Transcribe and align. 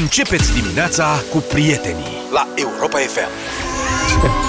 Începeți 0.00 0.52
dimineața 0.52 1.22
cu 1.30 1.38
prietenii 1.38 2.16
la 2.32 2.48
Europa 2.54 2.98
FM. 2.98 3.28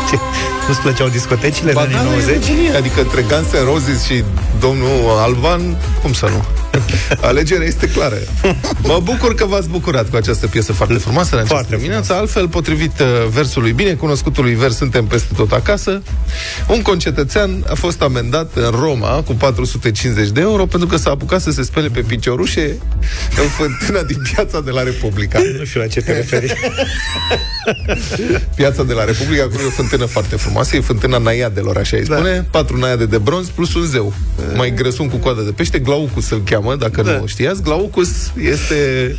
Ce? 0.09 0.19
Nu-ți 0.67 0.79
plăceau 0.79 1.07
discotecile 1.07 1.71
Ba 1.71 1.85
de 1.85 1.91
da, 1.93 1.99
anii 1.99 2.11
e 2.11 2.15
90? 2.15 2.47
nebunie. 2.47 2.75
Adică 2.75 3.01
între 3.01 3.21
Guns 3.21 3.47
N' 3.47 3.63
Roses 3.63 4.03
și 4.03 4.23
domnul 4.59 5.09
Alban, 5.19 5.77
cum 6.01 6.13
să 6.13 6.25
nu? 6.25 6.43
Alegerea 7.21 7.67
este 7.67 7.87
clară. 7.87 8.17
Mă 8.81 8.99
bucur 9.03 9.35
că 9.35 9.45
v-ați 9.45 9.69
bucurat 9.69 10.09
cu 10.09 10.15
această 10.15 10.47
piesă 10.47 10.73
foarte 10.73 10.93
frumoasă 10.93 11.29
în 11.31 11.37
această 11.37 11.53
Foarte 11.53 11.75
dimineață. 11.75 12.13
Altfel, 12.13 12.47
potrivit 12.47 12.99
uh, 12.99 13.07
versului 13.33 13.71
bine 13.71 13.93
cunoscutului 13.93 14.53
vers 14.53 14.75
Suntem 14.75 15.05
peste 15.05 15.33
tot 15.35 15.51
acasă, 15.51 16.01
un 16.67 16.81
concetățean 16.81 17.65
a 17.69 17.73
fost 17.73 18.01
amendat 18.01 18.51
în 18.55 18.69
Roma 18.69 19.21
cu 19.25 19.33
450 19.33 20.29
de 20.29 20.41
euro 20.41 20.65
pentru 20.65 20.87
că 20.87 20.97
s-a 20.97 21.09
apucat 21.09 21.41
să 21.41 21.51
se 21.51 21.63
spele 21.63 21.87
pe 21.87 22.01
piciorușe 22.01 22.77
în 23.41 23.47
fântâna 23.47 24.03
din 24.03 24.21
piața 24.33 24.61
de 24.61 24.71
la 24.71 24.83
Republica. 24.83 25.39
Nu 25.59 25.65
știu 25.65 25.79
la 25.79 25.87
ce 25.87 26.01
te 26.01 26.11
referi. 26.13 26.53
Piața 28.55 28.83
de 28.83 28.93
la 28.93 29.03
Republica, 29.03 29.43
acolo 29.43 29.61
e 29.61 29.65
o 29.65 29.69
fântână 29.69 30.05
foarte 30.05 30.35
frumoasă, 30.35 30.75
e 30.75 30.79
fântâna 30.79 31.17
Naiadelor, 31.17 31.77
așa 31.77 31.97
îi 31.97 32.03
Da. 32.03 32.15
spune, 32.15 32.47
patru 32.51 32.77
naiade 32.77 33.05
de 33.05 33.17
bronz 33.17 33.47
plus 33.47 33.73
un 33.73 33.85
zeu. 33.85 34.13
Mai 34.55 34.73
grăsun 34.73 35.09
cu 35.09 35.17
coadă 35.17 35.41
de 35.41 35.51
pește, 35.51 35.79
Glaucus 35.79 36.29
îl 36.29 36.41
cheamă, 36.43 36.64
dacă 36.73 37.01
Da. 37.01 37.11
nu 37.11 37.25
știați. 37.25 37.61
Glaucus 37.63 38.09
este 38.41 39.15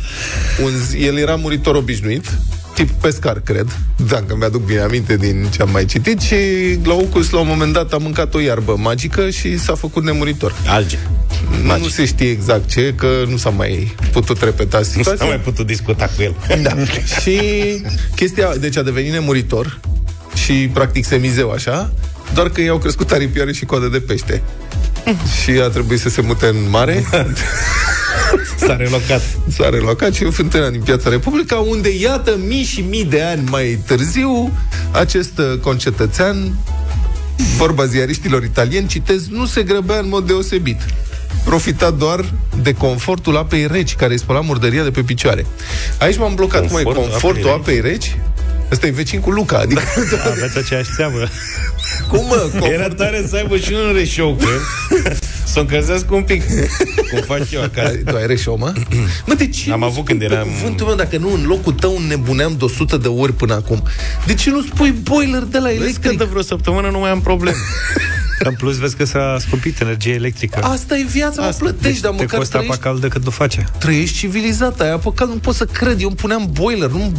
un, 0.63 0.69
z- 0.71 1.05
el 1.05 1.17
era 1.17 1.35
muritor 1.35 1.75
obișnuit, 1.75 2.25
tip 2.73 2.89
pescar, 2.89 3.39
cred, 3.39 3.67
dacă 4.09 4.35
mi-aduc 4.39 4.65
bine 4.65 4.79
aminte 4.79 5.17
din 5.17 5.47
ce 5.53 5.61
am 5.61 5.69
mai 5.71 5.85
citit, 5.85 6.19
și 6.19 6.35
Glaucus 6.81 7.29
la 7.29 7.39
un 7.39 7.47
moment 7.47 7.73
dat 7.73 7.93
a 7.93 7.97
mâncat 7.97 8.33
o 8.33 8.39
iarbă 8.39 8.75
magică 8.77 9.29
și 9.29 9.57
s-a 9.59 9.75
făcut 9.75 10.03
nemuritor. 10.03 10.53
Alge. 10.67 10.97
Nu 11.79 11.87
se 11.87 12.05
știe 12.05 12.29
exact 12.29 12.69
ce, 12.69 12.93
că 12.95 13.07
nu 13.29 13.37
s-a 13.37 13.49
mai 13.49 13.95
putut 14.11 14.41
repeta 14.43 14.77
Nu 14.77 14.83
situația. 14.83 15.15
s-a 15.15 15.25
mai 15.25 15.39
putut 15.39 15.65
discuta 15.65 16.09
cu 16.15 16.21
el. 16.21 16.35
Da. 16.61 16.71
și 17.21 17.39
chestia, 18.15 18.55
deci 18.59 18.77
a 18.77 18.81
devenit 18.83 19.11
nemuritor 19.11 19.79
și 20.45 20.53
practic 20.73 21.05
semizeu 21.05 21.51
așa, 21.51 21.93
doar 22.33 22.49
că 22.49 22.61
i-au 22.61 22.77
crescut 22.77 23.11
aripioare 23.11 23.51
și 23.53 23.65
coadă 23.65 23.87
de 23.87 23.99
pește. 23.99 24.41
și 25.43 25.49
a 25.49 25.67
trebuit 25.67 25.99
să 25.99 26.09
se 26.09 26.21
mute 26.21 26.47
în 26.47 26.69
mare, 26.69 27.03
S-a 28.65 28.75
relocat. 28.75 29.21
s-a 29.57 29.69
relocat 29.69 30.13
și 30.13 30.23
în 30.23 30.31
fântâna 30.31 30.69
din 30.69 30.81
Piața 30.81 31.09
Republica, 31.09 31.55
unde, 31.55 31.89
iată, 31.89 32.37
mii 32.47 32.63
și 32.63 32.81
mii 32.81 33.05
de 33.05 33.21
ani 33.21 33.43
mai 33.49 33.79
târziu, 33.85 34.51
acest 34.91 35.37
uh, 35.37 35.59
concetățean, 35.61 36.55
vorba 37.57 37.85
ziariștilor 37.85 38.43
italieni, 38.43 38.87
citez, 38.87 39.27
nu 39.27 39.45
se 39.45 39.63
grăbea 39.63 39.99
în 39.99 40.07
mod 40.07 40.27
deosebit. 40.27 40.81
Profita 41.43 41.91
doar 41.91 42.25
de 42.61 42.73
confortul 42.73 43.37
apei 43.37 43.67
reci, 43.67 43.95
care 43.95 44.11
îi 44.11 44.19
spăla 44.19 44.41
murdăria 44.41 44.83
de 44.83 44.91
pe 44.91 45.01
picioare. 45.01 45.45
Aici 45.99 46.17
m-am 46.17 46.35
blocat, 46.35 46.71
mai 46.71 46.83
Confortul 46.83 47.11
confortul 47.11 47.49
apei 47.49 47.77
apei 47.77 47.91
reci? 47.91 48.17
Ăsta 48.71 48.87
e 48.87 48.89
vecin 48.89 49.19
cu 49.19 49.29
Luca, 49.29 49.57
adică... 49.57 49.81
Aveți 50.31 50.57
aceeași 50.57 50.89
țeavă. 50.95 51.17
Cum, 52.07 52.25
mă? 52.27 52.49
Era 52.53 52.69
Confort... 52.71 52.95
tare 52.97 53.25
să 53.29 53.35
aibă 53.35 53.57
și 53.57 53.73
un 53.73 53.93
reșou 53.93 54.33
cu 54.39 54.43
el. 55.03 55.17
Să 55.43 55.53
o 55.57 55.59
încălzească 55.59 56.13
un 56.15 56.23
pic. 56.23 56.43
Cum 57.11 57.21
fac 57.25 57.51
eu 57.51 57.61
acasă. 57.61 57.95
Tu 58.05 58.15
ai 58.15 58.27
reșou, 58.27 58.57
mă? 58.57 58.73
Mă, 59.27 59.33
de 59.33 59.47
ce 59.47 59.71
Am 59.71 59.79
nu 59.79 59.85
avut 59.85 60.03
spui 60.03 60.17
când 60.17 60.19
pe 60.29 60.35
eram- 60.35 60.47
Cuvântul 60.47 60.85
meu, 60.85 60.95
dacă 60.95 61.17
nu, 61.17 61.33
în 61.33 61.45
locul 61.47 61.73
tău 61.73 61.99
nebuneam 62.07 62.55
de 62.57 62.63
100 62.63 62.97
de 62.97 63.07
ori 63.07 63.33
până 63.33 63.53
acum. 63.53 63.83
De 64.25 64.33
ce 64.33 64.49
nu 64.49 64.61
spui 64.61 64.91
boiler 64.91 65.41
de 65.43 65.57
la 65.57 65.63
Vezi 65.67 65.77
că 65.79 65.83
electric? 65.83 66.17
de 66.17 66.23
vreo 66.23 66.41
săptămână 66.41 66.89
nu 66.89 66.99
mai 66.99 67.09
am 67.09 67.21
probleme. 67.21 67.57
În 68.39 68.53
plus, 68.53 68.77
vezi 68.77 68.95
că 68.95 69.05
s-a 69.05 69.37
scumpit 69.39 69.79
energie 69.81 70.13
electrică. 70.13 70.59
Asta 70.63 70.97
e 70.97 71.03
viața, 71.11 71.41
mă, 71.41 71.47
Asta. 71.47 71.63
plătești, 71.63 72.01
dar 72.01 72.11
te 72.11 72.21
măcar 72.21 72.37
costă 72.39 72.55
apa 72.57 72.63
trăiești, 72.65 72.83
caldă 72.83 73.07
cât 73.07 73.23
nu 73.23 73.29
face. 73.29 73.65
trăiești 73.79 74.17
civilizat. 74.17 74.79
Ai 74.79 74.91
apă 74.91 75.11
cald, 75.11 75.29
nu 75.29 75.35
pot 75.37 75.55
să 75.55 75.65
cred. 75.65 76.01
Eu 76.01 76.07
îmi 76.07 76.15
puneam 76.17 76.49
boiler, 76.51 76.89
nu... 76.89 77.11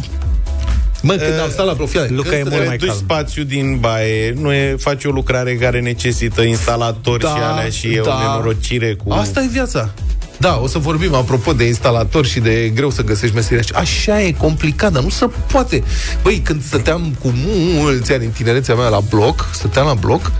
Mă, 1.01 1.13
când 1.13 1.39
am 1.39 1.49
stat 1.49 1.65
la 1.65 1.73
profiale. 1.73 2.07
Luca 2.11 2.35
e 2.35 2.39
Când 2.39 2.49
mult 2.51 2.65
mai 2.65 2.71
reduci 2.71 2.87
calm. 2.87 2.99
spațiu 2.99 3.43
din 3.43 3.77
baie, 3.79 4.33
nu 4.37 4.51
e, 4.53 4.75
faci 4.79 5.05
o 5.05 5.09
lucrare 5.09 5.55
care 5.55 5.79
necesită 5.79 6.41
instalatori 6.41 7.23
Da, 7.23 7.29
și 7.29 7.41
alea 7.41 7.69
și 7.69 7.87
e 7.93 7.99
o 7.99 8.03
da. 8.03 8.17
nenorocire 8.19 8.93
cu... 9.03 9.11
Asta 9.11 9.41
e 9.41 9.47
viața. 9.51 9.89
Da, 10.37 10.59
o 10.63 10.67
să 10.67 10.77
vorbim 10.77 11.13
apropo 11.13 11.53
de 11.53 11.63
instalatori 11.63 12.27
și 12.29 12.39
de 12.39 12.71
greu 12.75 12.89
să 12.89 13.03
găsești 13.03 13.35
meseria. 13.35 13.63
Așa 13.73 14.21
e 14.21 14.31
complicat, 14.31 14.91
dar 14.91 15.03
nu 15.03 15.09
se 15.09 15.29
poate. 15.51 15.83
Băi, 16.23 16.37
când 16.37 16.63
stăteam 16.63 17.15
cu 17.21 17.33
mulți 17.73 18.13
ani 18.13 18.25
în 18.25 18.31
tinerețea 18.31 18.75
mea 18.75 18.87
la 18.87 18.99
bloc, 18.99 19.49
stăteam 19.53 19.85
la 19.85 19.93
bloc, 19.93 20.31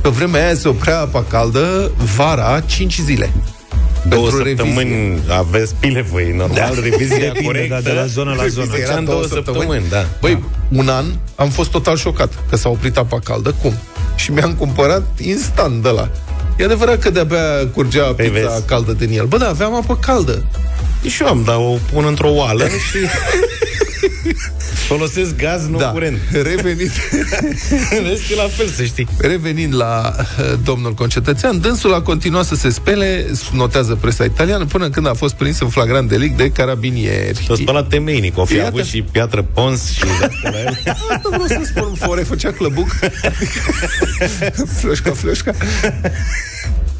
pe 0.00 0.08
vremea 0.08 0.44
aia 0.44 0.54
se 0.54 0.68
oprea 0.68 1.00
apa 1.00 1.24
caldă 1.28 1.90
vara 2.16 2.60
5 2.60 2.98
zile. 2.98 3.30
Două 4.08 4.28
pentru 4.28 4.48
săptămâni 4.48 5.20
aveți 5.28 5.74
pile 5.74 6.02
voi, 6.02 6.32
normal, 6.36 6.56
da. 6.56 6.80
revizia 6.82 7.16
Depinde, 7.18 7.42
corectă. 7.44 7.74
da, 7.74 7.80
de 7.80 7.92
la 7.92 8.06
zonă 8.06 8.34
la 8.36 8.46
zonă. 8.46 8.66
Făceam 8.66 8.90
Era 8.90 9.00
două 9.00 9.22
săptămâni, 9.26 9.82
da. 9.90 10.04
Băi, 10.20 10.44
un 10.68 10.88
an 10.88 11.04
am 11.34 11.48
fost 11.48 11.70
total 11.70 11.96
șocat 11.96 12.32
că 12.50 12.56
s-a 12.56 12.68
oprit 12.68 12.96
apa 12.96 13.18
caldă. 13.24 13.54
Cum? 13.62 13.74
Și 14.14 14.32
mi-am 14.32 14.54
cumpărat 14.54 15.02
instant 15.20 15.82
de 15.82 15.88
la. 15.88 16.08
E 16.58 16.64
adevărat 16.64 16.98
că 16.98 17.10
de-abia 17.10 17.66
curgea 17.74 18.02
Păi 18.04 18.28
pizza 18.28 18.48
vezi. 18.48 18.64
caldă 18.66 18.92
din 18.92 19.18
el. 19.18 19.26
Bă, 19.26 19.36
da, 19.36 19.48
aveam 19.48 19.74
apă 19.74 19.96
caldă. 19.96 20.44
Și 21.08 21.22
eu 21.22 21.28
am, 21.28 21.42
dar 21.44 21.56
o 21.56 21.76
pun 21.92 22.04
într-o 22.04 22.28
oală 22.30 22.64
și 22.90 22.98
folosesc 24.86 25.36
gaz, 25.36 25.66
nu 25.68 25.78
da. 25.78 25.86
curent. 25.86 26.18
Revenind, 26.48 26.90
Vezi 28.06 28.26
că 28.26 28.32
e 28.32 28.36
la 28.36 28.48
fel, 28.48 28.66
să 28.68 28.82
știi. 28.84 29.08
revenind 29.18 29.74
la 29.74 30.14
uh, 30.18 30.52
domnul 30.64 30.94
concetățean, 30.94 31.60
dânsul 31.60 31.94
a 31.94 32.00
continuat 32.02 32.44
să 32.44 32.54
se 32.54 32.70
spele, 32.70 33.26
notează 33.52 33.94
presa 33.94 34.24
italiană, 34.24 34.64
până 34.64 34.90
când 34.90 35.06
a 35.06 35.14
fost 35.14 35.34
prins 35.34 35.60
în 35.60 35.68
flagrant 35.68 36.08
delict 36.08 36.36
de 36.36 36.50
carabinieri. 36.50 37.44
S-a 37.46 37.54
spălat 37.54 37.88
temeinic, 37.88 38.38
o 38.38 38.44
fi 38.44 38.54
Iată. 38.54 38.66
avut 38.66 38.84
și 38.84 39.02
piatră 39.02 39.42
pons 39.42 39.90
și 39.90 40.00
de-astea 40.18 40.50
la 40.50 40.58
el. 40.60 40.78
Asta 41.10 41.20
vreau 41.22 41.46
să 41.46 41.60
spun, 41.64 41.94
fore 41.94 42.22
făcea 42.22 42.52
clăbuc. 42.52 42.88
fleșca, 44.80 45.10
fleșca. 45.10 45.52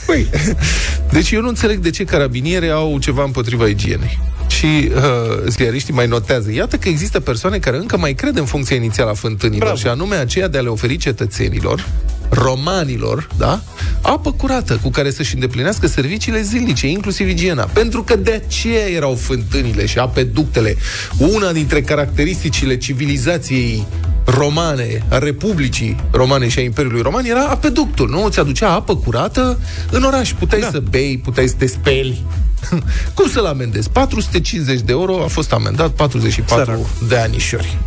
Păi, 0.06 0.30
deci 1.12 1.30
eu 1.30 1.40
nu 1.40 1.48
înțeleg 1.48 1.78
de 1.78 1.90
ce 1.90 2.04
carabinieri 2.04 2.70
au 2.70 2.98
ceva 2.98 3.24
împotriva 3.24 3.66
igienei. 3.66 4.18
Și 4.48 4.66
uh, 4.66 5.02
ziariștii 5.46 5.94
mai 5.94 6.06
notează. 6.06 6.52
Iată 6.52 6.76
că 6.76 6.88
există 6.88 7.20
persoane 7.20 7.58
care 7.58 7.76
încă 7.76 7.96
mai 7.96 8.12
cred 8.14 8.36
în 8.36 8.44
funcția 8.44 8.76
inițială 8.76 9.10
a 9.10 9.14
fântânilor, 9.14 9.62
Bravo. 9.62 9.76
și 9.76 9.86
anume 9.86 10.16
aceea 10.16 10.48
de 10.48 10.58
a 10.58 10.60
le 10.60 10.68
oferi 10.68 10.96
cetățenilor 10.96 11.86
romanilor, 12.30 13.28
da? 13.36 13.60
Apă 14.02 14.32
curată 14.32 14.78
cu 14.82 14.90
care 14.90 15.10
să-și 15.10 15.34
îndeplinească 15.34 15.86
serviciile 15.86 16.42
zilnice, 16.42 16.86
inclusiv 16.86 17.28
igiena. 17.28 17.64
Pentru 17.64 18.02
că 18.02 18.16
de 18.16 18.42
aceea 18.46 18.88
erau 18.88 19.14
fântânile 19.14 19.86
și 19.86 19.98
apeductele. 19.98 20.76
Una 21.18 21.52
dintre 21.52 21.82
caracteristicile 21.82 22.76
civilizației 22.76 23.86
romane, 24.24 25.06
a 25.08 25.18
Republicii 25.18 25.96
Romane 26.10 26.48
și 26.48 26.58
a 26.58 26.62
Imperiului 26.62 27.02
Roman 27.02 27.24
era 27.24 27.46
apeductul, 27.46 28.08
nu? 28.08 28.28
Ți 28.28 28.38
aducea 28.38 28.72
apă 28.72 28.96
curată 28.96 29.58
în 29.90 30.02
oraș. 30.02 30.32
Puteai 30.32 30.60
da. 30.60 30.68
să 30.70 30.82
bei, 30.90 31.20
puteai 31.24 31.48
să 31.48 31.54
te 31.58 31.66
speli. 31.66 32.24
Cum 33.14 33.28
să-l 33.28 33.44
amendezi? 33.46 33.90
450 33.90 34.80
de 34.80 34.92
euro 34.92 35.22
a 35.22 35.26
fost 35.26 35.52
amendat 35.52 35.90
44 35.90 36.64
Sărac. 36.64 37.08
de 37.08 37.16
anișori. 37.16 37.78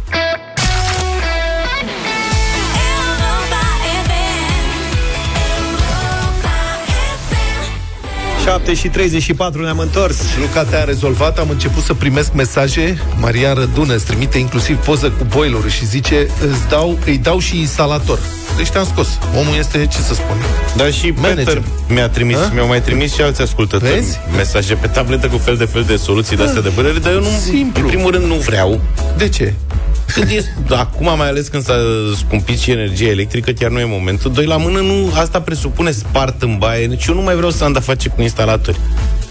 7 8.44 8.74
și 8.74 8.88
34 8.88 9.62
ne-am 9.62 9.78
întors. 9.80 10.18
Luca 10.40 10.64
te-a 10.64 10.84
rezolvat, 10.84 11.40
am 11.40 11.50
început 11.50 11.84
să 11.84 11.94
primesc 11.94 12.34
mesaje. 12.34 12.98
Marian 13.20 13.54
Rădună 13.56 13.94
îți 13.96 14.06
trimite 14.06 14.38
inclusiv 14.38 14.78
poză 14.78 15.10
cu 15.10 15.26
boilerul 15.30 15.70
și 15.70 15.86
zice 15.86 16.28
îți 16.52 16.68
dau, 16.70 16.98
îi 17.06 17.18
dau 17.18 17.40
și 17.40 17.60
instalator. 17.60 18.20
Deci 18.58 18.70
te-am 18.70 18.86
scos. 18.86 19.08
Omul 19.40 19.56
este, 19.58 19.88
ce 19.92 19.98
să 19.98 20.14
spun, 20.14 20.36
Dar 20.76 20.92
și 20.94 21.14
Manager. 21.16 21.44
Peter 21.46 21.62
mi-a 21.90 22.10
trimis, 22.10 22.38
A? 22.38 22.52
mi-au 22.54 22.68
mai 22.68 22.82
trimis 22.82 23.14
și 23.14 23.22
alți 23.22 23.42
ascultători 23.42 23.92
Vezi? 23.92 24.20
mesaje 24.36 24.74
pe 24.74 24.88
tabletă 24.88 25.28
cu 25.28 25.38
fel 25.38 25.56
de 25.58 25.66
fel 25.66 25.84
de 25.84 25.96
soluții 25.96 26.36
de 26.38 26.44
astea 26.44 26.62
de 26.62 26.72
bărări, 26.76 27.02
dar 27.02 27.12
eu 27.14 27.20
nu, 27.20 27.28
Simplu. 27.44 27.82
în 27.84 27.88
primul 27.88 28.12
rând 28.12 28.26
nu 28.26 28.36
vreau. 28.36 28.82
De 29.18 29.30
ce? 29.30 29.54
Când 30.14 30.30
e, 30.30 30.44
acum, 30.70 31.06
mai 31.18 31.28
ales 31.28 31.48
când 31.48 31.64
s-a 31.64 31.76
scumpit 32.16 32.60
și 32.60 32.72
energia 32.72 33.10
electrică, 33.10 33.52
chiar 33.52 33.72
nu 33.72 33.80
e 33.80 33.86
momentul. 33.86 34.32
Doi 34.32 34.46
la 34.46 34.58
mână, 34.58 34.80
nu, 34.80 35.12
asta 35.14 35.42
presupune 35.42 35.92
spart 35.92 36.42
în 36.42 36.58
baie. 36.58 36.88
Deci 36.88 37.06
eu 37.06 37.16
nu 37.16 37.22
mai 37.22 37.36
vreau 37.36 37.52
să 37.52 37.64
am 37.64 37.74
de 37.74 37.80
face 37.80 38.10
cu 38.10 38.22
instalatori. 38.22 38.80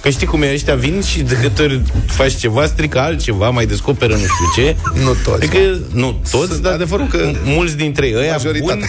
Că 0.02 0.10
știi 0.10 0.26
cum 0.26 0.42
e, 0.42 0.52
ăștia 0.52 0.74
vin 0.74 1.02
și 1.02 1.20
de 1.22 1.34
câte 1.42 1.62
ori 1.62 1.82
faci 2.06 2.34
ceva, 2.36 2.66
strică 2.66 2.98
altceva, 3.00 3.50
mai 3.50 3.66
descoperă 3.66 4.12
nu 4.12 4.18
știu 4.18 4.62
ce. 4.62 4.76
Nu 5.04 5.14
toți. 5.24 5.34
Adică, 5.44 5.58
nu 5.92 6.20
toți, 6.30 6.46
Sunt 6.50 6.62
dar 6.62 6.72
adevărul 6.72 7.06
că 7.06 7.30
m- 7.30 7.36
mulți 7.44 7.76
dintre 7.76 8.06
ei, 8.06 8.14
ăia 8.16 8.30
majoritatea. 8.32 8.74
buni, 8.74 8.86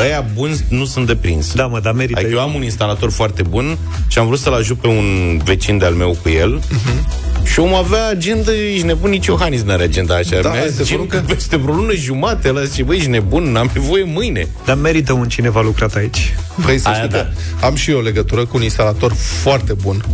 ăia 0.00 0.24
buni 0.34 0.56
nu 0.68 0.84
sunt 0.84 1.06
de 1.06 1.14
prins. 1.16 1.54
Da, 1.54 1.66
mă, 1.66 1.80
dar 1.80 1.92
merită. 1.92 2.18
Adică 2.18 2.34
eu 2.34 2.40
am 2.40 2.54
un 2.54 2.62
instalator 2.62 3.10
foarte 3.10 3.42
bun 3.42 3.78
și 4.08 4.18
am 4.18 4.26
vrut 4.26 4.38
să-l 4.38 4.52
ajut 4.52 4.78
pe 4.78 4.86
un 4.86 5.40
vecin 5.44 5.78
de-al 5.78 5.92
meu 5.94 6.16
cu 6.22 6.28
el 6.28 6.60
Mhm. 6.70 7.08
și 7.46 7.60
omul 7.60 7.76
avea 7.76 8.08
agenda, 8.08 8.50
ești 8.72 8.86
nebun, 8.86 9.10
nici 9.10 9.26
Iohannis 9.26 9.62
n-are 9.62 9.82
agenda 9.82 10.14
așa. 10.14 10.40
Da, 10.40 10.50
Mi-a 10.50 10.66
zis, 10.66 10.80
adevărul 10.80 11.06
că 11.06 11.16
că- 11.16 11.34
peste 11.34 11.56
vreo 11.56 11.74
lună 11.74 11.92
jumate, 11.94 12.48
ăla 12.48 12.64
zice, 12.64 12.82
băi, 12.82 12.96
ești 12.96 13.08
nebun, 13.08 13.42
n-am 13.52 13.70
nevoie 13.74 14.04
mâine. 14.04 14.48
Dar 14.64 14.76
merită 14.76 15.12
un 15.12 15.28
cineva 15.28 15.60
lucrat 15.60 15.94
aici. 15.94 16.34
Păi 16.64 16.78
să 16.78 16.88
Aia 16.88 16.96
știi 16.96 17.08
da. 17.08 17.16
că 17.18 17.26
am 17.66 17.74
și 17.74 17.90
eu 17.90 17.98
o 17.98 18.00
legătură 18.00 18.40
cu 18.44 18.56
un 18.56 18.62
instalator 18.62 19.12
foarte 19.42 19.72
bun 19.72 20.04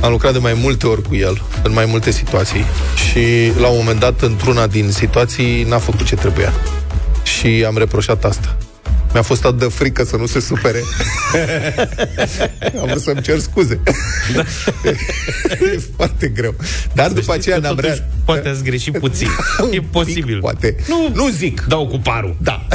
Am 0.00 0.10
lucrat 0.10 0.32
de 0.32 0.38
mai 0.38 0.54
multe 0.54 0.86
ori 0.86 1.02
cu 1.02 1.14
el, 1.14 1.42
în 1.62 1.72
mai 1.72 1.84
multe 1.84 2.10
situații. 2.10 2.64
Și 3.10 3.52
la 3.60 3.68
un 3.68 3.76
moment 3.76 4.00
dat, 4.00 4.20
într-una 4.20 4.66
din 4.66 4.90
situații, 4.90 5.62
n-a 5.62 5.78
făcut 5.78 6.06
ce 6.06 6.14
trebuia. 6.14 6.52
Și 7.22 7.64
am 7.66 7.76
reproșat 7.76 8.24
asta. 8.24 8.56
Mi-a 9.12 9.22
fost 9.22 9.44
atât 9.44 9.58
de 9.58 9.64
frică 9.64 10.04
să 10.04 10.16
nu 10.16 10.26
se 10.26 10.40
supere. 10.40 10.78
am 12.80 12.86
vrut 12.88 13.02
să-mi 13.02 13.22
cer 13.22 13.38
scuze. 13.38 13.80
Da. 14.34 14.44
e 15.72 15.80
foarte 15.96 16.28
greu. 16.28 16.54
Dar 16.92 17.10
după 17.10 17.32
aceea 17.32 17.56
Că 17.56 17.62
n-am 17.62 17.74
vrea... 17.74 17.90
totuși 17.90 18.08
Poate 18.24 18.48
ați 18.48 18.62
greșit 18.62 18.98
puțin. 18.98 19.28
Un 19.60 19.66
e 19.72 19.78
pic, 19.78 19.86
posibil. 19.90 20.40
poate. 20.40 20.76
Nu, 20.88 21.10
Nu 21.14 21.28
zic. 21.28 21.64
Dau 21.68 21.86
cu 21.86 21.98
parul. 21.98 22.36
Da. 22.42 22.66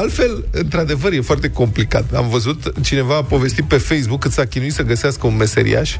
Altfel, 0.00 0.44
într-adevăr, 0.50 1.12
e 1.12 1.20
foarte 1.20 1.50
complicat. 1.50 2.04
Am 2.14 2.28
văzut, 2.28 2.72
cineva 2.82 3.16
a 3.16 3.22
povestit 3.22 3.64
pe 3.64 3.76
Facebook 3.76 4.20
cât 4.20 4.32
s-a 4.32 4.44
chinuit 4.44 4.72
să 4.72 4.82
găsească 4.82 5.26
un 5.26 5.36
meseriaș. 5.36 5.96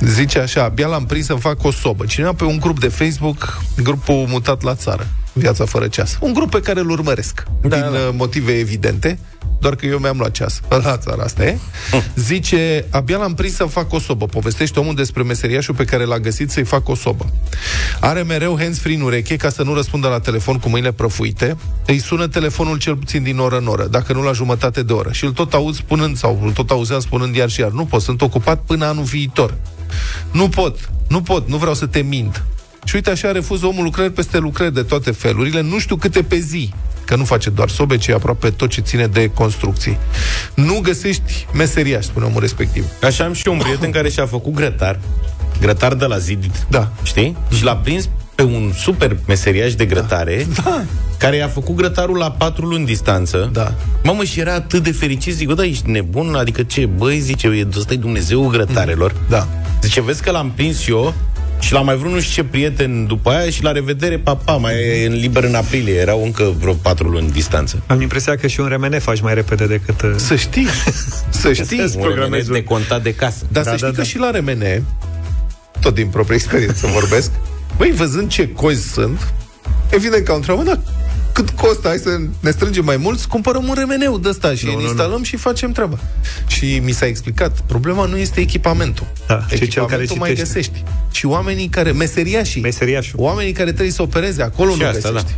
Zice 0.00 0.38
așa, 0.38 0.62
abia 0.62 0.86
l-am 0.86 1.06
prins 1.06 1.26
să-mi 1.26 1.40
fac 1.40 1.64
o 1.64 1.70
sobă. 1.70 2.04
Cineva 2.06 2.32
pe 2.32 2.44
un 2.44 2.58
grup 2.58 2.80
de 2.80 2.88
Facebook, 2.88 3.62
grupul 3.82 4.26
mutat 4.28 4.62
la 4.62 4.74
țară, 4.74 5.06
Viața 5.36 5.64
fără 5.64 5.88
ceas. 5.88 6.16
Un 6.20 6.32
grup 6.32 6.50
pe 6.50 6.60
care 6.60 6.80
îl 6.80 6.90
urmăresc, 6.90 7.42
da, 7.60 7.76
din 7.76 7.92
da. 7.92 8.10
motive 8.12 8.52
evidente, 8.52 9.18
doar 9.64 9.76
că 9.76 9.86
eu 9.86 9.98
mi-am 9.98 10.18
luat 10.18 10.30
ceas. 10.30 10.60
La 10.84 10.96
țară, 10.96 11.22
asta 11.22 11.44
e. 11.44 11.58
Zice, 12.14 12.84
abia 12.90 13.16
l-am 13.16 13.34
prins 13.34 13.54
să 13.54 13.64
fac 13.64 13.92
o 13.92 13.98
sobă. 13.98 14.26
Povestește 14.26 14.80
omul 14.80 14.94
despre 14.94 15.22
meseriașul 15.22 15.74
pe 15.74 15.84
care 15.84 16.04
l-a 16.04 16.18
găsit 16.18 16.50
să-i 16.50 16.64
facă 16.64 16.90
o 16.90 16.94
sobă. 16.94 17.30
Are 18.00 18.22
mereu 18.22 18.58
hands-free 18.58 18.94
în 18.94 19.00
ureche 19.00 19.36
ca 19.36 19.48
să 19.48 19.62
nu 19.62 19.74
răspundă 19.74 20.08
la 20.08 20.20
telefon 20.20 20.58
cu 20.58 20.68
mâinile 20.68 20.92
prăfuite. 20.92 21.56
Îi 21.86 21.98
sună 21.98 22.26
telefonul 22.26 22.78
cel 22.78 22.96
puțin 22.96 23.22
din 23.22 23.38
oră 23.38 23.58
în 23.58 23.66
oră, 23.66 23.86
dacă 23.86 24.12
nu 24.12 24.22
la 24.22 24.32
jumătate 24.32 24.82
de 24.82 24.92
oră. 24.92 25.12
Și 25.12 25.24
îl 25.24 25.32
tot 25.32 25.54
aud 25.54 25.74
spunând, 25.74 26.16
sau 26.16 26.40
îl 26.42 26.52
tot 26.52 26.70
auzeam 26.70 27.00
spunând 27.00 27.36
iar 27.36 27.50
și 27.50 27.60
iar, 27.60 27.70
nu 27.70 27.84
pot, 27.84 28.02
sunt 28.02 28.22
ocupat 28.22 28.60
până 28.66 28.86
anul 28.86 29.04
viitor. 29.04 29.54
Nu 30.30 30.48
pot, 30.48 30.90
nu 31.08 31.22
pot, 31.22 31.48
nu 31.48 31.56
vreau 31.56 31.74
să 31.74 31.86
te 31.86 32.00
mint. 32.00 32.44
Și 32.84 32.94
uite 32.94 33.10
așa 33.10 33.32
refuză 33.32 33.66
omul 33.66 33.84
lucrări 33.84 34.12
peste 34.12 34.38
lucrări 34.38 34.74
de 34.74 34.82
toate 34.82 35.10
felurile, 35.10 35.60
nu 35.60 35.78
știu 35.78 35.96
câte 35.96 36.22
pe 36.22 36.38
zi, 36.38 36.72
că 37.04 37.16
nu 37.16 37.24
face 37.24 37.50
doar 37.50 37.68
sobe, 37.68 37.96
ci 37.96 38.08
aproape 38.08 38.50
tot 38.50 38.68
ce 38.70 38.80
ține 38.80 39.06
de 39.06 39.30
construcții. 39.34 39.98
Nu 40.54 40.80
găsești 40.82 41.46
meseriaș, 41.54 42.04
spune 42.04 42.24
omul 42.26 42.40
respectiv. 42.40 42.84
Așa 43.02 43.24
am 43.24 43.32
și 43.32 43.42
eu 43.46 43.52
un 43.52 43.58
prieten 43.58 43.90
care 43.90 44.08
și-a 44.08 44.26
făcut 44.26 44.52
grătar. 44.54 45.00
Grătar 45.60 45.94
de 45.94 46.04
la 46.04 46.18
zid, 46.18 46.44
Da. 46.68 46.92
știi? 47.02 47.36
Și 47.56 47.64
l-a 47.64 47.76
prins 47.76 48.08
pe 48.34 48.42
un 48.42 48.72
super 48.76 49.16
meseriaș 49.26 49.74
de 49.74 49.84
grătare 49.84 50.46
Da. 50.64 50.82
care 51.18 51.36
i-a 51.36 51.48
făcut 51.48 51.74
grătarul 51.76 52.16
la 52.16 52.30
patru 52.30 52.66
luni 52.66 52.84
distanță. 52.86 53.48
Da. 53.52 53.74
Mamă, 54.02 54.24
și 54.24 54.40
era 54.40 54.54
atât 54.54 54.82
de 54.82 54.92
fericit. 54.92 55.34
Zic, 55.34 55.46
bă, 55.46 55.54
da, 55.54 55.64
ești 55.64 55.90
nebun? 55.90 56.34
Adică 56.34 56.62
ce? 56.62 56.86
Băi, 56.86 57.18
zice, 57.18 57.46
e 57.46 57.66
ăsta 57.76 57.94
Dumnezeu 57.94 58.46
grătarelor. 58.46 59.14
Da. 59.28 59.48
Zice, 59.82 60.00
vezi 60.02 60.22
că 60.22 60.30
l-am 60.30 60.50
prins 60.54 60.88
eu 60.88 61.14
și 61.64 61.72
l-am 61.72 61.84
mai 61.84 61.96
vrut 61.96 62.12
nu 62.12 62.20
știu 62.20 62.42
ce 62.42 62.48
prieten 62.48 63.06
după 63.06 63.30
aia 63.30 63.50
și 63.50 63.62
la 63.62 63.72
revedere, 63.72 64.18
papa, 64.18 64.56
mai 64.56 64.74
e 65.02 65.06
în 65.06 65.12
liber 65.12 65.44
în 65.44 65.54
aprilie. 65.54 65.94
Erau 65.94 66.24
încă 66.24 66.54
vreo 66.58 66.72
patru 66.72 67.08
luni 67.08 67.30
distanță. 67.30 67.82
Am 67.86 68.00
impresia 68.00 68.36
că 68.36 68.46
și 68.46 68.60
un 68.60 68.66
remene 68.68 68.98
faci 68.98 69.20
mai 69.20 69.34
repede 69.34 69.66
decât... 69.66 70.02
uh, 70.02 70.12
Să 70.16 70.36
știi, 70.36 70.66
să 71.42 71.52
știi. 71.52 71.78
Să-ți 71.78 71.96
Un 71.96 72.02
programezi 72.02 72.20
remenet 72.22 72.46
un- 72.46 72.52
de 72.52 72.62
contat 72.64 73.02
de 73.02 73.14
casă. 73.14 73.44
Dar 73.48 73.62
Da, 73.64 73.70
să 73.70 73.76
da, 73.76 73.76
știi 73.76 73.90
da. 73.96 74.02
că 74.02 74.02
și 74.08 74.18
la 74.18 74.30
remene, 74.30 74.82
tot 75.80 75.94
din 75.94 76.06
proprie 76.06 76.36
experiență 76.36 76.86
vorbesc, 76.98 77.30
băi, 77.76 77.92
văzând 77.92 78.28
ce 78.30 78.48
cozi 78.52 78.88
sunt, 78.92 79.32
evident 79.90 80.24
că 80.24 80.30
au 80.30 80.36
întrebat, 80.36 80.64
da, 80.64 80.78
cât 81.32 81.50
costă, 81.50 81.88
hai 81.88 81.98
să 81.98 82.10
ne 82.40 82.50
strângem 82.50 82.84
mai 82.84 82.96
mulți, 82.96 83.28
cumpărăm 83.28 83.68
un 83.68 83.74
remeneu 83.78 84.18
de 84.18 84.28
ăsta 84.28 84.54
și 84.54 84.64
Nu, 84.64 84.70
îl 84.72 84.76
nu, 84.80 84.82
instalăm 84.86 85.22
și 85.22 85.36
facem 85.36 85.72
treaba. 85.72 85.98
Și 86.46 86.80
mi 86.84 86.92
s-a 86.92 87.06
explicat, 87.06 87.60
problema 87.66 88.04
nu 88.06 88.16
este 88.16 88.40
echipamentul. 88.40 89.06
Da, 89.26 89.34
ci 89.48 89.48
cel 89.48 89.58
care 89.58 90.02
echipamentul 90.02 90.16
mai 90.16 90.28
citește. 90.28 90.52
găsești. 90.54 90.82
Și 91.14 91.26
oamenii 91.26 91.68
care, 91.68 91.92
meseriașii, 91.92 92.60
Meseriașul. 92.60 93.18
oamenii 93.20 93.52
care 93.52 93.70
trebuie 93.70 93.92
să 93.92 94.02
opereze, 94.02 94.42
acolo 94.42 94.72
Și 94.72 94.78
nu 94.78 94.86
asta, 94.86 95.10
găsești. 95.10 95.34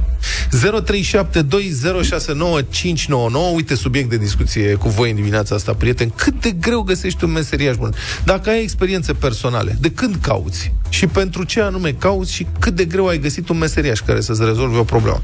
0372069599 3.51 3.55
Uite 3.55 3.75
subiect 3.75 4.11
de 4.11 4.17
discuție 4.17 4.75
cu 4.75 4.89
voi 4.89 5.11
în 5.11 5.17
dimineața 5.17 5.55
asta, 5.55 5.75
prieteni. 5.75 6.13
Cât 6.17 6.41
de 6.41 6.51
greu 6.51 6.81
găsești 6.81 7.25
un 7.25 7.31
meseriaș 7.31 7.77
bun? 7.77 7.95
Dacă 8.25 8.51
ai 8.51 8.63
experiențe 8.63 9.13
personale, 9.13 9.77
de 9.81 9.91
când 9.91 10.17
cauți? 10.21 10.73
Și 10.89 11.07
pentru 11.07 11.45
ce 11.45 11.61
anume 11.61 11.93
cauți 11.93 12.33
și 12.33 12.47
cât 12.59 12.75
de 12.75 12.85
greu 12.85 13.07
ai 13.07 13.19
găsit 13.19 13.49
un 13.49 13.59
meseriaș 13.59 14.01
care 14.01 14.21
să-ți 14.21 14.45
rezolve 14.45 14.79
o 14.79 14.85
problemă? 14.85 15.21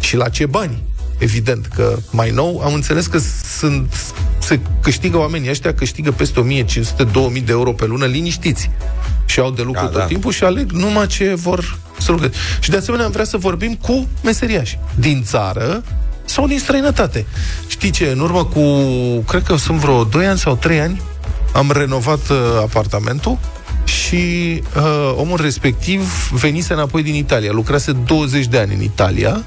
Și 0.00 0.16
la 0.16 0.28
ce 0.28 0.46
bani? 0.46 0.82
Evident 1.18 1.66
că 1.66 1.96
mai 2.10 2.30
nou 2.30 2.60
am 2.64 2.74
înțeles 2.74 3.06
că 3.06 3.18
sunt 3.58 4.14
se 4.38 4.60
câștigă 4.82 5.18
oamenii 5.18 5.50
ăștia 5.50 5.74
câștigă 5.74 6.10
peste 6.10 6.64
1500-2000 6.64 7.44
de 7.44 7.52
euro 7.52 7.72
pe 7.72 7.86
lună 7.86 8.04
liniștiți 8.04 8.70
și 9.24 9.40
au 9.40 9.50
de 9.50 9.62
lucru 9.62 9.80
Da, 9.80 9.88
tot 9.88 9.98
da. 9.98 10.04
timpul 10.04 10.32
și 10.32 10.44
aleg 10.44 10.70
numai 10.70 11.06
ce 11.06 11.34
vor 11.34 11.78
să 11.98 12.10
lucreze. 12.10 12.32
Și 12.60 12.70
de 12.70 12.76
asemenea 12.76 13.06
am 13.06 13.12
vrea 13.12 13.24
să 13.24 13.36
vorbim 13.36 13.74
cu 13.74 14.08
meseriași 14.22 14.78
din 14.94 15.22
țară 15.22 15.82
sau 16.24 16.46
din 16.46 16.58
străinătate. 16.58 17.26
Știi 17.66 17.90
ce, 17.90 18.06
în 18.06 18.20
urmă 18.20 18.44
cu, 18.44 18.60
cred 19.28 19.42
că 19.42 19.56
sunt 19.56 19.78
vreo 19.78 20.04
2 20.04 20.26
ani 20.26 20.38
sau 20.38 20.56
3 20.56 20.80
ani, 20.80 21.02
am 21.52 21.70
renovat 21.72 22.28
uh, 22.30 22.36
apartamentul 22.60 23.38
și 23.84 24.62
uh, 24.76 25.14
omul 25.16 25.40
respectiv 25.40 26.30
venise 26.32 26.72
înapoi 26.72 27.02
din 27.02 27.14
Italia. 27.14 27.52
Lucrase 27.52 27.92
20 27.92 28.46
de 28.46 28.58
ani 28.58 28.74
în 28.74 28.82
Italia 28.82 29.42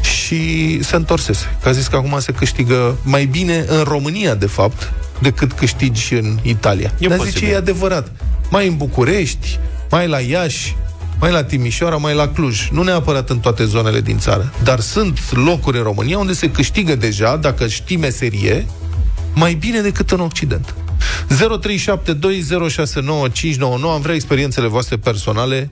și 0.00 0.82
se 0.82 0.96
întorsese. 0.96 1.56
Că 1.62 1.68
a 1.68 1.72
zis 1.72 1.86
că 1.86 1.96
acum 1.96 2.16
se 2.20 2.32
câștigă 2.32 2.96
mai 3.02 3.24
bine 3.24 3.64
în 3.68 3.82
România, 3.82 4.34
de 4.34 4.46
fapt, 4.46 4.92
decât 5.20 5.52
câștigi 5.52 6.14
în 6.14 6.38
Italia. 6.42 6.92
E 6.98 7.08
Dar 7.08 7.16
posibil. 7.16 7.40
zice, 7.40 7.52
e 7.52 7.56
adevărat. 7.56 8.12
Mai 8.50 8.66
în 8.66 8.76
București, 8.76 9.58
mai 9.90 10.08
la 10.08 10.18
Iași, 10.18 10.76
mai 11.20 11.32
la 11.32 11.44
Timișoara, 11.44 11.96
mai 11.96 12.14
la 12.14 12.28
Cluj. 12.28 12.68
Nu 12.72 12.82
neapărat 12.82 13.30
în 13.30 13.38
toate 13.38 13.64
zonele 13.64 14.00
din 14.00 14.18
țară. 14.18 14.52
Dar 14.62 14.80
sunt 14.80 15.18
locuri 15.30 15.76
în 15.76 15.82
România 15.82 16.18
unde 16.18 16.32
se 16.32 16.50
câștigă 16.50 16.94
deja, 16.96 17.36
dacă 17.36 17.66
știi 17.66 17.96
meserie, 17.96 18.66
mai 19.34 19.54
bine 19.54 19.80
decât 19.80 20.10
în 20.10 20.20
Occident. 20.20 20.74
0372069599 21.28 21.32
Am 23.94 24.00
vrea 24.00 24.14
experiențele 24.14 24.66
voastre 24.66 24.96
personale 24.96 25.70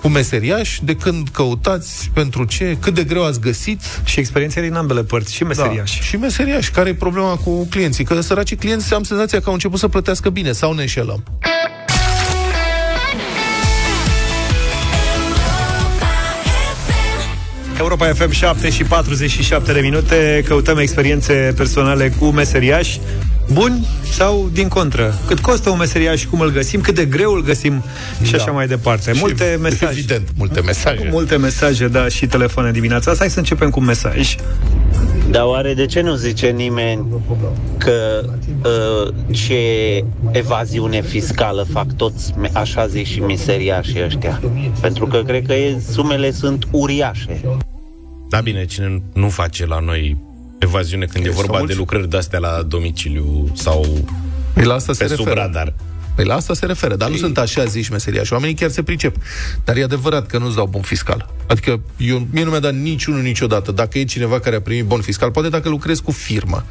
cu 0.00 0.08
meseriaș, 0.08 0.78
de 0.82 0.96
când 0.96 1.28
căutați, 1.28 2.10
pentru 2.14 2.44
ce, 2.44 2.76
cât 2.80 2.94
de 2.94 3.04
greu 3.04 3.24
ați 3.24 3.40
găsit 3.40 3.80
Și 4.04 4.18
experiențe 4.18 4.60
din 4.60 4.74
ambele 4.74 5.02
părți, 5.02 5.34
și 5.34 5.44
meseriași. 5.44 5.98
da. 5.98 6.04
Și 6.04 6.16
meseriaș. 6.16 6.70
Care 6.70 6.88
e 6.88 6.94
problema 6.94 7.36
cu 7.36 7.66
clienții? 7.66 8.04
Că 8.04 8.20
săracii 8.20 8.56
clienți 8.56 8.94
am 8.94 9.02
senzația 9.02 9.38
că 9.38 9.44
au 9.46 9.52
început 9.52 9.78
să 9.78 9.88
plătească 9.88 10.30
bine 10.30 10.52
sau 10.52 10.72
ne 10.72 10.80
înșelăm. 10.80 11.24
Europa 17.78 18.06
FM 18.06 18.30
7 18.30 18.70
și 18.70 18.84
47 18.84 19.72
de 19.72 19.80
minute 19.80 20.42
Căutăm 20.46 20.78
experiențe 20.78 21.52
personale 21.56 22.12
cu 22.18 22.24
meseriași 22.24 23.00
Buni 23.52 23.86
sau 24.12 24.50
din 24.52 24.68
contră 24.68 25.14
Cât 25.26 25.38
costă 25.38 25.70
un 25.70 25.78
meseriaș, 25.78 26.24
cum 26.24 26.40
îl 26.40 26.50
găsim 26.50 26.80
Cât 26.80 26.94
de 26.94 27.04
greu 27.04 27.32
îl 27.32 27.42
găsim 27.42 27.84
și 28.22 28.30
Da. 28.30 28.36
așa 28.42 28.50
mai 28.50 28.66
departe 28.66 29.12
Multe 29.14 29.50
Și, 29.54 29.60
mesaje 29.60 29.92
Evident, 29.98 30.28
multe 30.36 30.60
mesaje. 30.60 31.08
Multe 31.10 31.36
mesaje, 31.36 31.88
da, 31.88 32.08
și 32.08 32.26
telefoane 32.26 32.70
dimineața 32.70 33.10
asta. 33.10 33.22
Hai 33.22 33.32
să 33.32 33.38
începem 33.38 33.70
cu 33.70 33.78
un 33.80 33.86
mesaj. 33.86 34.34
Dar 35.34 35.44
oare 35.44 35.74
de 35.74 35.86
ce 35.86 36.00
nu 36.00 36.14
zice 36.14 36.46
nimeni 36.50 37.06
că 37.78 38.24
uh, 38.64 39.14
ce 39.32 39.56
evaziune 40.30 41.02
fiscală 41.02 41.66
fac 41.72 41.92
toți 41.96 42.32
me- 42.38 42.50
așa 42.52 42.86
zi 42.86 43.04
și 43.04 43.20
miseriașii 43.20 44.04
ăștia? 44.04 44.40
Pentru 44.80 45.06
că 45.06 45.22
cred 45.22 45.46
că 45.46 45.54
e, 45.54 45.78
sumele 45.90 46.30
sunt 46.30 46.68
uriașe. 46.70 47.40
Da, 48.28 48.40
bine, 48.40 48.64
cine 48.64 49.02
nu 49.12 49.28
face 49.28 49.66
la 49.66 49.78
noi 49.78 50.16
evaziune 50.58 51.04
când 51.04 51.24
e, 51.24 51.28
Sunt 51.28 51.40
vorba 51.40 51.56
mulți. 51.58 51.72
de 51.72 51.78
lucrări 51.78 52.08
de-astea 52.08 52.38
la 52.38 52.62
domiciliu 52.68 53.50
sau 53.54 53.84
Păi 54.52 54.64
la 54.64 54.74
asta 54.74 54.92
se 54.92 55.04
pe 55.04 55.14
sub 55.14 55.24
referă. 55.26 55.40
radar. 55.40 55.72
Păi 56.14 56.24
la 56.24 56.34
asta 56.34 56.54
se 56.54 56.66
referă, 56.66 56.96
dar 56.96 57.10
nu 57.10 57.16
sunt 57.16 57.38
așa 57.38 57.64
zici 57.64 57.88
meseriași. 57.88 58.32
Oamenii 58.32 58.54
chiar 58.54 58.70
se 58.70 58.82
pricep. 58.82 59.16
Dar 59.64 59.76
e 59.76 59.82
adevărat 59.82 60.26
că 60.26 60.38
nu-ți 60.38 60.56
dau 60.56 60.66
bon 60.66 60.82
fiscal. 60.82 61.28
Adică 61.46 61.80
eu, 61.96 62.26
mie 62.30 62.44
nu 62.44 62.50
mi-a 62.50 62.60
dat 62.60 62.74
niciunul 62.74 63.20
niciodată. 63.20 63.72
Dacă 63.72 63.98
e 63.98 64.04
cineva 64.04 64.40
care 64.40 64.56
a 64.56 64.60
primit 64.60 64.84
bon 64.84 65.00
fiscal, 65.00 65.30
poate 65.30 65.48
dacă 65.48 65.68
lucrezi 65.68 66.02
cu 66.02 66.10
firmă. 66.10 66.64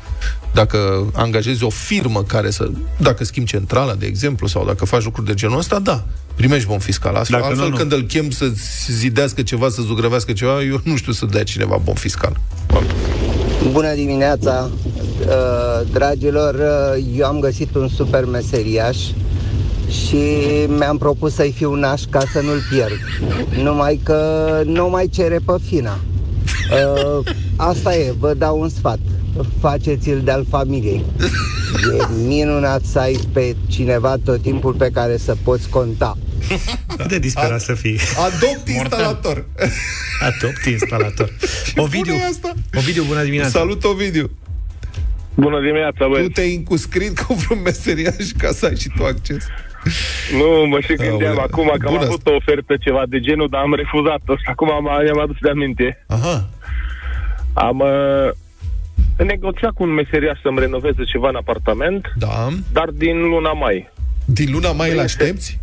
Dacă 0.53 1.05
angajezi 1.13 1.63
o 1.63 1.69
firmă 1.69 2.23
care 2.23 2.49
să... 2.49 2.71
Dacă 2.97 3.23
schimbi 3.23 3.49
centrala, 3.49 3.93
de 3.93 4.05
exemplu, 4.05 4.47
sau 4.47 4.65
dacă 4.65 4.85
faci 4.85 5.03
lucruri 5.03 5.27
de 5.27 5.33
genul 5.33 5.57
ăsta, 5.57 5.79
da, 5.79 6.03
primești 6.35 6.67
bon 6.67 6.79
fiscal. 6.79 7.15
Astfel, 7.15 7.39
Dacă 7.39 7.53
nu, 7.53 7.61
altfel 7.61 7.71
nu. 7.71 7.77
când 7.77 7.91
îl 8.01 8.07
chem 8.07 8.29
să 8.29 8.51
zidească 8.87 9.41
ceva, 9.41 9.69
să 9.69 9.81
zugrăvească 9.81 10.33
ceva, 10.33 10.63
eu 10.63 10.81
nu 10.83 10.95
știu 10.95 11.11
să 11.11 11.25
dea 11.25 11.43
cineva 11.43 11.77
bon 11.83 11.95
fiscal. 11.95 12.39
Bună 13.71 13.93
dimineața, 13.93 14.69
uh, 15.19 15.87
dragilor, 15.91 16.53
uh, 16.53 17.03
eu 17.17 17.25
am 17.25 17.39
găsit 17.39 17.75
un 17.75 17.87
super 17.87 18.25
meseriaș 18.25 18.97
și 19.89 20.17
mi-am 20.67 20.97
propus 20.97 21.33
să-i 21.33 21.51
fiu 21.51 21.73
naș 21.73 22.01
ca 22.09 22.19
să 22.31 22.39
nu-l 22.41 22.61
pierd. 22.69 22.99
Numai 23.63 23.99
că 24.03 24.61
nu 24.65 24.89
mai 24.89 25.07
cere 25.07 25.39
pe 25.45 25.53
fina. 25.67 25.99
Uh, 26.71 27.33
asta 27.55 27.95
e, 27.95 28.13
vă 28.19 28.33
dau 28.33 28.59
un 28.61 28.69
sfat. 28.69 28.99
Faceți-l 29.59 30.21
de-al 30.23 30.45
familiei. 30.49 31.03
E 31.99 32.13
minunat 32.27 32.83
să 32.83 32.99
ai 32.99 33.19
pe 33.33 33.55
cineva 33.67 34.15
tot 34.23 34.41
timpul 34.41 34.73
pe 34.73 34.89
care 34.93 35.17
să 35.17 35.35
poți 35.43 35.69
conta. 35.69 36.17
Cât 36.97 37.07
de 37.07 37.19
disperat 37.19 37.61
să 37.61 37.73
fii. 37.73 37.99
Adopt 38.25 38.67
instalator. 38.67 39.45
Adopt 40.19 40.65
instalator. 40.65 41.29
Ovidiu, 41.75 42.11
bună 42.13 42.23
e 42.25 42.27
asta? 42.29 42.53
Ovidiu, 42.77 43.03
bună 43.03 43.23
dimineața. 43.23 43.59
Salut, 43.59 43.83
Ovidiu. 43.83 44.29
Bună 45.35 45.59
dimineața, 45.61 46.05
Tu 46.05 46.09
băi. 46.09 46.29
te-ai 46.29 46.55
încuscrit 46.55 47.19
cu 47.19 47.33
vreun 47.33 47.61
meseriaș 47.61 48.25
ca 48.37 48.51
să 48.51 48.65
ai 48.65 48.77
și 48.77 48.89
tu 48.97 49.03
acces. 49.03 49.43
Nu, 50.37 50.65
mă 50.67 50.79
și 50.79 50.93
gândeam 50.93 51.29
Aoleu. 51.37 51.43
acum 51.51 51.65
că 51.79 51.87
am 51.87 51.93
Bună 51.93 52.05
avut 52.05 52.27
o 52.27 52.35
ofertă 52.35 52.77
ceva 52.77 53.03
de 53.09 53.19
genul, 53.19 53.47
dar 53.49 53.61
am 53.61 53.73
refuzat-o 53.73 54.35
și 54.35 54.43
acum 54.45 54.71
am, 54.71 54.83
mi-am 55.03 55.19
adus 55.19 55.35
de 55.41 55.49
aminte. 55.49 56.05
Aha. 56.07 56.49
Am 57.53 57.79
uh, 57.79 58.29
negociat 59.25 59.71
cu 59.71 59.83
un 59.83 59.89
meseriaș 59.93 60.39
să-mi 60.41 60.59
renoveze 60.59 61.03
ceva 61.03 61.29
în 61.29 61.35
apartament, 61.35 62.13
Da. 62.15 62.47
dar 62.71 62.89
din 62.93 63.17
luna 63.21 63.51
mai. 63.53 63.89
Din 64.25 64.51
luna 64.51 64.71
mai 64.71 64.91
îl 64.91 64.99
aștepți? 64.99 65.59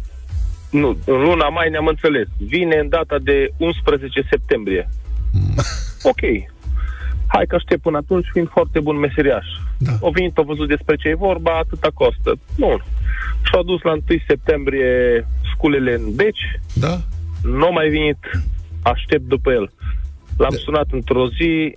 Nu, 0.70 0.88
în 1.04 1.20
luna 1.22 1.48
mai 1.48 1.70
ne-am 1.70 1.86
înțeles. 1.86 2.26
Vine 2.38 2.76
în 2.76 2.88
data 2.88 3.16
de 3.22 3.48
11 3.56 4.26
septembrie. 4.30 4.88
Ok. 6.02 6.20
Hai 7.34 7.46
că 7.48 7.54
aștept 7.54 7.82
până 7.82 7.96
atunci, 7.96 8.26
fiind 8.32 8.48
foarte 8.48 8.80
bun 8.80 8.96
meseriaș. 8.98 9.46
Da. 9.78 9.92
O 10.00 10.10
venit, 10.10 10.38
a 10.38 10.42
văzut 10.42 10.68
despre 10.68 10.96
ce 10.96 11.08
e 11.08 11.14
vorba, 11.14 11.50
atâta 11.58 11.88
costă. 11.94 12.30
Nu. 12.56 12.78
Și-au 13.46 13.62
dus 13.62 13.80
la 13.82 13.90
1 13.92 14.02
septembrie 14.26 15.26
sculele 15.54 15.92
în 15.94 16.14
beci, 16.14 16.44
Da. 16.74 17.00
nu 17.42 17.66
a 17.66 17.70
mai 17.70 17.88
venit, 17.88 18.18
aștept 18.82 19.28
după 19.28 19.50
el. 19.52 19.72
L-am 20.36 20.54
sunat 20.64 20.86
într-o 20.90 21.28
zi, 21.28 21.74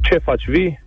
ce 0.00 0.18
faci, 0.18 0.44
vii? 0.48 0.82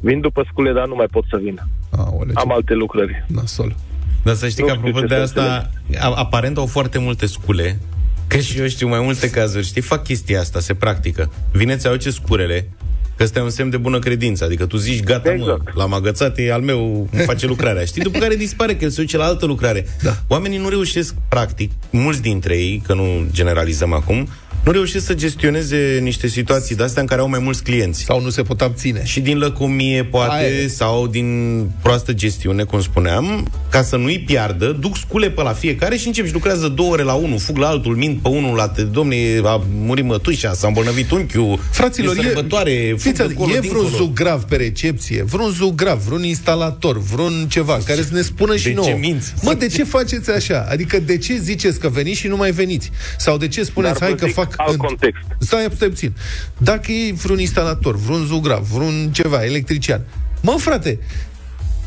Vin 0.00 0.20
după 0.20 0.44
scule, 0.50 0.72
dar 0.72 0.86
nu 0.86 0.94
mai 0.94 1.06
pot 1.10 1.24
să 1.30 1.36
vin. 1.42 1.60
Aole, 1.96 2.30
Am 2.34 2.52
alte 2.52 2.74
lucrări. 2.74 3.24
nasol. 3.28 3.74
Dar 4.22 4.34
să 4.34 4.48
știi 4.48 4.62
Nu 4.62 4.68
că 4.68 4.74
știu 4.74 4.88
apropo 4.88 5.06
ce 5.06 5.14
de 5.14 5.26
să 5.26 5.40
asta, 5.40 5.70
a- 6.00 6.14
aparent 6.16 6.56
au 6.56 6.66
foarte 6.66 6.98
multe 6.98 7.26
scule, 7.26 7.78
că 8.26 8.36
și 8.36 8.58
eu 8.58 8.66
știu 8.68 8.88
mai 8.88 9.00
multe 9.00 9.30
cazuri, 9.30 9.66
știi, 9.66 9.80
fac 9.80 10.04
chestia 10.04 10.40
asta, 10.40 10.60
se 10.60 10.74
practică. 10.74 11.32
Vine, 11.52 11.76
ți 11.76 11.98
ce 11.98 12.10
scurele, 12.10 12.68
că 13.16 13.22
ăsta 13.22 13.38
e 13.38 13.42
un 13.42 13.50
semn 13.50 13.70
de 13.70 13.76
bună 13.76 13.98
credință, 13.98 14.44
adică 14.44 14.66
tu 14.66 14.76
zici, 14.76 15.02
gata, 15.02 15.30
mă, 15.30 15.34
Exact. 15.34 15.76
l-am 15.76 15.92
agățat, 15.92 16.38
e 16.38 16.52
al 16.52 16.60
meu, 16.60 17.08
îmi 17.12 17.22
face 17.24 17.46
lucrarea, 17.46 17.84
știi? 17.84 18.02
După 18.02 18.18
care 18.18 18.34
dispare, 18.36 18.76
că 18.76 18.84
el 18.84 18.90
se 18.90 19.00
duce 19.00 19.16
la 19.16 19.24
altă 19.24 19.46
lucrare. 19.46 19.86
Da. 20.02 20.16
Oamenii 20.28 20.58
nu 20.58 20.68
reușesc, 20.68 21.14
practic, 21.28 21.70
mulți 21.90 22.22
dintre 22.22 22.56
ei, 22.56 22.82
că 22.86 22.94
nu 22.94 23.26
generalizăm 23.32 23.92
acum, 23.92 24.28
nu 24.64 24.70
reușesc 24.72 25.06
să 25.06 25.14
gestioneze 25.14 25.98
niște 26.02 26.26
situații 26.28 26.74
de-astea 26.76 27.00
în 27.02 27.08
care 27.08 27.20
au 27.20 27.28
mai 27.28 27.38
mulți 27.38 27.62
clienți. 27.62 28.02
Sau 28.04 28.20
nu 28.20 28.30
se 28.30 28.42
pot 28.42 28.60
abține. 28.60 29.00
Și 29.04 29.20
din 29.20 29.38
lăcomie, 29.38 30.04
poate, 30.04 30.34
Aia 30.34 30.48
e. 30.48 30.68
sau 30.68 31.06
din 31.06 31.60
proastă 31.82 32.12
gestiune, 32.12 32.62
cum 32.64 32.80
spuneam, 32.80 33.50
ca 33.70 33.82
să 33.82 33.96
nu-i 33.96 34.18
piardă, 34.26 34.76
duc 34.80 34.96
scule 34.96 35.30
pe 35.30 35.42
la 35.42 35.52
fiecare 35.52 35.96
și 35.96 36.06
încep 36.06 36.26
și 36.26 36.32
lucrează 36.32 36.68
două 36.68 36.90
ore 36.92 37.02
la 37.02 37.12
unul, 37.12 37.38
fug 37.38 37.56
la 37.56 37.66
altul, 37.68 37.96
mint 37.96 38.22
pe 38.22 38.28
unul, 38.28 38.56
la 38.56 38.68
te, 38.68 38.82
domne, 38.82 39.16
a 39.44 39.62
murit 39.80 40.04
mătușa, 40.04 40.52
s-a 40.52 40.66
îmbolnăvit 40.66 41.10
unchiul, 41.10 41.58
Fraților, 41.70 42.16
e 42.16 42.22
sărbătoare, 42.22 42.86
fug 42.90 42.98
fiți 43.00 43.16
de 43.16 43.22
atenți, 43.22 43.34
acolo, 43.42 43.54
e 43.56 43.58
vreun 43.58 43.74
dincolo. 43.84 44.04
zugrav 44.04 44.42
pe 44.42 44.56
recepție, 44.56 45.22
vreun 45.22 45.50
zugrav, 45.50 45.98
vreun 45.98 46.24
instalator, 46.24 46.98
vreun 46.98 47.46
ceva, 47.48 47.78
care 47.86 48.02
să 48.02 48.08
ne 48.12 48.22
spună 48.22 48.56
și 48.56 48.64
De 48.68 48.72
nouă. 48.72 48.86
ce 48.86 48.92
minți? 48.92 49.32
Mă, 49.42 49.54
de 49.54 49.66
ce 49.66 49.84
faceți 49.84 50.30
așa? 50.30 50.66
Adică 50.70 50.98
de 51.00 51.18
ce 51.18 51.38
ziceți 51.38 51.78
că 51.78 51.88
veniți 51.88 52.18
și 52.18 52.26
nu 52.26 52.36
mai 52.36 52.50
veniți? 52.50 52.90
Sau 53.18 53.36
de 53.36 53.48
ce 53.48 53.62
spuneți, 53.62 53.92
Dar 53.92 54.02
hai 54.02 54.10
vă 54.10 54.16
că 54.16 54.26
zic 54.26 54.34
fac... 54.34 54.53
alt 54.56 54.76
context. 54.76 55.22
Stai, 55.38 55.68
stai 55.74 55.88
puțin. 55.88 56.12
Dacă 56.56 56.92
e 56.92 57.12
vreun 57.12 57.38
instalator, 57.38 57.96
vreun 57.96 58.24
zugrav, 58.24 58.62
vreun 58.62 59.10
ceva, 59.12 59.44
electrician, 59.44 60.00
mă, 60.42 60.54
frate, 60.58 60.98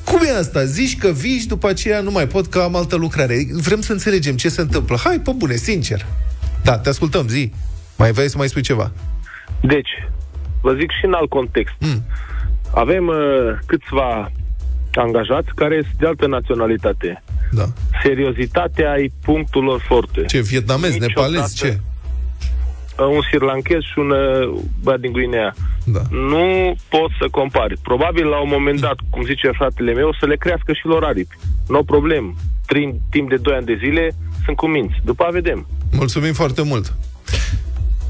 cum 0.04 0.20
e 0.26 0.38
asta? 0.38 0.64
Zici 0.64 0.98
că 0.98 1.08
vii 1.08 1.38
și 1.40 1.48
după 1.48 1.68
aceea 1.68 2.02
nu 2.02 2.12
mai 2.12 2.28
pot 2.28 2.48
că 2.48 2.60
am 2.60 2.76
altă 2.76 2.96
lucrare. 2.96 3.38
Vrem 3.52 3.82
să 3.82 3.92
înțelegem 3.92 4.36
ce 4.36 4.50
se 4.50 4.62
întâmplă. 4.62 4.98
Hai, 5.04 5.20
pe 5.20 5.32
bune, 5.32 5.56
sincer. 5.56 6.06
Da, 6.64 6.78
te 6.78 6.90
ascultăm, 6.90 7.28
zi. 7.28 7.52
Mai 7.98 8.12
vrei 8.12 8.30
să 8.30 8.38
mai 8.38 8.48
spui 8.48 8.62
ceva? 8.62 8.92
Deci, 9.62 9.90
vă 10.62 10.74
zic 10.80 10.92
și 11.00 11.06
în 11.06 11.14
alt 11.14 11.30
context. 11.30 11.74
Mm. 11.80 12.04
Avem 12.74 13.08
uh, 13.08 13.16
câțiva 13.66 14.32
angajați 14.94 15.50
care 15.56 15.82
sunt 15.82 16.00
de 16.00 16.08
altă 16.08 16.28
naționalitate. 16.28 17.24
Da. 17.52 17.66
Seriozitatea 18.04 18.96
e 18.98 19.10
punctul 19.22 19.64
lor 19.64 19.82
forte. 19.88 20.24
Ce, 20.26 20.42
vietnamez, 20.42 20.92
Niciodată. 20.92 21.30
nepalez, 21.30 21.54
ce? 21.54 21.80
Uh, 23.00 23.06
Un 23.06 23.20
sirlanchez 23.32 23.82
și 23.82 24.00
un 24.00 24.10
uh, 24.10 24.60
băiat 24.84 25.00
din 25.00 25.12
Guinea. 25.12 25.54
Da. 25.86 26.00
Nu 26.12 26.76
poți 26.90 27.14
să 27.20 27.28
compari. 27.32 27.78
Probabil 27.84 28.26
la 28.28 28.40
un 28.42 28.50
moment 28.52 28.80
dat, 28.80 28.96
cum 29.10 29.24
zice 29.24 29.52
fratele 29.52 29.94
meu, 29.94 30.14
să 30.20 30.26
le 30.26 30.36
crească 30.36 30.74
și 30.74 30.86
lor 30.86 31.04
aripi. 31.04 31.36
Nu 31.68 31.78
o 31.80 31.84
problemă. 31.84 32.34
Prin 32.66 33.00
timp 33.10 33.30
de 33.30 33.36
2 33.36 33.56
ani 33.56 33.66
de 33.66 33.78
zile 33.84 34.10
sunt 34.46 34.58
cuminți. 34.58 34.96
După 35.04 35.24
a 35.24 35.30
vedem. 35.32 35.68
Mulțumim 35.92 36.34
foarte 36.34 36.62
mult. 36.64 36.94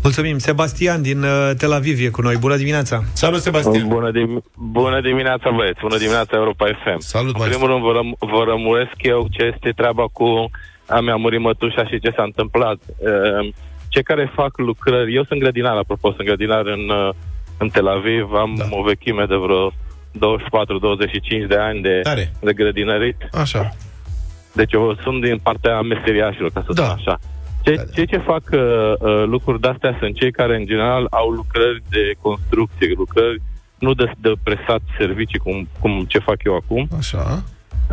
Mulțumim. 0.04 0.38
Sebastian 0.38 1.02
din 1.02 1.24
uh, 1.24 1.52
Tel 1.58 1.72
Aviv 1.74 2.00
e 2.06 2.10
cu 2.10 2.22
noi. 2.22 2.36
Bună 2.36 2.56
dimineața. 2.56 3.04
Salut, 3.14 3.40
Sebastian. 3.42 3.88
Bună, 3.88 4.12
dim- 4.12 4.44
bună 4.56 5.02
dimineața, 5.02 5.50
băieți. 5.56 5.80
Bună 5.82 5.98
dimineața, 5.98 6.38
Europa 6.38 6.66
FM. 6.66 7.00
Salut, 7.00 7.34
În 7.34 7.40
maestru. 7.40 7.58
primul 7.66 7.74
rând, 7.74 7.84
vă, 7.88 7.92
răm- 8.00 8.18
vă 8.34 8.44
rămuresc 8.48 8.96
eu 8.98 9.28
ce 9.32 9.44
este 9.54 9.70
treaba 9.76 10.06
cu 10.14 10.50
a 10.86 11.00
mea 11.00 11.16
murit 11.16 11.40
mătușa 11.40 11.86
și 11.86 12.00
ce 12.00 12.14
s-a 12.16 12.24
întâmplat. 12.24 12.78
Uh, 12.98 13.50
Cei 13.90 14.04
care 14.04 14.32
fac 14.36 14.58
lucrări... 14.58 15.16
Eu 15.16 15.24
sunt 15.24 15.40
grădinar, 15.40 15.76
apropo, 15.78 16.12
sunt 16.12 16.28
grădinar 16.28 16.66
în, 16.66 16.90
uh, 16.90 17.10
în 17.58 17.70
Tel 17.70 17.88
Aviv. 17.88 18.32
Am 18.34 18.54
Da. 18.58 18.64
da. 18.64 18.70
o 18.78 18.82
vechime 18.84 19.26
de 19.26 19.36
vreo 19.36 19.72
24-25 19.72 21.48
de 21.48 21.56
ani 21.58 21.82
de, 21.82 22.00
Tare. 22.04 22.32
de 22.42 22.54
grădinărit. 22.54 23.18
Așa. 23.32 23.70
Deci 24.54 24.74
eu 24.74 24.98
sunt 25.04 25.22
din 25.22 25.38
partea 25.44 25.82
meseriașilor, 25.82 26.52
ca 26.52 26.64
să 26.66 26.74
Da. 26.74 26.84
spun 26.84 26.96
așa. 27.00 27.20
Ce, 27.62 27.76
Da, 27.76 27.84
da. 27.84 27.92
cei 27.94 28.08
ce 28.08 28.18
fac 28.18 28.44
uh, 28.52 28.60
uh, 29.00 29.24
lucruri 29.26 29.62
de-astea 29.62 29.98
sunt 30.00 30.16
cei 30.16 30.32
care, 30.32 30.56
în 30.56 30.66
general, 30.66 31.08
au 31.10 31.30
lucrări 31.30 31.82
de 31.90 32.12
construcție, 32.22 32.94
lucrări 32.98 33.42
nu 33.80 33.94
de, 33.94 34.12
de 34.18 34.32
presat 34.44 34.82
servicii, 34.98 35.40
cum, 35.40 35.68
cum 35.80 36.06
ce 36.08 36.20
fac 36.20 36.44
eu 36.44 36.56
acum, 36.56 36.88
Așa. 36.98 37.44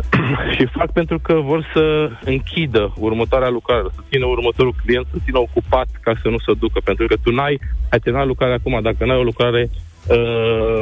și 0.55 0.65
fac 0.65 0.91
pentru 0.91 1.19
că 1.19 1.33
vor 1.33 1.69
să 1.73 2.09
închidă 2.23 2.93
următoarea 2.97 3.49
lucrare, 3.49 3.87
să 3.95 4.01
țină 4.09 4.25
următorul 4.25 4.73
client, 4.85 5.05
să 5.11 5.17
țină 5.23 5.39
ocupat 5.39 5.87
ca 6.01 6.13
să 6.21 6.27
nu 6.29 6.37
se 6.37 6.53
ducă. 6.53 6.79
Pentru 6.83 7.07
că 7.07 7.15
tu 7.23 7.31
n-ai, 7.31 7.59
ai 7.91 7.99
terminat 7.99 8.27
lucrarea 8.27 8.55
acum, 8.55 8.79
dacă 8.81 9.05
n-ai 9.05 9.17
o 9.17 9.23
lucrare 9.23 9.69
uh, 10.07 10.81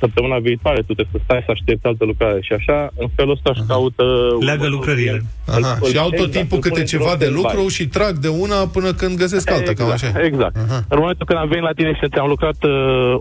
săptămâna 0.00 0.38
viitoare, 0.38 0.80
tu 0.86 0.92
trebuie 0.94 1.14
să 1.16 1.20
stai 1.24 1.42
să 1.46 1.50
aștepți 1.50 1.86
altă 1.86 2.04
lucrare. 2.04 2.38
Și 2.40 2.52
așa, 2.52 2.78
în 2.98 3.08
felul 3.16 3.32
ăsta 3.32 3.50
își 3.54 3.62
caută... 3.68 4.02
Leagă 4.04 4.36
următorul 4.40 4.70
lucrările. 4.70 5.10
client. 5.46 5.64
Aha. 5.64 5.78
Îl- 5.80 5.88
Și 5.90 5.98
au 5.98 6.10
tot 6.10 6.14
exact, 6.18 6.32
timpul 6.38 6.56
îl 6.56 6.62
câte 6.62 6.74
pune 6.74 6.84
ceva 6.92 7.10
într-o 7.12 7.18
de 7.24 7.26
stand-by. 7.32 7.36
lucru 7.42 7.68
și 7.76 7.84
trag 7.96 8.14
de 8.26 8.28
una 8.28 8.58
până 8.76 8.90
când 9.00 9.14
găsesc 9.24 9.50
alta, 9.50 9.72
cam 9.72 9.90
așa. 9.90 10.10
Exact. 10.30 10.56
Aha. 10.64 10.78
În 10.94 10.98
momentul 11.02 11.26
când 11.26 11.38
am 11.38 11.48
venit 11.48 11.64
la 11.70 11.74
tine 11.78 11.92
și 11.98 12.08
ți-am 12.12 12.28
lucrat 12.34 12.58
uh, 12.64 12.72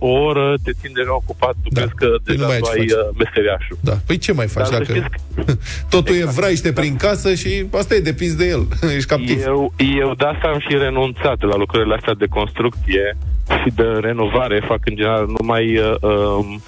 o 0.08 0.12
oră, 0.30 0.46
te 0.64 0.72
țin 0.80 0.92
deja 1.00 1.14
ocupat, 1.22 1.56
tu 1.64 1.70
Da. 1.70 1.80
crezi 1.82 1.96
că 2.02 2.08
Păi 2.26 2.36
nu 2.36 2.46
deja 2.46 2.46
mai 2.46 2.56
ai 2.56 2.62
tu 2.62 2.68
ce 2.68 2.80
ai 2.80 2.88
faci. 2.88 2.98
uh, 3.00 3.18
meseriașul. 3.24 3.78
Da. 3.90 3.96
Păi 4.08 4.18
ce 4.26 4.32
mai 4.40 4.48
faci 4.48 4.70
Dar 4.70 4.84
să 4.86 4.94
dacă... 4.94 5.06
Totul 5.96 6.16
e 6.16 6.26
vraiște 6.40 6.70
prin 6.74 6.96
casă 6.96 7.34
și 7.42 7.52
asta 7.82 7.96
e, 7.96 8.00
depins 8.12 8.34
de 8.36 8.46
el. 8.48 8.64
Ești 8.98 9.10
captiv. 9.14 9.38
Eu, 9.46 9.74
eu 10.02 10.10
de 10.18 10.26
asta 10.34 10.46
am 10.54 10.60
și 10.60 10.74
renunțat 10.86 11.40
la 11.52 11.56
lucrările 11.64 11.96
astea 11.96 12.14
de 12.14 12.26
construcție 12.38 13.18
și 13.50 13.72
de 13.76 13.84
renovare. 14.02 14.64
Fac 14.68 14.80
în 14.86 14.96
general 14.96 15.26
numai 15.40 15.78
uh, 15.78 15.96
um, 16.02 16.62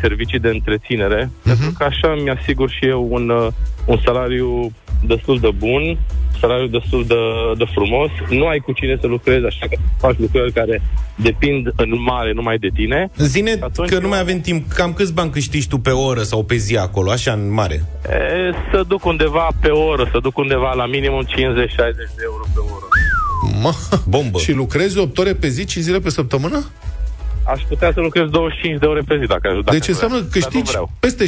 servicii 0.00 0.38
de 0.38 0.48
întreținere, 0.48 1.30
Mhm. 1.32 1.42
pentru 1.46 1.72
că 1.78 1.84
așa 1.84 2.14
mi-asigur 2.22 2.70
și 2.70 2.86
eu 2.86 3.06
un, 3.10 3.28
uh, 3.28 3.46
un 3.86 3.98
salariu 4.04 4.72
destul 5.06 5.38
de 5.38 5.50
bun, 5.56 5.98
salariu 6.40 6.66
destul 6.66 7.04
de, 7.06 7.14
de 7.58 7.64
frumos. 7.74 8.10
Nu 8.28 8.46
ai 8.46 8.58
cu 8.58 8.72
cine 8.72 8.96
să 9.00 9.06
lucrezi, 9.06 9.44
așa 9.46 9.66
că 9.70 9.76
faci 9.98 10.18
lucrări 10.18 10.52
care 10.52 10.82
depind 11.16 11.72
în 11.76 12.02
mare 12.02 12.32
numai 12.32 12.58
de 12.58 12.68
tine. 12.74 13.10
Zine 13.16 13.50
Atunci 13.60 13.88
că 13.88 13.94
nu 13.98 14.02
eu- 14.02 14.08
mai 14.08 14.20
avem 14.20 14.40
timp. 14.40 14.68
Cam 14.72 14.92
câți 14.92 15.14
bani 15.14 15.30
câștigi 15.30 15.68
tu 15.68 15.78
pe 15.78 15.90
oră 15.90 16.20
sau 16.22 16.44
pe 16.44 16.54
zi 16.54 16.76
acolo, 16.76 17.10
așa 17.10 17.32
în 17.32 17.52
mare? 17.52 17.74
E, 18.10 18.54
să 18.72 18.82
duc 18.88 19.04
undeva 19.04 19.48
pe 19.60 19.68
oră, 19.68 20.08
să 20.12 20.18
duc 20.22 20.38
undeva 20.38 20.72
la 20.72 20.86
minimum 20.86 21.22
50-60 21.22 21.26
de 22.16 22.22
euro 22.24 22.44
pe 22.54 22.60
oră. 22.74 22.84
Mă. 23.62 23.74
Bombă. 24.08 24.38
Și 24.38 24.52
lucrezi 24.52 24.98
8 24.98 25.18
ore 25.18 25.34
pe 25.34 25.48
zi, 25.48 25.64
5 25.64 25.84
zile 25.84 25.98
pe 25.98 26.10
săptămână? 26.10 26.64
Aș 27.44 27.62
putea 27.68 27.90
să 27.94 28.00
lucrez 28.00 28.28
25 28.28 28.78
de 28.80 28.86
ore 28.86 29.02
pe 29.06 29.18
zi 29.20 29.26
dacă 29.26 29.48
aș 29.48 29.54
dacă 29.64 29.76
Deci 29.76 29.88
înseamnă 29.88 30.16
că 30.16 30.24
vreau, 30.28 30.40
dar 30.42 30.52
nu 30.52 30.60
câștigi 30.60 30.70
vreau. 30.70 30.90
peste 31.00 31.24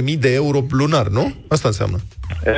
6-7 0.00 0.02
mii 0.02 0.16
de 0.16 0.32
euro 0.34 0.64
lunar, 0.70 1.06
nu? 1.06 1.34
Asta 1.48 1.68
înseamnă. 1.68 1.98
E, 2.44 2.52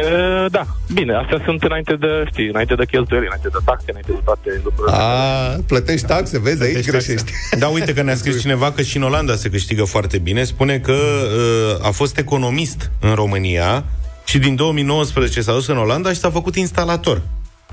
da, 0.50 0.66
bine, 0.92 1.14
astea 1.14 1.42
sunt 1.44 1.62
înainte 1.62 1.94
de, 1.94 2.06
știi, 2.30 2.48
înainte 2.48 2.74
de 2.74 2.84
cheltuieli, 2.86 3.26
înainte 3.26 3.48
de 3.52 3.58
taxe, 3.64 3.84
înainte 3.88 4.12
de 4.12 4.20
toate 4.24 4.60
lucrurile. 4.64 4.96
A, 4.96 5.60
plătești 5.66 6.06
taxe, 6.06 6.38
vezi, 6.38 6.62
aici 6.62 6.86
greșești. 6.86 7.32
Da, 7.62 7.66
uite 7.66 7.94
că 7.94 8.02
ne-a 8.02 8.14
scris 8.14 8.40
cineva 8.44 8.72
că 8.72 8.82
și 8.82 8.96
în 8.96 9.02
Olanda 9.02 9.34
se 9.34 9.50
câștigă 9.50 9.84
foarte 9.84 10.18
bine. 10.18 10.44
Spune 10.44 10.78
că 10.78 10.92
uh, 10.92 11.86
a 11.86 11.90
fost 11.90 12.18
economist 12.18 12.90
în 13.00 13.14
România 13.14 13.84
și 14.24 14.38
din 14.38 14.56
2019 14.56 15.40
s-a 15.40 15.52
dus 15.52 15.66
în 15.66 15.78
Olanda 15.78 16.08
și 16.12 16.18
s-a 16.18 16.30
făcut 16.30 16.56
instalator. 16.56 17.22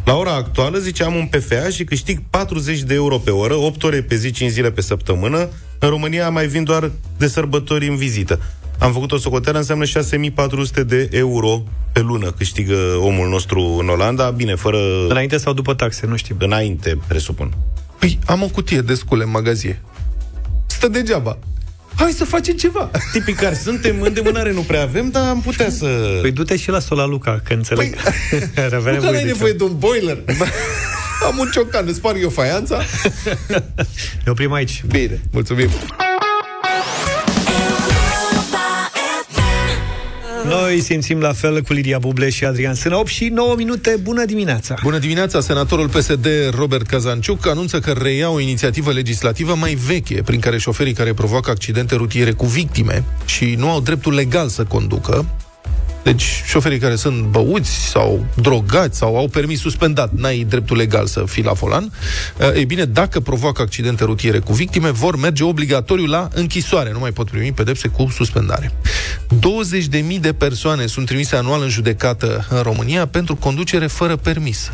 La 0.03 0.15
ora 0.15 0.33
actuală, 0.33 0.77
zice, 0.77 1.03
am 1.03 1.15
un 1.15 1.25
PFA 1.25 1.69
și 1.69 1.83
câștig 1.83 2.21
40 2.29 2.79
de 2.79 2.93
euro 2.93 3.17
pe 3.17 3.31
oră, 3.31 3.55
8 3.55 3.83
ore 3.83 4.01
pe 4.01 4.15
zi, 4.15 4.31
5 4.31 4.51
zile 4.51 4.71
pe 4.71 4.81
săptămână. 4.81 5.49
În 5.79 5.89
România 5.89 6.29
mai 6.29 6.47
vin 6.47 6.63
doar 6.63 6.91
de 7.17 7.27
sărbători 7.27 7.87
în 7.87 7.95
vizită. 7.95 8.39
Am 8.77 8.91
făcut 8.91 9.11
o 9.11 9.17
socoteală, 9.17 9.57
înseamnă 9.57 9.85
6400 9.85 10.83
de 10.83 11.09
euro 11.11 11.63
pe 11.91 11.99
lună 11.99 12.31
câștigă 12.31 12.75
omul 13.01 13.29
nostru 13.29 13.61
în 13.79 13.89
Olanda, 13.89 14.29
bine, 14.29 14.55
fără... 14.55 14.77
Înainte 15.09 15.37
sau 15.37 15.53
după 15.53 15.73
taxe, 15.73 16.05
nu 16.05 16.15
știm. 16.15 16.35
Înainte, 16.39 16.97
presupun. 17.07 17.53
Păi, 17.99 18.19
am 18.25 18.43
o 18.43 18.47
cutie 18.47 18.81
de 18.81 18.93
scule 18.93 19.23
în 19.23 19.29
magazie. 19.29 19.81
Stă 20.65 20.87
degeaba. 20.87 21.37
Hai 21.99 22.11
să 22.11 22.25
facem 22.25 22.55
ceva. 22.55 22.91
Tipic 23.11 23.35
care 23.35 23.55
suntem, 23.55 24.01
îndemânare 24.01 24.51
nu 24.51 24.61
prea 24.61 24.81
avem, 24.81 25.09
dar 25.09 25.29
am 25.29 25.41
putea 25.41 25.69
să... 25.69 26.17
Păi 26.21 26.31
du-te 26.31 26.57
și 26.57 26.69
la 26.69 26.79
Sola 26.79 27.05
Luca, 27.05 27.41
că 27.43 27.53
înțeleg. 27.53 27.95
Păi, 27.95 28.39
Ar 28.65 28.73
avea 28.73 28.93
Nu 28.93 28.99
că 28.99 29.03
nevoie 29.03 29.17
ai 29.17 29.23
de 29.23 29.29
nevoie 29.29 29.51
de 29.53 29.63
un 29.63 29.77
boiler. 29.77 30.17
am 31.27 31.37
un 31.37 31.49
ciocan, 31.53 31.87
îți 31.87 31.97
sparg 31.97 32.21
eu 32.21 32.29
faianța. 32.29 32.81
ceva. 33.47 33.63
Ne 34.25 34.31
oprim 34.31 34.53
aici. 34.53 34.83
Bine, 34.87 35.21
mulțumim. 35.31 35.69
Noi 40.49 40.81
simțim 40.81 41.19
la 41.19 41.33
fel 41.33 41.61
cu 41.61 41.73
Lidia 41.73 41.97
Buble 41.97 42.29
și 42.29 42.45
Adrian 42.45 42.73
Sână. 42.73 42.95
8 42.95 43.07
și 43.07 43.25
9 43.25 43.55
minute. 43.57 43.99
Bună 44.01 44.25
dimineața! 44.25 44.75
Bună 44.83 44.97
dimineața! 44.97 45.41
Senatorul 45.41 45.89
PSD 45.89 46.27
Robert 46.55 46.87
Cazanciuc 46.87 47.47
anunță 47.47 47.79
că 47.79 47.91
reia 47.91 48.29
o 48.29 48.39
inițiativă 48.39 48.91
legislativă 48.91 49.55
mai 49.55 49.73
veche, 49.73 50.21
prin 50.25 50.39
care 50.39 50.57
șoferii 50.57 50.93
care 50.93 51.13
provoacă 51.13 51.49
accidente 51.49 51.95
rutiere 51.95 52.31
cu 52.31 52.45
victime 52.45 53.03
și 53.25 53.55
nu 53.57 53.69
au 53.69 53.79
dreptul 53.79 54.13
legal 54.13 54.47
să 54.47 54.63
conducă, 54.63 55.25
deci 56.03 56.43
șoferii 56.45 56.77
care 56.77 56.95
sunt 56.95 57.23
băuți 57.23 57.69
sau 57.69 58.25
drogați 58.41 58.97
sau 58.97 59.17
au 59.17 59.27
permis 59.27 59.59
suspendat, 59.59 60.11
n-ai 60.11 60.45
dreptul 60.49 60.77
legal 60.77 61.05
să 61.05 61.23
fii 61.25 61.43
la 61.43 61.51
volan, 61.51 61.91
ei 62.55 62.65
bine, 62.65 62.85
dacă 62.85 63.19
provoacă 63.19 63.61
accidente 63.61 64.03
rutiere 64.03 64.39
cu 64.39 64.53
victime, 64.53 64.89
vor 64.89 65.17
merge 65.17 65.43
obligatoriu 65.43 66.05
la 66.05 66.27
închisoare, 66.33 66.91
nu 66.91 66.99
mai 66.99 67.11
pot 67.11 67.29
primi 67.29 67.51
pedepse 67.51 67.87
cu 67.87 68.09
suspendare. 68.15 68.71
20.000 69.35 70.19
de 70.19 70.33
persoane 70.33 70.85
sunt 70.85 71.05
trimise 71.05 71.35
anual 71.35 71.61
în 71.61 71.69
judecată 71.69 72.47
în 72.49 72.61
România 72.61 73.07
pentru 73.07 73.35
conducere 73.35 73.87
fără 73.87 74.15
permis 74.15 74.71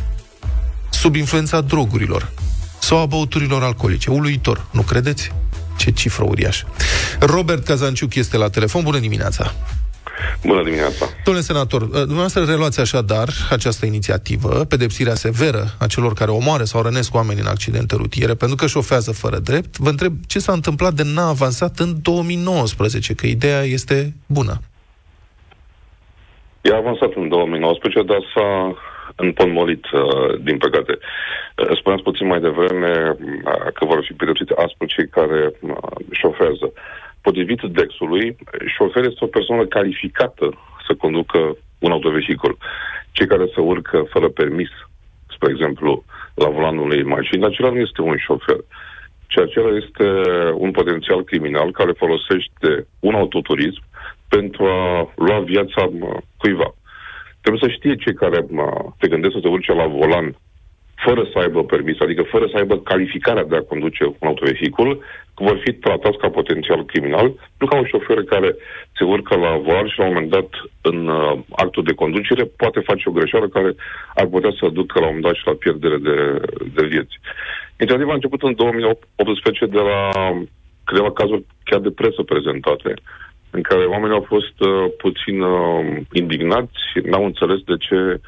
sub 0.90 1.16
influența 1.16 1.62
drogurilor 1.62 2.32
sau 2.80 2.98
a 2.98 3.06
băuturilor 3.06 3.64
alcoolice. 3.64 4.10
Uluitor, 4.10 4.66
nu 4.72 4.82
credeți? 4.82 5.32
Ce 5.78 5.92
cifră 5.92 6.24
uriașă. 6.24 6.68
Robert 7.20 7.66
Cazanciuc 7.66 8.16
este 8.16 8.38
la 8.38 8.50
telefon. 8.50 8.84
Bună 8.84 9.00
dimineața! 9.00 9.54
Bună 10.46 10.64
dimineața! 10.64 11.06
Domnule 11.24 11.46
senator, 11.46 11.82
uh, 11.82 11.90
dumneavoastră 11.90 12.44
reluați 12.44 12.80
așadar 12.80 13.28
această 13.50 13.86
inițiativă, 13.86 14.66
pedepsirea 14.70 15.14
severă 15.14 15.64
a 15.80 15.88
celor 15.88 16.14
care 16.14 16.32
omoară 16.32 16.64
sau 16.64 16.82
rănesc 16.82 17.16
oameni 17.16 17.40
în 17.40 17.48
accidente 17.48 17.96
rutiere 17.96 18.34
pentru 18.34 18.56
că 18.56 18.68
șofează 18.68 19.12
fără 19.12 19.38
drept. 19.38 19.78
Vă 19.78 19.90
întreb 19.90 20.14
ce 20.28 20.40
s-a 20.40 20.54
întâmplat 20.54 20.94
de 20.94 21.04
n-a 21.16 21.28
avansat 21.28 21.80
în 21.80 21.94
2019, 22.02 23.14
că 23.14 23.26
ideea 23.28 23.62
este 23.62 24.14
bună. 24.26 24.60
E 26.62 26.74
avansat 26.76 27.12
în 27.16 27.28
2019, 27.30 28.04
dar 28.04 28.22
s-a 28.34 28.76
împotmolit, 29.16 29.86
uh, 29.92 30.40
din 30.42 30.58
păcate. 30.58 30.98
Uh, 30.98 31.78
Spuneați 31.80 32.04
puțin 32.04 32.28
mai 32.28 32.40
devreme 32.40 33.16
uh, 33.20 33.72
că 33.74 33.86
vor 33.86 34.04
fi 34.08 34.14
pedepsiți 34.14 34.56
aspru 34.56 34.86
cei 34.88 35.08
care 35.08 35.52
uh, 35.60 35.78
șofează. 36.12 36.74
Potrivit 37.26 37.62
Dexului, 37.62 38.36
șofer 38.76 39.04
este 39.04 39.24
o 39.24 39.36
persoană 39.38 39.66
calificată 39.66 40.46
să 40.88 40.94
conducă 40.94 41.58
un 41.80 41.92
autovehicul. 41.92 42.58
Cei 43.12 43.28
care 43.28 43.46
se 43.54 43.62
urcă 43.62 44.08
fără 44.10 44.28
permis, 44.30 44.70
spre 45.36 45.50
exemplu, 45.52 46.04
la 46.36 46.50
volanul 46.50 46.84
unei 46.84 47.04
mașini, 47.04 47.46
acela 47.46 47.70
nu 47.70 47.80
este 47.80 48.02
un 48.02 48.18
șofer. 48.18 48.60
Ci 49.28 49.38
acela 49.38 49.72
este 49.84 50.08
un 50.54 50.72
potențial 50.72 51.24
criminal 51.24 51.72
care 51.72 51.92
folosește 51.92 52.88
un 53.00 53.14
autoturism 53.16 53.84
pentru 54.28 54.64
a 54.66 55.14
lua 55.16 55.40
viața 55.40 55.90
mă, 56.00 56.20
cuiva. 56.38 56.76
Trebuie 57.42 57.70
să 57.70 57.76
știe 57.76 57.96
cei 57.96 58.14
care 58.14 58.46
mă, 58.50 58.70
se 59.00 59.08
gândesc 59.08 59.34
să 59.34 59.40
se 59.42 59.48
urce 59.48 59.74
la 59.74 59.88
volan 59.88 60.36
fără 60.96 61.28
să 61.32 61.40
aibă 61.40 61.64
permis, 61.64 62.00
adică 62.00 62.24
fără 62.24 62.46
să 62.52 62.58
aibă 62.58 62.78
calificarea 62.78 63.44
de 63.44 63.56
a 63.56 63.62
conduce 63.62 64.04
un 64.06 64.28
autovehicul, 64.28 65.04
că 65.36 65.44
vor 65.44 65.62
fi 65.64 65.74
tratați 65.74 66.18
ca 66.18 66.30
potențial 66.30 66.86
criminal, 66.86 67.34
nu 67.60 67.68
ca 67.68 67.78
un 67.78 67.86
șofer 67.86 68.24
care 68.24 68.56
se 68.98 69.04
urcă 69.04 69.36
la 69.36 69.58
volan 69.58 69.88
și 69.88 70.00
la 70.00 70.06
un 70.06 70.14
moment 70.14 70.32
dat 70.32 70.50
în 70.82 71.08
uh, 71.08 71.40
actul 71.56 71.84
de 71.84 71.94
conducere 71.94 72.44
poate 72.44 72.80
face 72.80 73.10
o 73.10 73.12
greșeală 73.12 73.48
care 73.48 73.76
ar 74.16 74.26
putea 74.26 74.54
să 74.60 74.70
ducă 74.70 75.00
la 75.00 75.08
un 75.08 75.14
moment 75.16 75.24
dat 75.24 75.36
și 75.36 75.48
la 75.48 75.54
pierdere 75.54 75.98
de, 75.98 76.16
de 76.74 76.86
vieți. 76.86 77.20
Inițiativa 77.80 78.12
a 78.12 78.20
început 78.20 78.42
în 78.42 78.56
2018 78.56 79.66
de 79.66 79.80
la 79.80 80.10
câteva 80.84 81.12
cazuri 81.12 81.46
chiar 81.64 81.80
de 81.80 81.92
presă 81.92 82.22
prezentate, 82.24 82.94
în 83.50 83.62
care 83.62 83.84
oamenii 83.84 84.16
au 84.16 84.26
fost 84.28 84.60
uh, 84.60 84.86
puțin 84.98 85.42
uh, 85.42 85.98
indignați, 86.12 86.82
n-au 87.04 87.26
înțeles 87.26 87.60
de 87.60 87.78
ce 87.78 88.20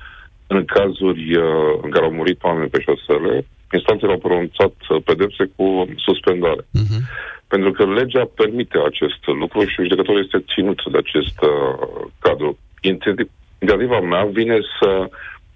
în 0.48 0.66
cazuri 0.66 1.36
uh, 1.36 1.80
în 1.82 1.90
care 1.90 2.06
au 2.06 2.12
murit 2.12 2.44
oameni 2.44 2.70
pe 2.70 2.82
șosele, 2.82 3.46
instanțele 3.74 4.12
au 4.12 4.18
pronunțat 4.18 4.74
uh, 4.90 5.02
pedepse 5.06 5.44
cu 5.56 5.88
suspendare. 5.96 6.62
Uh-huh. 6.62 7.02
Pentru 7.48 7.72
că 7.72 7.86
legea 7.86 8.30
permite 8.36 8.78
acest 8.86 9.26
lucru 9.26 9.60
și 9.66 9.82
judecătorul 9.82 10.24
este 10.24 10.46
ținut 10.54 10.80
de 10.92 10.98
acest 10.98 11.38
uh, 11.42 12.08
cadru. 12.20 12.58
Inițiativ- 12.82 13.32
Inițiativa 13.60 14.00
mea 14.00 14.24
vine 14.26 14.60
să 14.80 15.10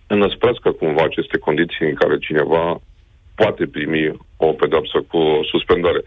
înăsprească 0.07 0.71
cumva 0.71 1.03
aceste 1.03 1.37
condiții 1.37 1.85
în 1.85 1.93
care 1.93 2.17
cineva 2.17 2.81
poate 3.35 3.65
primi 3.67 4.17
o 4.37 4.45
pedapsă 4.45 4.97
cu 5.07 5.39
suspendare. 5.51 6.01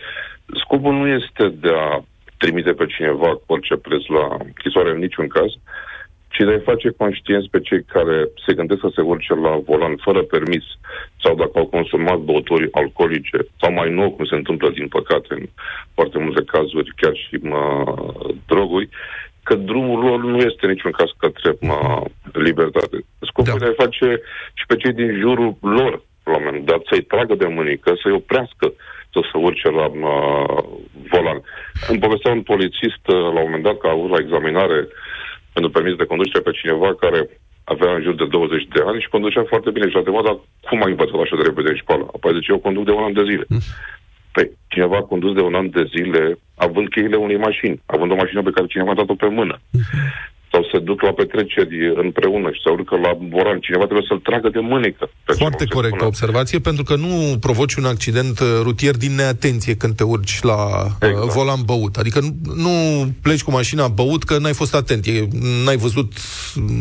Scopul 0.62 0.92
nu 0.92 1.06
este 1.06 1.48
de 1.48 1.72
a 1.74 2.04
trimite 2.36 2.72
pe 2.72 2.86
cineva 2.86 3.30
cu 3.34 3.44
orice 3.46 3.74
preț 3.76 4.04
la 4.06 4.36
închisoare 4.44 4.90
în 4.90 4.98
niciun 4.98 5.26
caz, 5.28 5.50
ci 6.34 6.42
de 6.48 6.54
a 6.54 6.70
face 6.70 6.88
conștienți 7.02 7.48
pe 7.50 7.60
cei 7.60 7.82
care 7.94 8.16
se 8.46 8.54
gândesc 8.58 8.80
să 8.80 8.90
se 8.94 9.00
urce 9.00 9.34
la 9.34 9.54
volan 9.68 9.96
fără 10.06 10.22
permis 10.22 10.64
sau 11.22 11.34
dacă 11.34 11.54
au 11.54 11.66
consumat 11.66 12.18
băuturi 12.18 12.68
alcoolice 12.72 13.38
sau 13.60 13.72
mai 13.72 13.90
nou, 13.90 14.10
cum 14.10 14.24
se 14.24 14.34
întâmplă 14.34 14.68
din 14.70 14.88
păcate 14.88 15.26
în 15.28 15.44
foarte 15.94 16.18
multe 16.18 16.42
cazuri, 16.54 16.92
chiar 16.96 17.14
și 17.24 17.34
mă, 17.42 17.64
droguri, 18.46 18.88
că 19.42 19.54
drumul 19.54 19.98
lor 20.04 20.18
nu 20.24 20.38
este 20.38 20.66
niciun 20.66 20.90
caz 20.90 21.10
către 21.18 21.56
mă, 21.60 22.02
libertate. 22.32 22.96
Scopul 23.18 23.58
Da. 23.58 23.64
de 23.64 23.70
a 23.70 23.82
face 23.84 24.08
și 24.54 24.64
pe 24.66 24.76
cei 24.76 24.92
din 24.92 25.18
jurul 25.18 25.56
lor, 25.60 26.02
la 26.24 26.36
un 26.36 26.42
moment 26.44 26.64
dat, 26.64 26.82
să-i 26.90 27.08
tragă 27.12 27.34
de 27.34 27.46
mânică, 27.46 27.94
să-i 28.02 28.18
oprească 28.20 28.66
să 29.12 29.20
se 29.30 29.36
urce 29.38 29.70
la 29.70 29.86
mă, 29.86 30.16
volan. 31.10 31.42
Îmi 31.88 31.98
povestea 31.98 32.32
un 32.32 32.42
polițist 32.42 33.02
uh, 33.06 33.14
la 33.34 33.40
un 33.40 33.46
moment 33.48 33.62
dat 33.62 33.78
că 33.78 33.86
a 33.86 33.90
avut 33.90 34.10
la 34.10 34.22
examinare 34.24 34.88
pentru 35.54 35.70
permis 35.70 35.94
de 35.96 36.10
conducere 36.12 36.42
pe 36.46 36.56
cineva 36.60 36.94
care 36.94 37.20
avea 37.64 37.90
în 37.94 38.02
jur 38.02 38.14
de 38.14 38.26
20 38.26 38.68
de 38.74 38.80
ani 38.86 39.00
și 39.00 39.12
conducea 39.14 39.44
foarte 39.52 39.70
bine 39.70 39.86
și 39.86 39.92
l-a 39.94 40.02
întrebat, 40.02 40.24
dar 40.28 40.36
cum 40.68 40.82
ai 40.82 40.90
învățat 40.90 41.20
așa 41.20 41.36
de 41.36 41.48
repede 41.48 41.70
în 41.70 41.80
școală? 41.82 42.04
Apoi 42.16 42.34
zice, 42.34 42.52
eu 42.52 42.58
conduc 42.66 42.84
de 42.84 42.90
un 42.90 43.04
an 43.08 43.12
de 43.12 43.24
zile. 43.30 43.46
Păi, 44.34 44.50
cineva 44.72 44.96
a 44.96 45.10
condus 45.12 45.32
de 45.34 45.40
un 45.40 45.54
an 45.54 45.70
de 45.70 45.84
zile 45.94 46.22
având 46.66 46.88
cheile 46.88 47.16
unei 47.16 47.36
mașini, 47.36 47.82
având 47.86 48.10
o 48.12 48.20
mașină 48.22 48.42
pe 48.42 48.54
care 48.54 48.66
cineva 48.66 48.90
a 48.90 48.94
dat-o 49.00 49.14
pe 49.14 49.28
mână. 49.28 49.60
Sau 50.54 50.66
se 50.72 50.78
duc 50.78 51.02
la 51.02 51.12
petreceri 51.12 51.76
împreună 51.94 52.48
și 52.52 52.60
se 52.64 52.70
urcă 52.70 52.96
la 52.96 53.12
voran. 53.36 53.58
Cineva 53.60 53.84
trebuie 53.84 54.06
să-l 54.08 54.18
tragă 54.18 54.48
de 54.48 54.58
mânecă. 54.60 55.10
pe 55.24 55.32
Foarte 55.32 55.62
acel 55.62 55.74
corectă 55.76 55.94
spună. 55.96 56.08
observație, 56.12 56.58
pentru 56.58 56.82
că 56.84 56.94
nu 56.96 57.36
provoci 57.40 57.74
un 57.74 57.84
accident 57.84 58.38
uh, 58.40 58.46
rutier 58.62 58.96
din 58.96 59.14
neatenție 59.14 59.74
când 59.76 59.94
te 59.96 60.02
urci 60.04 60.42
la 60.42 60.58
exact. 60.84 61.02
Exact. 61.04 61.32
volan 61.32 61.60
băut. 61.64 61.96
Adică 61.96 62.18
nu, 62.20 62.30
nu 62.64 62.70
pleci 63.22 63.42
cu 63.42 63.50
mașina 63.50 63.88
băut 63.88 64.22
că 64.24 64.38
n-ai 64.38 64.52
fost 64.52 64.74
atent. 64.74 65.06
E, 65.06 65.28
n-ai 65.64 65.76
văzut, 65.76 66.12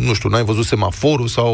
nu 0.08 0.14
știu, 0.14 0.30
n-ai 0.30 0.44
văzut 0.44 0.66
semaforul 0.66 1.28
sau 1.28 1.54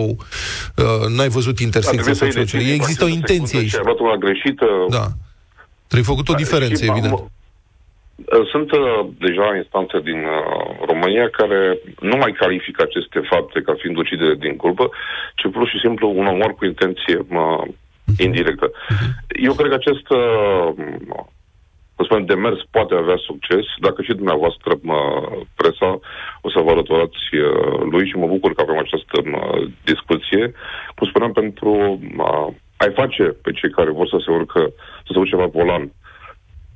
uh, 0.76 1.08
n-ai 1.16 1.30
văzut 1.30 1.58
A 1.60 1.64
intersecția 1.64 2.02
trebuit 2.14 2.18
să 2.18 2.26
sau 2.26 2.28
iei 2.38 2.46
ce. 2.46 2.58
decizii, 2.58 2.76
Există 2.76 3.04
o 3.04 3.08
practic, 3.08 3.26
de 3.26 3.34
intenție 3.34 3.60
secundă 3.60 3.62
aici. 3.62 3.70
Și 3.70 3.76
ai 3.76 3.84
luat 3.86 4.00
una 4.00 4.16
greșită. 4.26 4.66
Da. 4.90 5.08
Trebuie 5.88 6.10
făcut 6.14 6.30
o 6.30 6.32
Da, 6.32 6.38
diferență, 6.38 6.84
și 6.84 6.90
am- 6.90 6.98
evident. 6.98 7.22
Sunt 8.52 8.72
uh, 8.72 9.08
deja 9.20 9.56
instanțe 9.56 10.00
din 10.00 10.20
uh, 10.24 10.86
România 10.86 11.30
care 11.30 11.80
nu 12.00 12.16
mai 12.16 12.32
califică 12.32 12.82
aceste 12.84 13.20
fapte 13.30 13.62
ca 13.62 13.74
fiind 13.78 13.98
ucidere 13.98 14.36
din 14.36 14.56
culpă, 14.56 14.90
ci 15.36 15.52
pur 15.52 15.68
și 15.68 15.80
simplu 15.80 16.14
un 16.16 16.26
omor 16.26 16.56
cu 16.56 16.66
intenție 16.66 17.18
uh, 17.18 17.64
indirectă. 18.18 18.72
Eu 19.42 19.54
cred 19.54 19.70
că 19.70 19.74
acest 19.74 20.10
uh, 20.10 20.74
să 22.00 22.06
spunem, 22.06 22.26
demers 22.26 22.60
poate 22.72 22.94
avea 22.96 23.20
succes 23.30 23.66
dacă 23.80 24.02
și 24.02 24.20
dumneavoastră 24.20 24.72
mă, 24.82 25.02
presa 25.56 26.00
o 26.42 26.50
să 26.50 26.60
vă 26.60 26.70
alăturați 26.72 27.24
uh, 27.34 27.80
lui 27.92 28.08
și 28.08 28.16
mă 28.16 28.28
bucur 28.28 28.54
că 28.54 28.62
avem 28.62 28.78
această 28.78 29.16
mă, 29.32 29.68
discuție. 29.84 30.54
Cum 30.96 31.08
spuneam, 31.08 31.32
pentru 31.32 32.00
uh, 32.18 32.48
a-i 32.78 33.00
face 33.02 33.24
pe 33.24 33.52
cei 33.52 33.70
care 33.70 33.92
vor 33.92 34.08
să 34.08 34.18
se 34.26 34.32
urcă, 34.32 34.62
să 35.06 35.12
se 35.12 35.20
urce 35.20 35.36
la 35.36 35.46
volan 35.46 35.92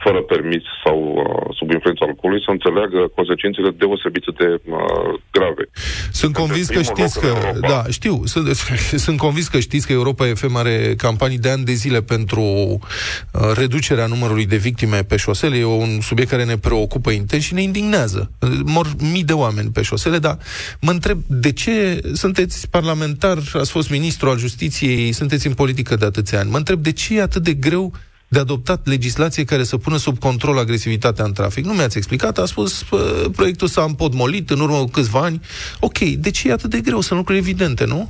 fără 0.04 0.22
permis 0.34 0.63
sau 0.84 0.98
uh, 1.00 1.56
sub 1.58 1.68
influența 1.72 2.06
alcoolului 2.06 2.46
să 2.46 2.52
înțeleagă 2.52 3.00
consecințele 3.18 3.70
deosebite 3.82 4.32
de 4.42 4.50
uh, 4.54 5.13
grave. 5.36 5.63
Sunt 6.12 6.34
convins 6.34 6.68
că 6.68 6.80
primul 6.80 6.92
știți 6.92 7.16
loc 7.16 7.24
că... 7.24 7.30
în 7.30 7.46
Europa. 7.46 7.68
Da, 7.74 7.82
știu. 7.89 8.16
Sunt, 8.26 8.46
sunt 9.06 9.18
convins 9.18 9.48
că 9.48 9.60
știți 9.60 9.86
că 9.88 9.94
Europa 9.94 10.26
FM 10.34 10.56
are 10.56 10.94
campanii 10.98 11.38
de 11.46 11.50
ani 11.50 11.63
de 11.63 11.74
zile 11.84 12.02
pentru 12.02 12.44
uh, 12.44 13.52
reducerea 13.56 14.06
numărului 14.06 14.46
de 14.46 14.58
victime 14.68 15.00
pe 15.04 15.18
șosele. 15.18 15.56
E 15.58 15.66
un 15.66 16.02
subiect 16.02 16.30
care 16.30 16.46
ne 16.46 16.58
preocupă 16.58 17.10
intens 17.12 17.44
și 17.44 17.54
ne 17.54 17.62
indignează. 17.62 18.32
Uh, 18.39 18.50
Mor 18.66 18.88
mii 19.12 19.24
de 19.24 19.34
oameni 19.34 19.70
pe 19.72 19.82
șosele, 19.82 20.18
dar 20.18 20.38
mă 20.82 20.92
întreb 20.92 21.18
de 21.28 21.52
ce 21.52 22.02
sunteți 22.13 22.70
parlamentar, 22.70 23.38
ați 23.54 23.72
fost 23.72 23.89
ministru 23.89 24.30
al 24.30 24.38
justiției, 24.38 25.12
sunteți 25.12 25.48
în 25.48 25.54
politică 25.54 25.96
de 25.96 26.06
atâția 26.06 26.39
ani. 26.39 26.50
Mă 26.50 26.58
întreb 26.58 26.80
de 26.80 26.92
ce 26.92 27.18
e 27.18 27.22
atât 27.22 27.44
de 27.44 27.54
greu 27.54 27.94
de 28.34 28.39
adoptat 28.39 28.82
legislație 28.96 29.43
care 29.52 29.63
să 29.63 29.78
pună 29.78 29.98
sub 29.98 30.17
control 30.17 30.58
agresivitatea 30.58 31.26
în 31.26 31.34
trafic. 31.34 31.63
Nu 31.65 31.74
mi-ați 31.74 31.98
explicat, 31.98 32.38
a 32.38 32.46
spus 32.46 32.84
pă, 32.89 32.98
proiectul 33.36 33.67
s-a 33.67 33.84
împotmolit 33.84 34.50
în 34.50 34.60
urmă 34.60 34.78
cu 34.78 34.89
câțiva 34.98 35.19
ani. 35.19 35.39
Ok, 35.88 36.00
de 36.26 36.32
ce 36.32 36.50
e 36.50 36.52
atât 36.52 36.69
de 36.69 36.82
greu? 36.88 37.00
Sunt 37.02 37.19
lucruri 37.19 37.39
evidente, 37.39 37.86
nu? 37.86 38.02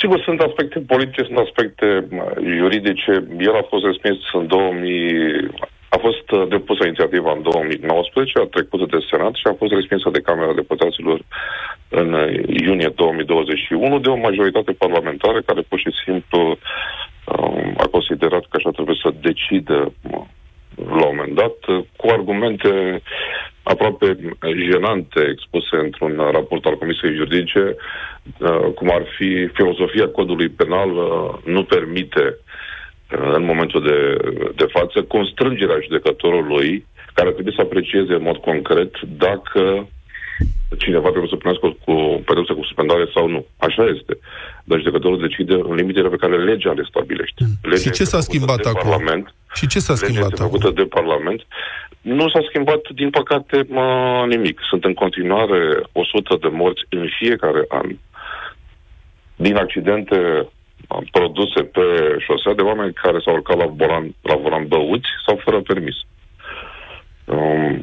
Sigur, 0.00 0.20
sunt 0.20 0.40
aspecte 0.40 0.78
politice, 0.92 1.22
sunt 1.22 1.38
aspecte 1.38 1.86
uh, 2.10 2.20
juridice. 2.58 3.12
El 3.38 3.54
a 3.56 3.66
fost 3.72 3.84
respins 3.84 4.18
în 4.32 4.46
2000... 4.46 5.50
A 5.88 5.98
fost 6.06 6.30
uh, 6.30 6.48
depusă 6.48 6.82
inițiativa 6.84 7.32
în 7.32 7.42
2019, 7.42 8.38
a 8.38 8.46
trecut 8.56 8.90
de 8.90 9.06
Senat 9.10 9.34
și 9.34 9.46
a 9.46 9.54
fost 9.60 9.72
respinsă 9.72 10.08
de 10.12 10.20
Camera 10.28 10.52
Deputaților 10.52 11.18
în 11.88 12.12
uh, 12.12 12.28
iunie 12.64 12.90
2021 12.94 13.98
de 13.98 14.08
o 14.08 14.16
majoritate 14.16 14.72
parlamentară 14.72 15.38
care 15.42 15.60
pur 15.68 15.78
și 15.78 15.90
simplu 16.04 16.40
um, 16.40 16.58
a 17.76 17.86
considerat 17.90 18.42
că 18.48 18.56
așa 18.56 18.70
trebuie 18.70 18.96
să 19.02 19.14
decidă 19.20 19.92
uh, 20.02 20.24
la 20.76 21.06
un 21.06 21.16
moment 21.16 21.34
dat, 21.34 21.56
uh, 21.66 21.84
cu 21.96 22.06
argumente 22.08 23.02
aproape 23.62 24.18
jenante 24.70 25.20
expuse 25.32 25.76
într-un 25.76 26.14
raport 26.32 26.64
al 26.64 26.78
Comisiei 26.78 27.14
Juridice, 27.14 27.76
uh, 28.38 28.72
cum 28.74 28.90
ar 28.90 29.04
fi 29.16 29.46
filozofia 29.46 30.08
codului 30.08 30.48
penal 30.48 30.90
uh, 30.96 31.34
nu 31.44 31.64
permite 31.64 32.24
uh, 32.24 33.30
în 33.34 33.44
momentul 33.44 33.82
de, 33.82 33.98
de 34.54 34.66
față 34.72 35.02
constrângerea 35.02 35.78
judecătorului 35.82 36.86
care 37.14 37.30
trebuie 37.30 37.54
să 37.56 37.62
aprecieze 37.62 38.12
în 38.12 38.22
mod 38.22 38.36
concret 38.36 39.00
dacă 39.00 39.88
cineva 40.78 41.08
trebuie 41.08 41.30
să 41.30 41.36
primească 41.36 41.76
cu 41.84 42.22
pedepsă 42.26 42.52
cu 42.54 42.62
suspendare 42.62 43.06
sau 43.14 43.28
nu. 43.28 43.46
Așa 43.58 43.84
este. 43.84 44.18
Dar 44.64 44.78
judecătorul 44.78 45.20
decide 45.20 45.54
în 45.54 45.74
limitele 45.74 46.08
pe 46.08 46.16
care 46.16 46.44
legea 46.44 46.72
le 46.72 46.84
stabilește. 46.88 47.44
Legea 47.62 47.76
Și 47.76 47.90
ce 47.90 48.02
este 48.02 48.04
s-a 48.04 48.18
făcută 48.18 48.30
schimbat 48.30 48.62
de 48.62 48.68
acum? 48.68 48.90
Parlament. 48.90 49.34
Și 49.54 49.66
ce 49.66 49.78
s-a 49.78 49.92
Legea 49.92 50.04
schimbat 50.04 50.30
este 50.30 50.42
acum? 50.42 50.58
făcută 50.58 50.82
de 50.82 50.86
Parlament. 50.98 51.40
Nu 52.00 52.28
s-a 52.28 52.42
schimbat, 52.48 52.82
din 52.94 53.10
păcate, 53.10 53.66
mă, 53.68 53.88
nimic. 54.28 54.60
Sunt 54.70 54.84
în 54.84 54.94
continuare 54.94 55.60
100 55.92 56.36
de 56.40 56.48
morți 56.48 56.82
în 56.88 57.06
fiecare 57.18 57.64
an 57.68 57.96
din 59.36 59.56
accidente 59.56 60.16
uh, 60.18 60.98
produse 61.10 61.62
pe 61.62 61.86
șosea 62.26 62.54
de 62.54 62.62
oameni 62.62 62.92
care 62.92 63.18
s-au 63.24 63.34
urcat 63.34 63.56
la 63.56 63.66
volan, 63.66 64.14
la 64.22 64.36
volan 64.36 64.66
băuți 64.66 65.08
sau 65.26 65.40
fără 65.44 65.60
permis. 65.60 65.94
Um, 67.24 67.82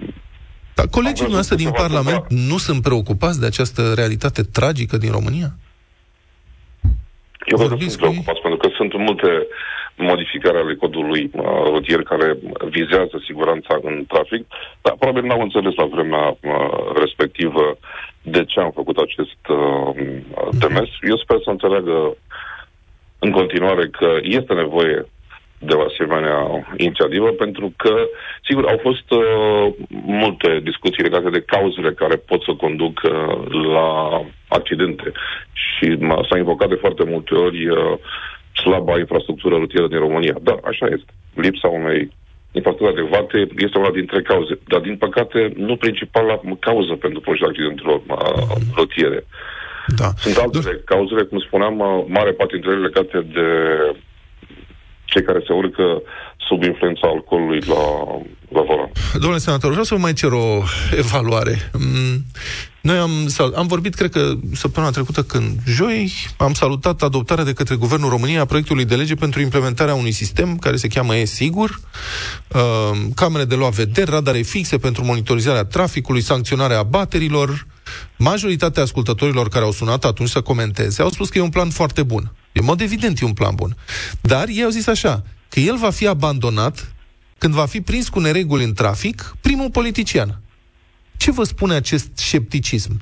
Dar 0.75 0.87
colegii 0.91 1.25
Am 1.25 1.31
văzut 1.31 1.33
noastre 1.33 1.55
din 1.55 1.65
câteva 1.65 1.87
Parlament 1.87 2.23
nu 2.29 2.57
sunt 2.57 2.81
preocupați 2.81 3.39
de 3.39 3.45
această 3.45 3.93
realitate 3.95 4.41
tragică 4.43 4.97
din 4.97 5.11
România? 5.11 5.49
Eu 7.45 7.57
cred 7.57 7.67
că 7.69 7.75
Vorbiți 7.75 7.89
sunt 7.89 8.01
cu 8.01 8.05
ei? 8.05 8.11
preocupați 8.11 8.41
pentru 8.41 8.59
că 8.59 8.67
sunt 8.75 8.97
multe 8.97 9.47
modificări 9.95 10.57
ale 10.57 10.75
codului 10.75 11.31
uh, 11.33 11.43
rutier 11.63 12.01
care 12.03 12.37
vizează 12.69 13.21
siguranța 13.25 13.79
în 13.81 14.05
trafic, 14.07 14.45
dar 14.81 14.95
probabil 14.99 15.27
n-au 15.27 15.41
înțeles 15.41 15.73
la 15.75 15.85
vremea 15.85 16.25
uh, 16.27 16.91
respectivă 16.95 17.77
de 18.21 18.45
ce 18.45 18.59
am 18.59 18.71
făcut 18.71 18.97
acest 18.97 19.41
uh, 19.49 19.95
demers. 20.59 20.89
Eu 21.01 21.17
sper 21.17 21.37
să 21.43 21.49
înțeleagă 21.49 22.17
în 23.19 23.31
continuare 23.31 23.87
că 23.87 24.09
este 24.21 24.53
nevoie 24.53 25.05
de 25.67 25.73
o 25.73 25.85
asemenea 25.89 26.37
inițiativă, 26.77 27.29
pentru 27.43 27.73
că, 27.77 27.93
sigur, 28.47 28.65
au 28.65 28.79
fost 28.81 29.07
uh, 29.11 29.73
multe 30.05 30.59
discuții 30.63 31.03
legate 31.03 31.29
de 31.29 31.45
cauzele 31.53 31.91
care 31.93 32.15
pot 32.15 32.41
să 32.43 32.53
conducă 32.53 33.11
la 33.73 33.89
accidente 34.47 35.11
și 35.53 35.97
m- 35.97 36.23
s-a 36.29 36.37
invocat 36.37 36.69
de 36.69 36.81
foarte 36.83 37.03
multe 37.03 37.33
ori 37.35 37.67
uh, 37.67 37.93
slaba 38.63 38.99
infrastructură 38.99 39.55
rutieră 39.55 39.87
din 39.87 39.99
România. 39.99 40.35
Da, 40.41 40.55
așa 40.63 40.85
este. 40.85 41.11
Lipsa 41.33 41.67
unei 41.67 42.11
infrastructuri 42.51 42.99
adecvate 42.99 43.37
este 43.65 43.77
una 43.77 43.91
dintre 43.91 44.21
cauze, 44.21 44.59
dar 44.67 44.79
din 44.79 44.97
păcate 44.97 45.53
nu 45.55 45.75
principala 45.75 46.41
cauză 46.59 46.93
pentru 46.93 47.19
proștii 47.19 47.47
accidentelor 47.47 48.01
uh, 48.07 48.55
rutiere. 48.75 49.25
Da. 49.95 50.09
Sunt 50.17 50.35
altele 50.35 50.81
cauzele, 50.85 51.23
cum 51.23 51.39
spuneam, 51.39 51.79
uh, 51.79 52.03
mare 52.07 52.31
parte 52.31 52.53
dintre 52.53 52.71
ele 52.71 52.87
legate 52.87 53.17
de 53.37 53.47
cei 55.11 55.23
care 55.23 55.43
se 55.47 55.53
urcă 55.53 56.01
sub 56.47 56.63
influența 56.63 57.07
alcoolului 57.07 57.61
la, 57.67 57.83
la 58.55 58.61
volan. 58.67 58.91
Domnule 59.13 59.37
senator, 59.37 59.69
vreau 59.69 59.85
să 59.85 59.95
vă 59.95 60.01
mai 60.01 60.13
cer 60.13 60.31
o 60.31 60.63
evaluare. 60.97 61.71
Mm, 61.73 62.25
Noi 62.81 62.97
am, 62.97 63.11
sal- 63.27 63.53
am 63.55 63.67
vorbit, 63.67 63.93
cred 63.95 64.11
că 64.11 64.33
săptămâna 64.53 64.91
trecută, 64.91 65.23
când 65.23 65.59
joi, 65.65 66.11
am 66.37 66.53
salutat 66.53 67.01
adoptarea 67.01 67.43
de 67.43 67.53
către 67.53 67.75
Guvernul 67.75 68.09
României 68.09 68.39
a 68.39 68.45
proiectului 68.45 68.85
de 68.85 68.95
lege 68.95 69.15
pentru 69.15 69.41
implementarea 69.41 69.93
unui 69.93 70.11
sistem 70.11 70.57
care 70.57 70.75
se 70.75 70.87
cheamă 70.87 71.15
e-sigur, 71.15 71.79
uh, 72.55 72.91
camere 73.15 73.45
de 73.45 73.55
luat 73.55 73.71
vederi, 73.73 74.09
radare 74.09 74.41
fixe 74.41 74.77
pentru 74.77 75.05
monitorizarea 75.05 75.63
traficului, 75.63 76.21
sancționarea 76.21 76.79
abaterilor. 76.79 77.65
Majoritatea 78.17 78.83
ascultătorilor 78.83 79.49
care 79.49 79.65
au 79.65 79.71
sunat 79.71 80.05
atunci 80.05 80.29
să 80.29 80.41
comenteze 80.41 81.01
au 81.01 81.09
spus 81.09 81.29
că 81.29 81.37
e 81.37 81.41
un 81.41 81.49
plan 81.49 81.69
foarte 81.69 82.03
bun. 82.03 82.31
În 82.53 82.65
mod 82.65 82.81
evident 82.81 83.19
e 83.19 83.25
un 83.25 83.33
plan 83.33 83.55
bun. 83.55 83.71
Dar 84.21 84.45
ei 84.47 84.63
au 84.63 84.69
zis 84.69 84.87
așa, 84.87 85.23
că 85.49 85.59
el 85.59 85.75
va 85.77 85.89
fi 85.89 86.07
abandonat 86.07 86.93
când 87.37 87.53
va 87.53 87.65
fi 87.65 87.81
prins 87.81 88.09
cu 88.09 88.19
nereguli 88.19 88.63
în 88.63 88.73
trafic 88.73 89.17
primul 89.41 89.69
politician. 89.71 90.29
Ce 91.17 91.31
vă 91.31 91.43
spune 91.43 91.73
acest 91.73 92.17
scepticism? 92.17 92.93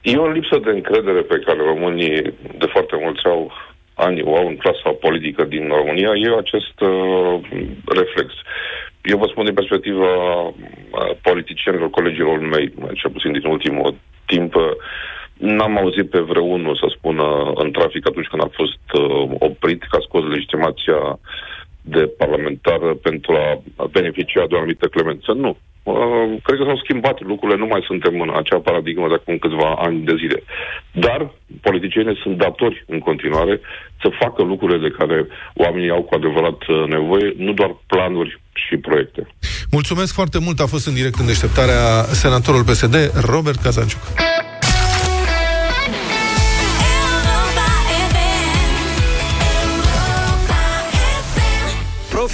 E 0.00 0.16
o 0.16 0.28
lipsă 0.30 0.58
de 0.64 0.70
încredere 0.70 1.22
pe 1.22 1.38
care 1.38 1.58
românii 1.58 2.14
de 2.58 2.66
foarte 2.74 2.96
mulți 3.02 3.24
au 3.24 3.52
ani 3.94 4.22
o 4.22 4.36
au 4.36 4.46
în 4.48 4.56
clasa 4.56 4.90
politică 5.00 5.44
din 5.44 5.68
România, 5.68 6.10
e 6.14 6.42
acest 6.44 6.80
uh, 6.80 7.34
reflex. 8.00 8.28
Eu 9.02 9.18
vă 9.18 9.26
spun 9.30 9.44
din 9.44 9.54
perspectiva 9.54 10.12
uh, 10.42 10.52
politicienilor, 11.22 11.90
colegilor 11.90 12.38
mei, 12.38 12.72
cel 12.94 13.10
puțin 13.10 13.32
din 13.32 13.46
ultimul 13.46 13.94
timp, 14.26 14.54
uh, 14.54 14.62
n-am 15.38 15.76
auzit 15.78 16.10
pe 16.10 16.20
vreunul 16.20 16.76
să 16.76 16.94
spună 16.96 17.52
în 17.54 17.72
trafic 17.72 18.08
atunci 18.08 18.26
când 18.26 18.42
a 18.42 18.50
fost 18.52 18.84
uh, 18.92 19.36
oprit, 19.38 19.82
că 19.82 19.96
a 19.96 20.06
scos 20.08 20.22
legitimația 20.24 21.18
de 21.80 22.02
parlamentar 22.22 22.80
pentru 23.02 23.32
a 23.32 23.62
beneficia 23.90 24.46
de 24.46 24.54
o 24.54 24.56
anumită 24.56 24.86
clemență. 24.86 25.32
Nu. 25.32 25.56
Uh, 25.82 25.94
cred 26.42 26.58
că 26.58 26.64
s-au 26.64 26.80
schimbat 26.84 27.20
lucrurile, 27.20 27.58
nu 27.58 27.66
mai 27.66 27.82
suntem 27.86 28.20
în 28.20 28.30
acea 28.34 28.58
paradigmă 28.58 29.08
de 29.08 29.14
acum 29.14 29.38
câțiva 29.38 29.74
ani 29.86 30.04
de 30.04 30.14
zile. 30.22 30.42
Dar 30.92 31.30
politicienii 31.60 32.20
sunt 32.22 32.36
datori 32.38 32.84
în 32.86 32.98
continuare 32.98 33.60
să 34.02 34.08
facă 34.20 34.42
lucrurile 34.42 34.88
de 34.88 34.94
care 34.98 35.26
oamenii 35.54 35.90
au 35.90 36.02
cu 36.02 36.14
adevărat 36.14 36.60
uh, 36.66 36.84
nevoie, 36.88 37.34
nu 37.36 37.52
doar 37.52 37.76
planuri 37.86 38.40
și 38.52 38.76
proiecte. 38.76 39.26
Mulțumesc 39.70 40.14
foarte 40.14 40.38
mult, 40.38 40.60
a 40.60 40.66
fost 40.66 40.86
în 40.86 40.94
direct 40.94 41.18
în 41.18 41.26
deșteptarea 41.26 42.02
senatorul 42.02 42.64
PSD, 42.64 42.94
Robert 43.32 43.60
Cazanciuc. 43.60 44.02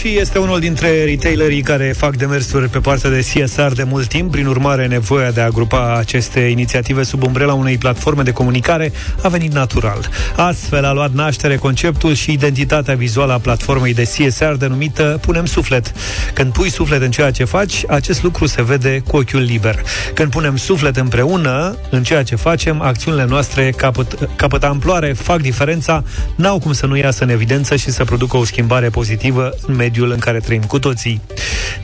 Profi 0.03 0.19
este 0.19 0.39
unul 0.39 0.61
dintre 0.61 1.05
retailerii 1.05 1.63
care 1.63 1.95
fac 1.97 2.17
demersuri 2.17 2.69
pe 2.69 2.79
partea 2.79 3.11
de 3.11 3.27
CSR 3.33 3.73
de 3.73 3.83
mult 3.83 4.07
timp, 4.07 4.31
prin 4.31 4.47
urmare 4.47 4.87
nevoia 4.87 5.31
de 5.31 5.41
a 5.41 5.49
grupa 5.49 5.97
aceste 5.97 6.41
inițiative 6.41 7.03
sub 7.03 7.23
umbrela 7.23 7.53
unei 7.53 7.79
platforme 7.79 8.23
de 8.23 8.31
comunicare 8.31 8.93
a 9.23 9.29
venit 9.29 9.53
natural. 9.53 10.09
Astfel 10.37 10.85
a 10.85 10.93
luat 10.93 11.13
naștere 11.13 11.57
conceptul 11.57 12.15
și 12.15 12.33
identitatea 12.33 12.95
vizuală 12.95 13.33
a 13.33 13.39
platformei 13.39 13.95
de 13.95 14.03
CSR 14.03 14.53
denumită 14.53 15.19
Punem 15.21 15.45
Suflet. 15.45 15.93
Când 16.35 16.53
pui 16.53 16.71
suflet 16.71 17.03
în 17.03 17.11
ceea 17.11 17.31
ce 17.31 17.45
faci, 17.45 17.83
acest 17.89 18.23
lucru 18.23 18.47
se 18.47 18.63
vede 18.63 19.03
cu 19.09 19.17
ochiul 19.17 19.41
liber. 19.41 19.83
Când 20.15 20.31
punem 20.31 20.57
suflet 20.57 20.97
împreună 20.97 21.77
în 21.91 22.03
ceea 22.03 22.23
ce 22.23 22.37
facem, 22.37 22.81
acțiunile 22.81 23.25
noastre 23.29 23.71
capăt, 23.77 24.29
capătă 24.37 24.67
amploare, 24.67 25.13
fac 25.13 25.41
diferența, 25.41 26.05
n-au 26.37 26.59
cum 26.59 26.73
să 26.73 26.87
nu 26.87 26.97
iasă 26.97 27.25
în 27.25 27.31
evidență 27.31 27.77
și 27.77 27.91
să 27.91 28.05
producă 28.05 28.37
o 28.37 28.45
schimbare 28.45 28.89
pozitivă 28.89 29.51
în 29.67 29.75
mediul 29.75 29.91
mediul 29.93 30.11
în 30.11 30.19
care 30.19 30.39
trăim 30.39 30.63
cu 30.63 30.79
toții. 30.79 31.21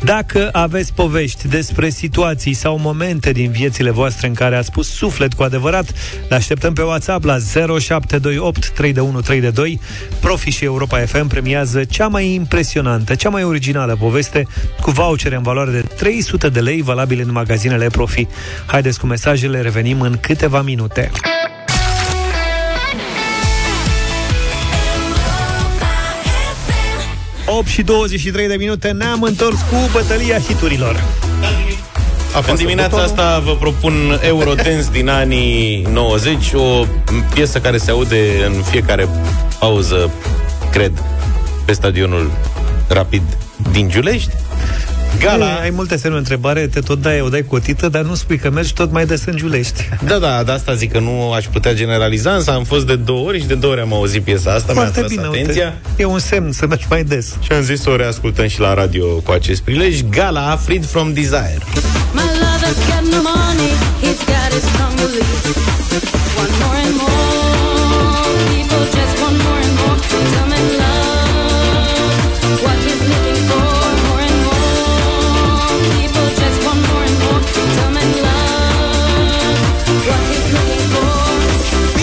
Dacă 0.03 0.49
aveți 0.53 0.93
povești 0.95 1.49
despre 1.49 1.89
situații 1.89 2.53
sau 2.53 2.79
momente 2.79 3.33
din 3.33 3.51
viețile 3.51 3.91
voastre 3.91 4.27
în 4.27 4.35
care 4.35 4.57
ați 4.57 4.71
pus 4.71 4.89
suflet 4.89 5.35
cu 5.35 5.43
adevărat, 5.43 5.93
le 6.29 6.35
așteptăm 6.35 6.73
pe 6.73 6.83
WhatsApp 6.83 7.25
la 7.25 7.37
0728 7.79 8.71
312 8.71 9.79
Profi 10.21 10.51
și 10.51 10.65
Europa 10.65 10.99
FM 10.99 11.27
premiază 11.27 11.85
cea 11.85 12.09
mai 12.09 12.33
impresionantă, 12.33 13.15
cea 13.15 13.29
mai 13.29 13.45
originală 13.45 13.97
poveste 14.01 14.47
cu 14.81 14.91
vouchere 14.91 15.37
în 15.37 15.43
valoare 15.43 15.71
de 15.71 15.81
300 15.81 16.49
de 16.49 16.61
lei 16.61 16.83
valabile 16.83 17.23
în 17.23 17.33
magazinele 17.33 17.87
Profi. 17.87 18.27
Haideți 18.67 19.01
cu 19.01 19.07
mesajele, 19.07 19.61
revenim 19.61 20.01
în 20.01 20.17
câteva 20.21 20.63
minute. 20.63 21.11
8 27.59 27.67
și 27.67 27.83
23 27.83 28.49
de 28.49 28.55
minute 28.55 28.91
ne-am 28.91 29.23
întors 29.23 29.57
cu 29.57 29.77
bătălia 29.93 30.39
hiturilor. 30.39 31.03
În 32.47 32.55
dimineața 32.55 32.97
asta 32.97 33.39
vă 33.39 33.57
propun 33.57 34.19
Eurodance 34.23 34.87
din 34.93 35.09
anii 35.09 35.87
90, 35.93 36.53
o 36.53 36.85
piesă 37.35 37.61
care 37.61 37.77
se 37.77 37.91
aude 37.91 38.45
în 38.47 38.63
fiecare 38.63 39.09
pauză, 39.59 40.11
cred, 40.71 40.93
pe 41.65 41.73
stadionul 41.73 42.31
Rapid 42.89 43.23
din 43.73 43.89
Giulești. 43.89 44.33
Gala, 45.21 45.47
Ai, 45.47 45.63
ai 45.63 45.71
multe 45.71 45.97
semne 45.97 46.17
de 46.17 46.21
întrebare, 46.21 46.67
te 46.67 46.81
tot 46.81 47.01
dai, 47.03 47.21
o 47.21 47.29
dai 47.29 47.45
cotită, 47.49 47.89
dar 47.89 48.03
nu 48.03 48.15
spui 48.15 48.39
că 48.39 48.51
mergi 48.51 48.73
tot 48.73 48.93
mai 48.93 49.07
des 49.07 49.25
în 49.25 49.37
Giulești. 49.37 49.89
da, 50.05 50.19
da, 50.19 50.43
de 50.43 50.53
asta 50.53 50.75
zic 50.75 50.93
că 50.93 50.99
nu 50.99 51.33
aș 51.33 51.45
putea 51.45 51.75
generaliza, 51.75 52.35
însă 52.35 52.51
am 52.51 52.65
fost 52.65 52.87
de 52.87 52.97
două 52.97 53.27
ori 53.27 53.41
și 53.41 53.47
de 53.47 53.55
două 53.55 53.73
ori 53.73 53.83
am 53.83 53.93
auzit 53.93 54.23
piesa 54.23 54.51
asta, 54.53 54.73
mi-a 54.73 54.83
Foarte 54.83 54.99
atras 55.01 55.13
bine, 55.15 55.27
atenția. 55.27 55.65
uite, 55.89 56.03
e 56.03 56.05
un 56.05 56.19
semn 56.19 56.53
să 56.53 56.67
mergi 56.67 56.87
mai 56.91 57.05
des. 57.05 57.27
Și 57.41 57.53
am 57.53 57.63
zis 57.63 57.81
să 57.83 57.91
o 57.91 57.97
reascultăm 57.97 58.47
și 58.49 58.61
la 58.61 58.75
radio 58.75 59.07
cu 59.07 59.31
acest 59.31 59.61
prilej. 59.63 60.01
Gala 60.11 60.57
Freed 60.57 60.87
from 60.87 61.13
Desire. 61.13 61.59
My 62.13 62.21
lover's 62.45 62.81
got 62.91 63.05
no 63.13 63.21
money, 63.35 63.71
he's 64.03 64.21
got 64.33 64.49
his 64.57 64.65
strong 64.73 64.93
beliefs. 65.01 65.45
Want 66.37 66.53
more 66.63 66.79
and 66.87 66.95
more, 67.03 68.31
people 68.53 68.83
just 68.97 69.15
want 69.23 69.37
more 69.47 69.61
and 69.67 69.75
more 69.81 69.99
to 70.11 70.17
come 70.35 70.53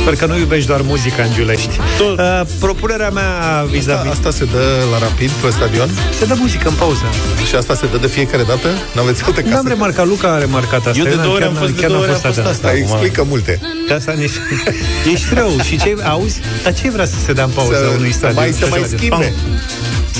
Sper 0.05 0.15
că 0.17 0.25
nu 0.25 0.37
iubești 0.37 0.67
doar 0.67 0.81
muzica 0.81 1.23
în 1.23 1.31
Giulești. 1.33 1.79
Tot. 1.97 2.19
Uh, 2.19 2.41
propunerea 2.59 3.09
mea 3.09 3.37
Asta, 3.39 3.67
vis-a-vis... 3.71 4.11
asta 4.11 4.31
se 4.31 4.45
dă 4.45 4.63
la 4.91 4.97
rapid 5.07 5.29
pe 5.29 5.49
stadion 5.49 5.89
Se 6.19 6.25
dă 6.25 6.35
muzică 6.37 6.67
în 6.67 6.73
pauză. 6.73 7.03
și 7.49 7.55
asta 7.55 7.75
se 7.75 7.85
dă 7.91 7.97
de 7.97 8.07
fiecare 8.07 8.43
dată? 8.43 8.67
N-aveți 8.95 9.23
alte 9.23 9.41
N-am 9.41 9.51
case? 9.51 9.67
remarcat, 9.67 10.05
Luca 10.07 10.27
a 10.33 10.37
remarcat 10.37 10.85
asta. 10.87 10.97
Eu 10.99 11.03
de 11.03 11.09
n-am- 11.15 11.21
două 11.23 11.33
ori 11.33 11.39
chiar 11.41 11.47
am 11.49 11.53
n-am- 11.53 11.63
fost, 11.63 11.73
de 11.75 11.81
chiar 11.81 11.89
două 11.89 12.01
n-am 12.01 12.09
ori 12.13 12.21
am 12.23 12.31
fost 12.31 12.39
atent. 12.39 12.53
asta. 12.53 12.67
Da, 12.67 12.73
acum. 12.73 12.81
explică 12.87 13.23
multe. 13.29 13.59
De 13.87 13.93
asta 13.93 14.11
nici... 14.11 14.37
Ești 15.13 15.33
rău. 15.33 15.51
Și 15.67 15.77
ce 15.77 15.95
auzi? 16.03 16.39
Dar 16.63 16.73
ce 16.73 16.89
vrea 16.89 17.05
să 17.05 17.15
se 17.25 17.33
dea 17.33 17.43
în 17.43 17.49
pauză 17.49 17.73
Să, 17.75 17.91
unui 17.97 18.11
să 18.11 18.17
stadion? 18.17 18.39
mai, 18.43 18.51
să 18.59 18.65
mai 18.69 18.79
Pam. 18.79 18.89
schimbe. 18.97 19.33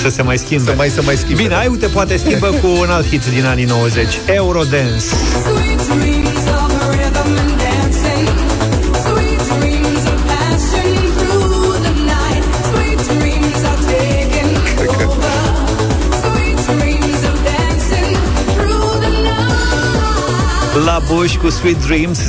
Să 0.02 0.08
se 0.08 0.22
mai 0.22 0.38
schimbe. 0.38 0.70
Să 0.70 0.76
mai, 0.76 0.88
să 0.88 1.00
mai 1.02 1.16
schimbe. 1.16 1.42
Bine, 1.42 1.54
hai, 1.54 1.66
uite, 1.66 1.86
poate 1.86 2.16
schimbă 2.16 2.46
cu 2.62 2.66
un 2.82 2.88
alt 2.90 3.06
hit 3.08 3.24
din 3.34 3.44
anii 3.46 3.64
90. 3.64 4.06
Eurodance. 4.26 5.04
Bush 21.06 21.36
cu 21.36 21.50
Sweet 21.50 21.86
Dreams 21.86 22.18
0372069599. 22.18 22.26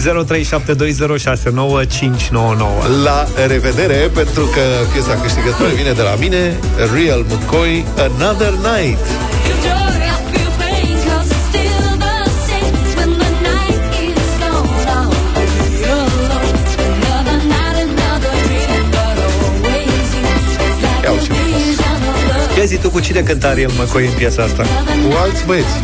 La 3.03 3.27
revedere, 3.47 4.09
pentru 4.13 4.43
că 4.45 4.61
piesa 4.93 5.19
câștigătoare 5.21 5.73
vine 5.73 5.91
de 5.91 6.01
la 6.01 6.15
mine, 6.19 6.59
Real 6.95 7.25
McCoy, 7.29 7.85
Another 7.97 8.53
Night. 8.71 9.03
Feel 9.43 9.59
joy, 9.67 9.95
I 10.11 10.15
feel 10.31 10.51
pain, 10.61 10.95
'cause 11.03 11.29
it's 11.35 11.45
still 11.49 11.87
the 12.05 12.15
same 12.49 12.75
when 12.97 13.11
the 13.23 13.31
night 13.49 13.83
is 14.07 14.25
gone. 14.41 14.69
I'll 14.95 15.11
be 15.33 15.65
alone. 15.93 16.49
Another 16.87 17.39
night, 17.55 17.77
another 17.87 18.33
dream, 18.47 18.83
but 18.95 19.17
always 19.25 20.07
you. 20.15 20.25
It's 20.65 20.79
like 20.85 21.03
Ia 21.05 21.09
a 21.09 21.11
uite 21.13 21.25
ce 21.25 21.31
frumos. 21.33 21.61
vision 21.65 21.99
of 22.11 22.17
love. 22.29 22.55
Ce 22.55 22.63
zi 22.71 22.77
tu 22.83 22.87
cu 22.95 22.99
cine 22.99 23.21
cânta 23.29 23.47
Ariel 23.47 23.71
McCoy 23.79 24.05
în 24.11 24.15
piesa 24.19 24.41
asta? 24.49 24.63
Cu 25.03 25.09
alți 25.23 25.41
băieți. 25.49 25.75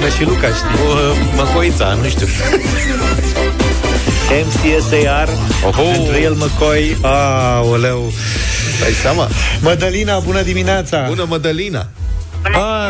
Always 0.00 0.18
you. 0.20 0.28
Până 0.30 0.34
și 0.40 0.42
Luca 0.42 0.46
știe. 0.54 0.84
Cu 0.84 0.90
uh, 0.90 1.16
Măcoița, 1.36 1.94
nu 1.94 2.08
știu. 2.08 2.26
MCSAR 4.44 5.28
Oho. 5.66 5.82
and 5.82 6.10
Real 6.10 6.32
McCoy. 6.34 6.96
Aoleu. 7.02 8.12
Dai 8.80 8.90
seama? 9.02 9.28
Mădălina, 9.60 10.18
bună 10.18 10.42
dimineața! 10.42 11.04
Bună, 11.08 11.24
Mădălina! 11.28 11.86
Ah, 12.42 12.88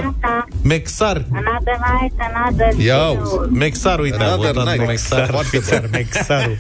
Mexar. 0.62 1.25
Another 1.33 1.79
night, 2.01 2.14
another 2.35 2.87
Ia 2.87 2.94
day. 2.96 3.05
auzi. 3.07 3.53
Mexar, 3.53 3.99
uite, 3.99 4.23
a 4.23 4.27
Another 4.27 4.53
votat 4.53 4.73
night. 4.75 4.87
Mexar. 4.87 5.29
Foarte 5.31 5.57
Mexar, 5.57 5.88
Mexarul. 5.92 6.59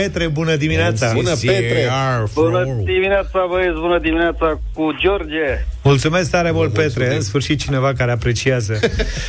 Petre, 0.00 0.26
bună 0.28 0.56
dimineața! 0.56 1.12
Bună, 1.12 1.30
Petre! 1.30 1.90
Bună 2.34 2.64
dimineața, 2.84 3.46
băieți, 3.50 3.78
bună 3.80 3.98
dimineața 3.98 4.60
cu 4.74 4.94
George. 5.00 5.64
Mulțumesc 5.82 6.30
tare 6.30 6.50
mult, 6.50 6.72
Petre. 6.72 7.14
În 7.14 7.20
sfârșit 7.20 7.58
cineva 7.60 7.92
care 7.92 8.10
apreciază. 8.10 8.78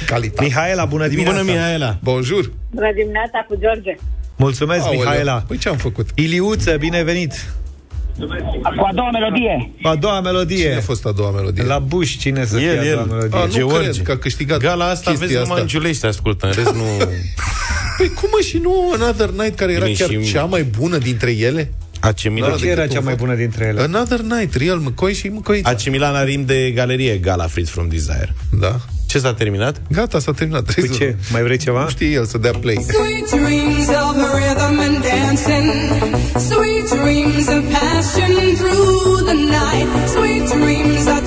Calitate. 0.05 0.43
Mihaela, 0.43 0.85
bună 0.85 1.07
dimineața! 1.07 1.37
Bună, 1.39 1.51
Mihaela. 1.51 1.97
Bonjour! 2.03 2.51
Bună 2.71 2.91
dimineața 2.95 3.45
cu 3.47 3.55
George. 3.59 3.95
Mulțumesc, 4.35 4.85
Aoleu. 4.85 4.99
Mihaela! 4.99 5.43
Păi 5.47 5.57
ce 5.57 5.69
am 5.69 5.77
făcut? 5.77 6.09
Iliuță, 6.15 6.75
bine 6.79 7.03
venit! 7.03 7.33
Cu 8.19 8.85
a 8.89 8.91
doua 8.93 9.09
melodie. 9.11 9.71
A 9.83 9.95
doua 9.95 10.21
melodie. 10.21 10.57
Cine 10.63 10.75
a 10.75 10.81
fost 10.81 11.05
a 11.05 11.11
doua 11.11 11.31
melodie? 11.31 11.63
La 11.63 11.79
Bush, 11.79 12.17
cine 12.19 12.45
să 12.45 12.57
fie 12.57 12.65
El, 12.65 12.79
a 12.79 12.81
doua 12.81 13.01
el. 13.01 13.05
melodie? 13.05 13.39
A, 13.39 13.45
nu 13.45 13.51
George. 13.51 13.89
cred 13.89 14.01
că 14.05 14.11
a 14.11 14.17
câștigat 14.17 14.59
Gala 14.59 14.89
asta 14.89 15.09
chestia 15.09 15.27
vezi 15.27 15.39
numai 15.39 15.49
asta. 15.49 15.61
în 15.61 15.67
Giulești 15.67 16.05
ascultă, 16.05 16.45
în 16.45 16.51
rest 16.51 16.73
nu... 16.73 16.83
Păi 17.97 18.11
cum 18.13 18.29
mă 18.31 18.41
și 18.47 18.57
nu 18.57 18.91
Another 18.93 19.29
Night, 19.29 19.55
care 19.55 19.71
era 19.71 19.85
Bine, 19.85 19.97
chiar 19.97 20.09
și- 20.09 20.31
cea 20.31 20.43
mai 20.43 20.63
bună 20.63 20.97
dintre 20.97 21.31
ele? 21.31 21.71
AC 21.99 22.29
Milan, 22.29 22.57
Ce 22.57 22.67
era 22.69 22.87
cea 22.87 22.99
mai 22.99 23.15
bună 23.15 23.35
dintre 23.35 23.65
ele? 23.65 23.81
Another 23.81 24.19
Night, 24.19 24.53
Real 24.55 24.77
McCoy 24.77 25.13
și 25.13 25.27
McCoy. 25.27 25.61
AC 25.63 25.89
Milan 25.89 26.15
are 26.15 26.25
rim 26.29 26.45
de 26.45 26.71
galerie 26.71 27.17
Gala 27.17 27.47
Freed 27.47 27.67
from 27.69 27.87
Desire. 27.87 28.35
Da. 28.59 28.79
Ce 29.07 29.19
s-a 29.19 29.33
terminat? 29.33 29.81
Gata, 29.91 30.19
s-a 30.19 30.31
terminat. 30.31 30.65
Cu 30.65 30.71
Trebuie 30.71 30.97
ce? 30.97 31.15
Mai 31.31 31.41
vrei 31.43 31.57
ceva? 31.57 31.83
Nu 31.83 31.89
știe 31.89 32.07
el 32.07 32.25
să 32.25 32.37
dea 32.37 32.51
play. 32.51 32.75
Sweet 32.87 33.29
dreams 33.29 33.87
of 33.87 34.15
rhythm 34.37 34.79
and 34.87 34.97
dancing. 35.09 35.71
Sweet 36.51 36.87
dreams 37.01 37.47
of 37.57 37.63
passion 37.77 38.31
through 38.59 39.21
the 39.29 39.37
night. 39.57 39.89
Sweet 40.15 40.45
dreams 40.55 41.05
are 41.15 41.25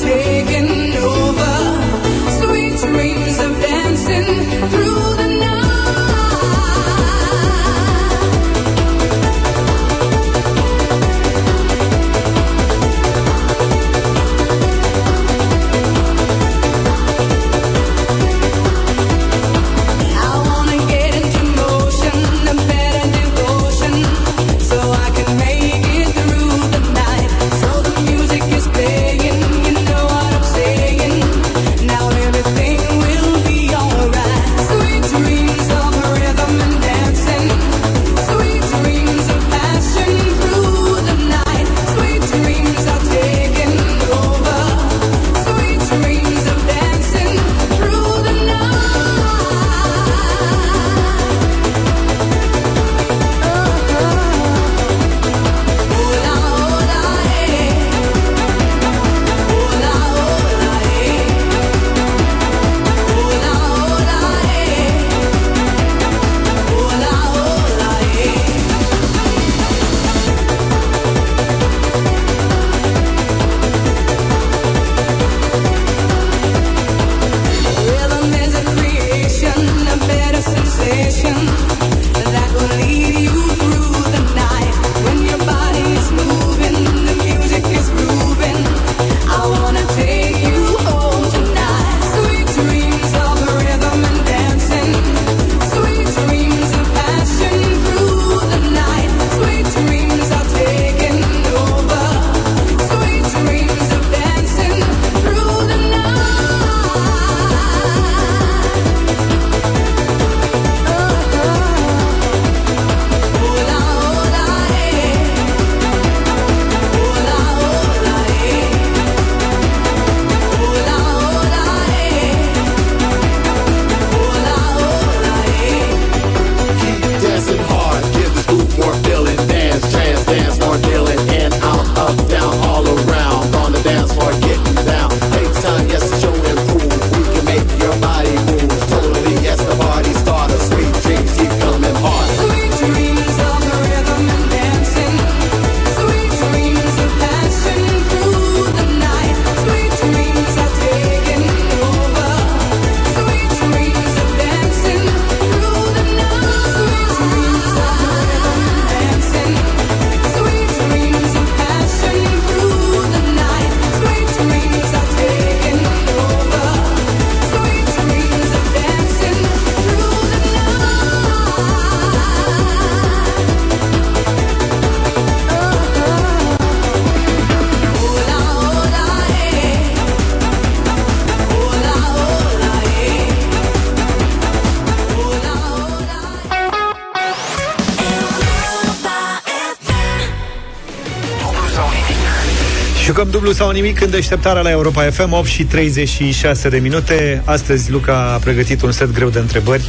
sau 193.61 193.71
nimic 193.71 194.01
în 194.01 194.11
deșteptarea 194.11 194.63
la 194.63 194.71
Europa 194.71 195.03
FM 195.03 195.33
8 195.33 195.47
și 195.47 195.65
36 195.65 196.69
de 196.69 196.79
minute 196.79 197.43
Astăzi 197.45 197.91
Luca 197.91 198.33
a 198.33 198.37
pregătit 198.37 198.83
un 198.83 198.93
set 198.93 199.13
greu 199.13 199.29
de 199.29 199.39
întrebări 199.39 199.83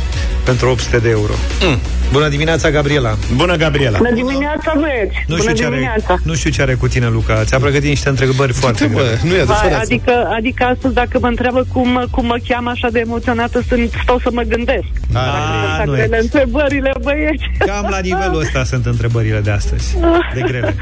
Pentru 0.46 0.70
800 0.70 0.98
de 0.98 1.10
euro 1.10 1.34
Mm. 1.62 1.78
Bună 2.12 2.28
dimineața, 2.30 2.70
Gabriela 2.70 3.18
Bună, 3.36 3.56
Gabriela! 3.56 3.98
Bună 3.98 4.14
dimineața, 4.14 4.74
băieți! 4.80 5.16
nu 5.28 5.36
Bună 5.36 5.42
știu, 5.42 5.54
ce 5.54 5.66
are, 5.66 5.74
dimineața! 5.76 6.18
nu 6.24 6.34
știu 6.34 6.50
ce 6.50 6.62
are 6.62 6.74
cu 6.74 6.88
tine, 6.88 7.08
Luca 7.08 7.44
Ți-a 7.44 7.60
pregătit 7.60 7.90
niște 7.90 8.10
întrebări 8.10 8.54
foarte 8.54 8.88
grele 8.88 9.20
nu 9.24 9.34
e 9.34 9.44
Vai, 9.44 9.74
adică, 9.82 10.12
adică 10.38 10.64
astăzi, 10.64 10.94
dacă 10.94 11.20
mă 11.20 11.28
întreabă 11.28 11.66
cum, 11.74 12.08
cum 12.12 12.26
mă 12.26 12.38
cheamă 12.48 12.70
așa 12.70 12.88
de 12.92 13.00
emoționată, 13.00 13.64
sunt, 13.68 13.92
stau 14.04 14.20
să 14.24 14.30
mă 14.34 14.42
gândesc. 14.42 14.88
A, 15.14 15.20
Așa 15.20 15.84
nu 15.86 15.92
grele 15.92 16.16
e. 16.16 16.20
întrebările, 16.20 16.92
băieți. 17.02 17.44
Cam 17.58 17.88
la 17.90 18.00
nivelul 18.00 18.40
ăsta 18.40 18.64
sunt 18.64 18.86
întrebările 18.86 19.40
de 19.40 19.52
astăzi 19.52 19.96
De 20.36 20.42
grele 20.42 20.76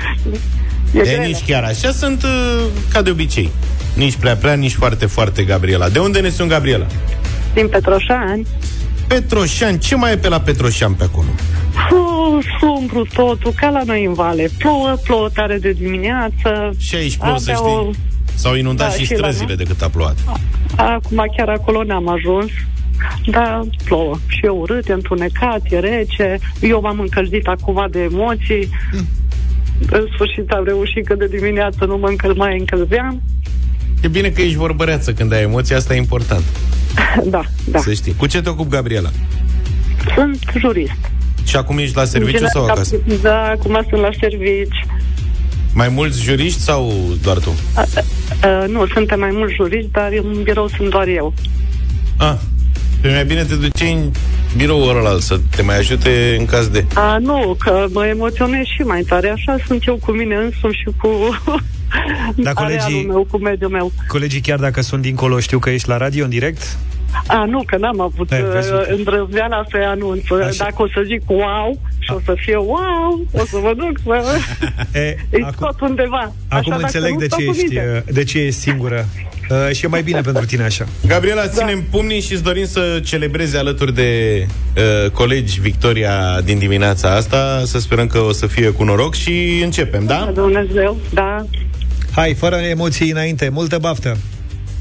E 0.94 1.00
E, 1.00 1.02
grele. 1.02 1.26
nici 1.26 1.44
chiar 1.46 1.64
așa 1.64 1.92
sunt 1.92 2.24
uh, 2.24 2.64
ca 2.94 3.02
de 3.02 3.10
obicei. 3.10 3.50
Nici 3.96 4.16
prea 4.16 4.36
prea, 4.36 4.54
nici 4.54 4.74
foarte, 4.74 5.06
foarte 5.06 5.44
Gabriela. 5.44 5.90
De 5.90 6.00
unde 6.00 6.20
ne 6.20 6.30
sunt 6.30 6.50
Gabriela? 6.50 6.86
Din 7.54 7.68
Petroșani. 7.68 8.48
Petroșan. 9.08 9.78
Ce 9.78 9.96
mai 9.96 10.12
e 10.12 10.18
pe 10.18 10.28
la 10.30 10.40
Petroșan 10.40 10.94
pe 10.94 11.04
acolo? 11.04 11.28
Fu, 11.90 12.40
sumbru 12.60 13.06
totul, 13.14 13.54
ca 13.56 13.70
la 13.70 13.82
noi 13.86 14.06
în 14.06 14.14
vale. 14.14 14.50
Plouă, 14.58 14.96
plouă 15.04 15.30
tare 15.34 15.58
de 15.58 15.72
dimineață. 15.72 16.70
Și 16.78 16.96
aici 16.96 17.18
plouă, 17.18 17.38
să 17.38 17.52
Abia 17.52 17.62
știi. 17.66 17.88
o- 17.88 17.92
S-au 18.36 18.56
inundat 18.56 18.88
Da, 18.90 18.94
și 18.94 19.04
și 19.06 19.12
la 19.12 19.18
străzile 19.18 19.46
noi. 19.48 19.56
de 19.56 19.64
cât 19.64 19.82
a 19.82 19.88
plouat. 19.90 20.18
Acum 20.76 21.24
chiar 21.38 21.50
acolo 21.50 21.84
n-am 21.84 22.08
ajuns. 22.10 22.50
Da, 23.26 23.62
plouă. 23.86 24.18
Și 24.28 24.40
e 24.46 24.48
urât, 24.50 24.88
e 24.90 24.94
întunecat, 24.94 25.62
e 25.70 25.80
rece. 25.80 26.38
Eu 26.62 26.80
m-am 26.82 27.00
încălzit 27.00 27.48
acum 27.48 27.88
de 27.92 28.00
emoții. 28.00 28.70
În 29.90 30.08
sfârșit 30.14 30.50
am 30.50 30.64
reușit 30.64 31.06
că 31.08 31.16
de 31.16 31.28
dimineață 31.28 31.86
nu 31.86 31.98
mă 31.98 32.08
încăl- 32.08 32.34
mai 32.36 32.58
încălzeam. 32.60 33.22
E 34.02 34.08
bine 34.08 34.30
că 34.30 34.42
ești 34.42 34.56
vorbăreață 34.56 35.14
când 35.14 35.34
ai 35.34 35.42
emoții, 35.42 35.76
asta 35.76 35.94
e 35.94 35.98
important. 35.98 36.44
Da, 37.26 37.42
da. 37.66 37.80
Să 37.80 37.94
știi. 37.94 38.14
Cu 38.18 38.26
ce 38.26 38.42
te 38.42 38.50
ocupi, 38.50 38.70
Gabriela? 38.70 39.10
Sunt 40.16 40.40
jurist. 40.58 41.12
Și 41.46 41.56
acum 41.56 41.78
ești 41.78 41.96
la 41.96 42.06
serviciu 42.06 42.44
În 42.44 42.48
sau 42.48 42.62
general, 42.62 42.78
acasă? 42.78 42.96
Da, 43.22 43.44
acum 43.44 43.86
sunt 43.90 44.02
la 44.02 44.10
servici. 44.20 44.86
Mai 45.74 45.90
mulți 45.90 46.22
juriști 46.24 46.60
sau 46.60 46.94
doar 47.24 47.38
tu? 47.38 47.50
A, 47.76 47.86
a, 48.48 48.66
nu, 48.66 48.88
suntem 48.88 49.20
mai 49.20 49.30
mulți 49.34 49.54
juriști, 49.54 49.92
dar 49.92 50.10
în 50.24 50.44
birou 50.44 50.68
sunt 50.68 50.90
doar 50.90 51.08
eu. 51.08 51.34
Ah, 52.18 52.36
pe 53.02 53.10
mai 53.14 53.26
bine 53.26 53.44
te 53.44 53.56
duci 53.56 53.82
în 53.82 54.12
biroul 54.58 54.98
ăla 54.98 55.18
să 55.20 55.40
te 55.56 55.62
mai 55.62 55.78
ajute 55.78 56.36
în 56.40 56.46
caz 56.46 56.68
de... 56.68 56.86
A, 56.94 57.18
nu, 57.18 57.56
că 57.60 57.86
mă 57.92 58.06
emoționez 58.06 58.64
și 58.76 58.82
mai 58.82 59.02
tare. 59.02 59.30
Așa 59.30 59.58
sunt 59.66 59.88
eu 59.88 59.96
cu 60.06 60.12
mine 60.12 60.36
însumi 60.36 60.74
și 60.74 60.90
cu 61.02 61.10
Da, 62.36 62.52
arealul 62.54 62.86
colegii- 62.88 63.06
meu, 63.08 63.28
cu 63.32 63.38
mediul 63.38 63.70
meu. 63.70 63.92
Colegii 64.08 64.42
chiar 64.42 64.60
dacă 64.60 64.82
sunt 64.82 65.02
dincolo 65.02 65.40
știu 65.40 65.60
că 65.60 65.70
ești 65.70 65.88
la 65.90 65.98
radio 65.98 66.24
în 66.24 66.30
direct? 66.30 66.78
A, 67.28 67.46
nu, 67.46 67.64
că 67.66 67.78
n-am 67.78 68.02
avut 68.02 68.28
Hai, 68.30 68.44
vezi, 68.44 68.72
uite. 68.74 68.92
uh, 68.92 68.98
îndrăzneala 68.98 69.64
să-i 69.70 69.84
anunț. 69.86 70.30
Așa. 70.32 70.64
Dacă 70.64 70.82
o 70.84 70.88
să 70.88 71.02
zic 71.06 71.22
wow 71.30 71.80
și 72.00 72.12
o 72.12 72.20
să 72.26 72.34
fie 72.38 72.56
wow, 72.56 73.26
o 73.32 73.46
să 73.46 73.58
mă 73.62 73.74
duc 73.78 74.00
să 74.04 74.24
E, 75.00 75.16
îi 75.30 75.42
acum, 75.44 75.54
scot 75.56 75.90
undeva. 75.90 76.34
acum 76.48 76.72
Așa, 76.74 76.82
înțeleg 76.82 77.12
dacă 77.18 77.26
de 77.26 77.28
nu 77.30 77.38
ce, 77.38 77.42
stau 77.44 77.54
cu 77.54 77.60
ești, 77.60 77.74
minte. 77.74 78.04
uh, 78.08 78.14
de 78.14 78.24
ce 78.24 78.40
ești 78.40 78.60
singură 78.60 79.06
uh, 79.50 79.76
Și 79.76 79.86
e 79.86 79.88
mai 79.88 80.02
bine 80.02 80.22
pentru 80.22 80.46
tine 80.46 80.64
așa 80.64 80.86
Gabriela, 81.08 81.42
da. 81.42 81.48
ținem 81.48 81.84
pumnii 81.92 82.22
și 82.22 82.34
îți 82.34 82.44
dorim 82.44 82.66
să 82.66 83.00
celebrezi 83.04 83.58
alături 83.58 83.94
de 83.94 84.46
uh, 84.78 85.12
colegi 85.12 85.60
victoria 85.60 86.42
din 86.44 86.58
dimineața 86.58 87.16
asta. 87.16 87.62
Să 87.66 87.80
sperăm 87.80 88.08
că 88.08 88.20
o 88.20 88.32
să 88.32 88.48
fie 88.48 88.70
cu 88.70 88.84
noroc 88.84 89.16
și 89.16 89.62
începem, 89.64 90.06
da? 90.06 90.32
Dumnezeu, 90.34 90.98
da. 91.10 91.46
Hai, 92.12 92.34
fără 92.34 92.56
emoții 92.56 93.12
înainte, 93.12 93.50
multă 93.50 93.78
baftă 93.78 94.18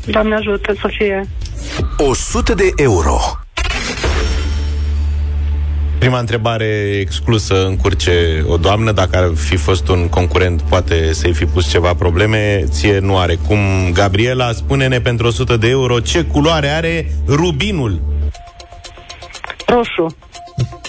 Doamne 0.07 0.35
ajută 0.35 0.75
să 0.81 0.89
fie. 0.99 1.29
100 1.97 2.55
de 2.55 2.71
euro. 2.77 3.19
Prima 5.99 6.19
întrebare 6.19 6.99
exclusă 7.01 7.67
în 7.67 7.77
curce 7.77 8.45
o 8.47 8.57
doamnă. 8.57 8.93
Dacă 8.93 9.17
ar 9.17 9.31
fi 9.35 9.57
fost 9.57 9.89
un 9.89 10.09
concurent, 10.09 10.63
poate 10.63 11.13
să-i 11.13 11.33
fi 11.33 11.45
pus 11.45 11.71
ceva 11.71 11.95
probleme. 11.95 12.65
Ție 12.69 12.99
nu 12.99 13.19
are 13.19 13.39
cum. 13.47 13.59
Gabriela, 13.93 14.53
spune-ne 14.53 15.01
pentru 15.01 15.27
100 15.27 15.57
de 15.57 15.69
euro 15.69 16.01
ce 16.01 16.25
culoare 16.25 16.69
are 16.69 17.13
rubinul. 17.27 18.01
Roșu. 19.67 20.17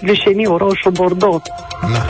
Vișeniu, 0.01 0.57
roșu, 0.57 0.89
bordeaux. 0.89 1.41
Na. 1.81 2.05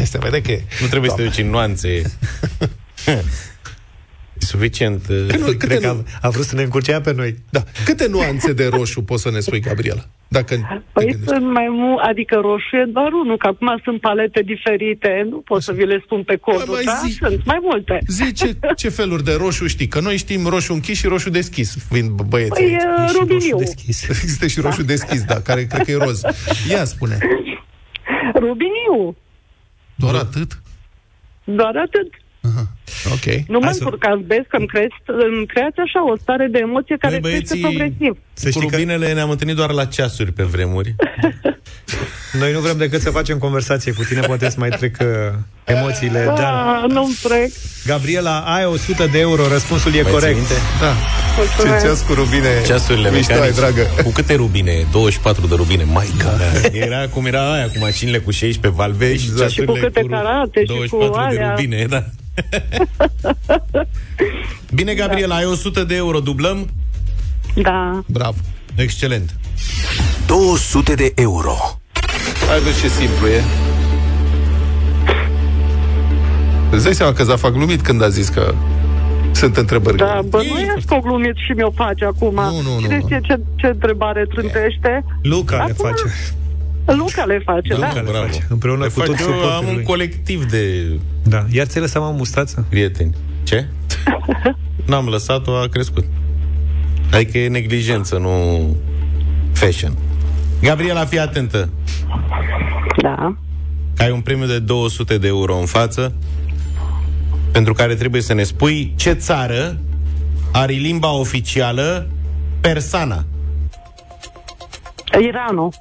Este 0.00 0.18
vede 0.18 0.40
că 0.40 0.50
e. 0.50 0.62
Nu 0.80 0.86
trebuie 0.86 1.10
să 1.10 1.16
te 1.16 1.22
duci 1.22 1.38
în 1.38 1.50
nuanțe. 1.50 2.02
E 4.44 4.56
suficient. 4.56 5.02
uh, 5.08 5.26
Că 5.28 5.36
nu, 5.36 5.44
câte 5.44 5.56
Cred 5.66 5.80
că 5.80 5.86
nu, 5.92 6.04
a, 6.22 6.26
a 6.26 6.28
vrut 6.28 6.44
să 6.44 6.54
ne 6.54 6.62
încurcea 6.62 7.00
pe 7.00 7.12
noi 7.12 7.34
da. 7.50 7.62
Câte 7.84 8.06
nuanțe 8.08 8.52
de 8.52 8.66
roșu 8.66 9.02
poți 9.02 9.22
să 9.22 9.30
ne 9.30 9.40
spui, 9.40 9.60
Gabriela? 9.60 10.04
Dacă 10.28 10.54
te 10.54 10.60
Păi 10.92 11.06
gândești. 11.06 11.24
sunt 11.34 11.52
mai 11.52 11.66
mult, 11.70 12.00
adică 12.02 12.34
roșu 12.40 12.76
e 12.76 12.84
doar 12.92 13.12
unul, 13.22 13.36
că 13.38 13.46
acum 13.46 13.80
sunt 13.84 14.00
palete 14.00 14.40
diferite, 14.42 15.26
nu 15.30 15.36
pot 15.38 15.62
să 15.62 15.72
vi 15.72 15.84
le 15.84 16.00
spun 16.04 16.22
pe 16.22 16.36
codul, 16.36 16.74
mai 16.74 16.84
da? 16.84 17.00
zi. 17.06 17.12
Sunt 17.12 17.44
mai 17.44 17.58
multe. 17.62 17.98
Zice 18.06 18.58
ce 18.76 18.88
feluri 18.88 19.24
de 19.24 19.34
roșu 19.34 19.66
știi, 19.66 19.86
că 19.86 20.00
noi 20.00 20.16
știm 20.16 20.46
roșu 20.46 20.72
închis 20.72 20.98
și 20.98 21.06
roșu 21.06 21.30
deschis, 21.30 21.76
fiind 21.90 22.10
băieți. 22.10 22.50
Păi, 22.50 22.64
aici. 22.64 22.82
uh, 22.98 23.08
Și 23.08 23.16
rubiniu. 23.18 23.50
roșu 23.50 23.56
deschis 23.64 24.08
Există 24.22 24.46
și 24.46 24.60
roșu 24.60 24.82
deschis, 24.82 25.24
da, 25.24 25.40
care 25.40 25.64
cred 25.64 25.84
că 25.84 25.90
e 25.90 25.96
roz. 25.96 26.20
Ia 26.70 26.84
spune. 26.84 27.18
Rubiniu. 28.34 29.16
Doar 29.94 30.14
atât? 30.14 30.60
Doar 31.44 31.76
atât. 31.76 32.08
Ok. 33.12 33.26
Nu 33.48 33.58
mă 33.58 33.64
Hai 33.64 33.74
să- 33.74 33.82
încurcați, 33.82 34.22
vezi 34.26 34.46
că 34.48 34.56
îmi, 34.56 34.66
creți, 34.66 34.94
îmi 35.06 35.46
creați 35.46 35.78
așa 35.86 36.00
o 36.12 36.16
stare 36.22 36.46
de 36.50 36.58
emoție 36.58 36.96
care 36.98 37.18
Noi, 37.18 37.30
crește 37.30 37.46
băieții, 37.54 37.60
progresiv. 37.66 38.12
Să 38.32 38.44
Cu 38.48 38.50
știi 38.50 38.68
că 38.70 38.76
rubinele 38.76 39.12
ne-am 39.12 39.30
întâlnit 39.30 39.56
doar 39.56 39.70
la 39.70 39.84
ceasuri 39.84 40.32
pe 40.32 40.42
vremuri. 40.42 40.94
noi 42.40 42.52
nu 42.52 42.60
vrem 42.60 42.76
decât 42.76 43.00
să 43.00 43.10
facem 43.10 43.38
conversație 43.38 43.92
cu 43.92 44.02
tine 44.04 44.20
Poate 44.20 44.50
să 44.50 44.56
mai 44.58 44.68
trec 44.68 44.96
uh, 45.00 45.06
emoțiile 45.64 46.24
Dar, 46.24 46.52
Ah, 46.54 46.84
nu-mi 46.90 47.16
trec. 47.22 47.50
Gabriela, 47.86 48.38
ai 48.40 48.64
100 48.64 49.06
de 49.12 49.18
euro 49.18 49.48
Răspunsul 49.48 49.94
e 49.94 50.02
Mai 50.02 50.10
corect 50.12 50.32
ții 50.36 50.38
minte? 50.48 50.54
Da. 50.80 50.92
Mulțumesc. 51.36 51.84
Ce 51.86 51.92
ți 51.92 52.06
cu 52.06 52.12
rubine? 52.12 52.48
Ceasurile 52.66 53.10
Mișto 53.10 53.32
ai, 53.32 53.38
mecanice. 53.38 53.60
dragă. 53.60 54.02
Cu 54.02 54.10
câte 54.10 54.34
rubine? 54.34 54.86
24 54.92 55.46
de 55.46 55.54
rubine. 55.54 55.84
Mai 55.92 56.06
Era 56.72 57.08
cum 57.08 57.26
era 57.26 57.52
aia, 57.52 57.64
cu 57.66 57.78
mașinile 57.80 58.18
cu 58.18 58.30
16 58.30 58.80
valve 58.80 59.04
Exact. 59.10 59.20
și 59.20 59.30
Și 59.30 59.36
ceasurile 59.40 59.72
cu 59.72 59.78
câte 59.86 60.02
carate 60.10 60.60
și 60.60 60.66
cu 60.66 60.72
24 60.74 61.34
de 61.34 61.38
alea. 61.40 61.54
rubine, 61.54 61.86
da. 61.88 62.04
Bine, 64.74 64.94
Gabriela, 64.94 65.34
ai 65.34 65.44
100 65.44 65.84
de 65.84 65.94
euro, 65.94 66.20
dublăm? 66.20 66.68
Da. 67.54 68.00
Bravo. 68.06 68.36
Excelent. 68.74 69.34
200 70.26 70.94
de 70.94 71.12
euro. 71.14 71.56
Hai 72.48 72.60
vezi 72.60 72.80
ce 72.80 72.88
simplu 72.88 73.26
e. 73.26 73.42
Îți 76.70 76.84
dai 76.84 76.94
seama 76.94 77.12
că 77.12 77.22
Zaf 77.24 77.44
a 77.44 77.50
glumit 77.50 77.80
când 77.80 78.02
a 78.02 78.08
zis 78.08 78.28
că 78.28 78.54
sunt 79.32 79.56
întrebări 79.56 79.96
Da, 79.96 80.04
grele. 80.06 80.26
bănuiesc 80.28 80.86
că 80.86 80.94
o 80.94 81.00
glumit 81.00 81.34
și 81.46 81.52
mi-o 81.52 81.70
face 81.70 82.04
acum. 82.04 82.34
Nu, 82.34 82.60
nu, 82.60 82.74
nu, 82.74 82.80
Cine 82.80 82.96
nu. 82.96 83.02
știe 83.04 83.20
ce, 83.22 83.40
ce 83.54 83.66
întrebare 83.66 84.26
trântește? 84.34 85.04
Luca 85.22 85.56
le 85.56 85.62
Acum- 85.72 85.74
face 85.88 86.02
Luca 86.86 87.24
le 87.24 87.42
face, 87.44 87.68
da? 87.68 87.74
Luca 87.76 88.00
le 88.00 88.10
bravo. 88.10 88.26
face 88.26 88.46
Împreună 88.48 88.82
Le 88.82 88.88
cu 88.88 88.98
fac 88.98 89.06
tot 89.06 89.20
eu, 89.20 89.26
am 89.26 89.32
suportul 89.34 89.68
un 89.68 89.74
lui 89.74 89.84
colectiv 89.84 90.44
de 90.44 90.84
Da, 91.22 91.44
iar 91.50 91.66
ți-ai 91.66 91.82
lăsat 91.82 92.02
mă 92.02 92.10
mustață? 92.16 92.66
prieteni. 92.68 93.14
Ce? 93.42 93.66
N-am 94.86 95.06
lăsat-o, 95.06 95.56
a 95.56 95.66
crescut. 95.66 96.04
Adică 97.12 97.38
e 97.38 97.48
neglijență, 97.48 98.18
nu 98.18 98.76
fashion. 99.52 99.96
Gabriela, 100.62 101.04
fii 101.04 101.18
atentă. 101.18 101.68
Da. 103.02 103.36
Că 103.96 104.02
ai 104.02 104.10
un 104.10 104.20
premiu 104.20 104.46
de 104.46 104.58
200 104.58 105.18
de 105.18 105.26
euro 105.26 105.56
în 105.56 105.66
față, 105.66 106.14
pentru 107.52 107.72
care 107.72 107.94
trebuie 107.94 108.22
să 108.22 108.32
ne 108.34 108.42
spui 108.42 108.92
ce 108.96 109.12
țară 109.12 109.78
are 110.52 110.72
limba 110.72 111.12
oficială 111.12 112.08
persana. 112.60 113.24
Iranul. 115.20 115.72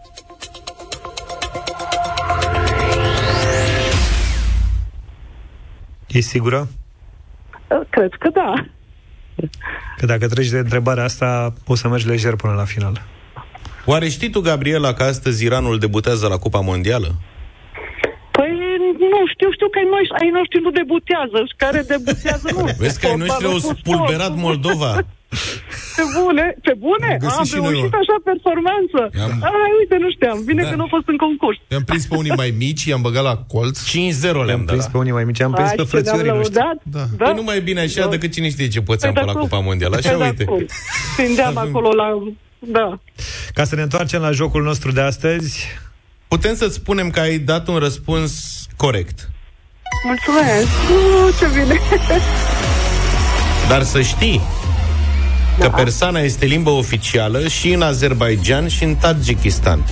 Ești 6.14 6.30
sigură? 6.30 6.68
Cred 7.89 8.14
că 8.20 8.30
da. 8.30 8.53
Că 9.97 10.05
dacă 10.05 10.28
treci 10.28 10.49
de 10.49 10.57
întrebarea 10.57 11.03
asta 11.03 11.53
Poți 11.64 11.82
să 11.82 11.88
mergi 11.88 12.07
lejer 12.07 12.36
până 12.36 12.53
la 12.53 12.66
final 12.66 13.01
Oare 13.86 14.09
știi 14.09 14.30
tu, 14.30 14.39
Gabriela, 14.39 14.93
că 14.93 15.03
astăzi 15.03 15.45
Iranul 15.45 15.80
debutează 15.80 16.28
la 16.28 16.38
Cupa 16.38 16.59
Mondială? 16.59 17.16
Păi 18.32 18.49
nu 18.97 19.22
știu, 19.34 19.51
știu 19.51 19.70
că 19.70 19.78
ai, 19.78 19.88
noi, 19.93 20.05
ai 20.20 20.30
noștri 20.38 20.61
nu 20.61 20.72
debutează 20.72 21.38
și 21.49 21.55
care 21.57 21.82
debutează 21.82 22.49
nu. 22.55 22.64
Vezi 22.78 22.99
că 22.99 23.07
ai 23.07 23.16
noștri 23.16 23.45
au 23.45 23.51
Fotbalul 23.51 23.74
cu 23.74 23.80
spulberat 23.80 24.32
sport. 24.32 24.41
Moldova. 24.41 24.91
Pe 26.00 26.04
bune? 26.18 26.46
Pe 26.68 26.74
bune? 26.86 27.10
Am 27.18 27.24
găsit 27.26 27.39
Am 27.44 27.50
și 27.52 27.56
noi 27.56 27.72
reușit 27.74 27.94
o- 27.94 28.02
așa 28.04 28.16
performanță. 28.30 29.00
Am- 29.26 29.36
Ai, 29.64 29.72
uite, 29.82 29.96
nu 30.04 30.10
știam. 30.16 30.38
Bine 30.50 30.62
Da. 30.64 30.70
că 30.70 30.76
nu 30.80 30.84
a 30.88 30.91
fost 30.96 31.08
în 31.14 31.18
concurs. 31.26 31.58
I-am 31.74 31.84
prins 31.89 32.04
pe 32.10 32.16
unii 32.22 32.36
mai 32.44 32.52
mici, 32.64 32.84
i-am 32.91 33.02
băgat 33.08 33.24
la 33.32 33.36
colț. 33.54 33.78
5-0 33.91 34.41
le-am 34.48 34.60
Am 34.64 34.66
prins 34.72 34.84
dat. 34.86 34.91
pe 34.94 34.98
unii 35.04 35.16
mai 35.20 35.26
mici, 35.30 35.41
am 35.48 35.54
prins 35.58 35.70
Ai, 35.70 35.76
pe 35.76 35.82
ce 35.84 35.89
ne-am 35.89 36.02
frățiorii 36.04 36.32
noștri. 36.38 36.54
lăudat? 36.60 36.78
Da. 36.96 37.04
Da? 37.20 37.26
Păi 37.26 37.34
nu 37.39 37.44
mai 37.48 37.56
e 37.60 37.68
bine 37.70 37.82
așa 37.88 38.08
decât 38.16 38.32
cine 38.36 38.50
știe 38.56 38.68
ce 38.76 38.82
pățeam 38.89 39.14
pe 39.14 39.24
la 39.32 39.34
Cupa 39.41 39.60
Mondială. 39.70 39.96
Așa, 39.96 40.10
Păi 40.10 40.20
da, 40.20 40.26
uite. 40.26 40.44
cum? 40.44 40.66
Prindeam 41.18 41.58
acolo 41.58 41.89
la... 42.02 42.08
Da. 42.60 42.88
Ca 43.54 43.64
să 43.64 43.76
ne 43.76 43.82
întoarcem 43.82 44.22
la 44.22 44.32
jocul 44.32 44.64
nostru 44.64 44.91
de 44.91 45.02
astăzi, 45.02 45.68
Putem 46.28 46.56
să 46.56 46.68
spunem 46.68 47.10
că 47.10 47.20
ai 47.20 47.38
dat 47.38 47.68
un 47.68 47.76
răspuns 47.78 48.34
corect. 48.78 49.30
Mulțumesc. 50.06 50.68
Uh, 50.68 51.36
ce 51.39 51.46
bine. 51.60 51.80
Dar 53.70 53.84
să 53.84 54.02
știi 54.02 54.41
Da. 55.60 55.66
că 55.70 55.72
persana 55.76 56.20
este 56.20 56.45
limbă 56.45 56.70
oficială 56.70 57.47
și 57.47 57.72
în 57.74 57.82
Azerbaijan 57.82 58.68
și 58.68 58.84
în 58.84 58.95
Tajikistan. 58.95 59.84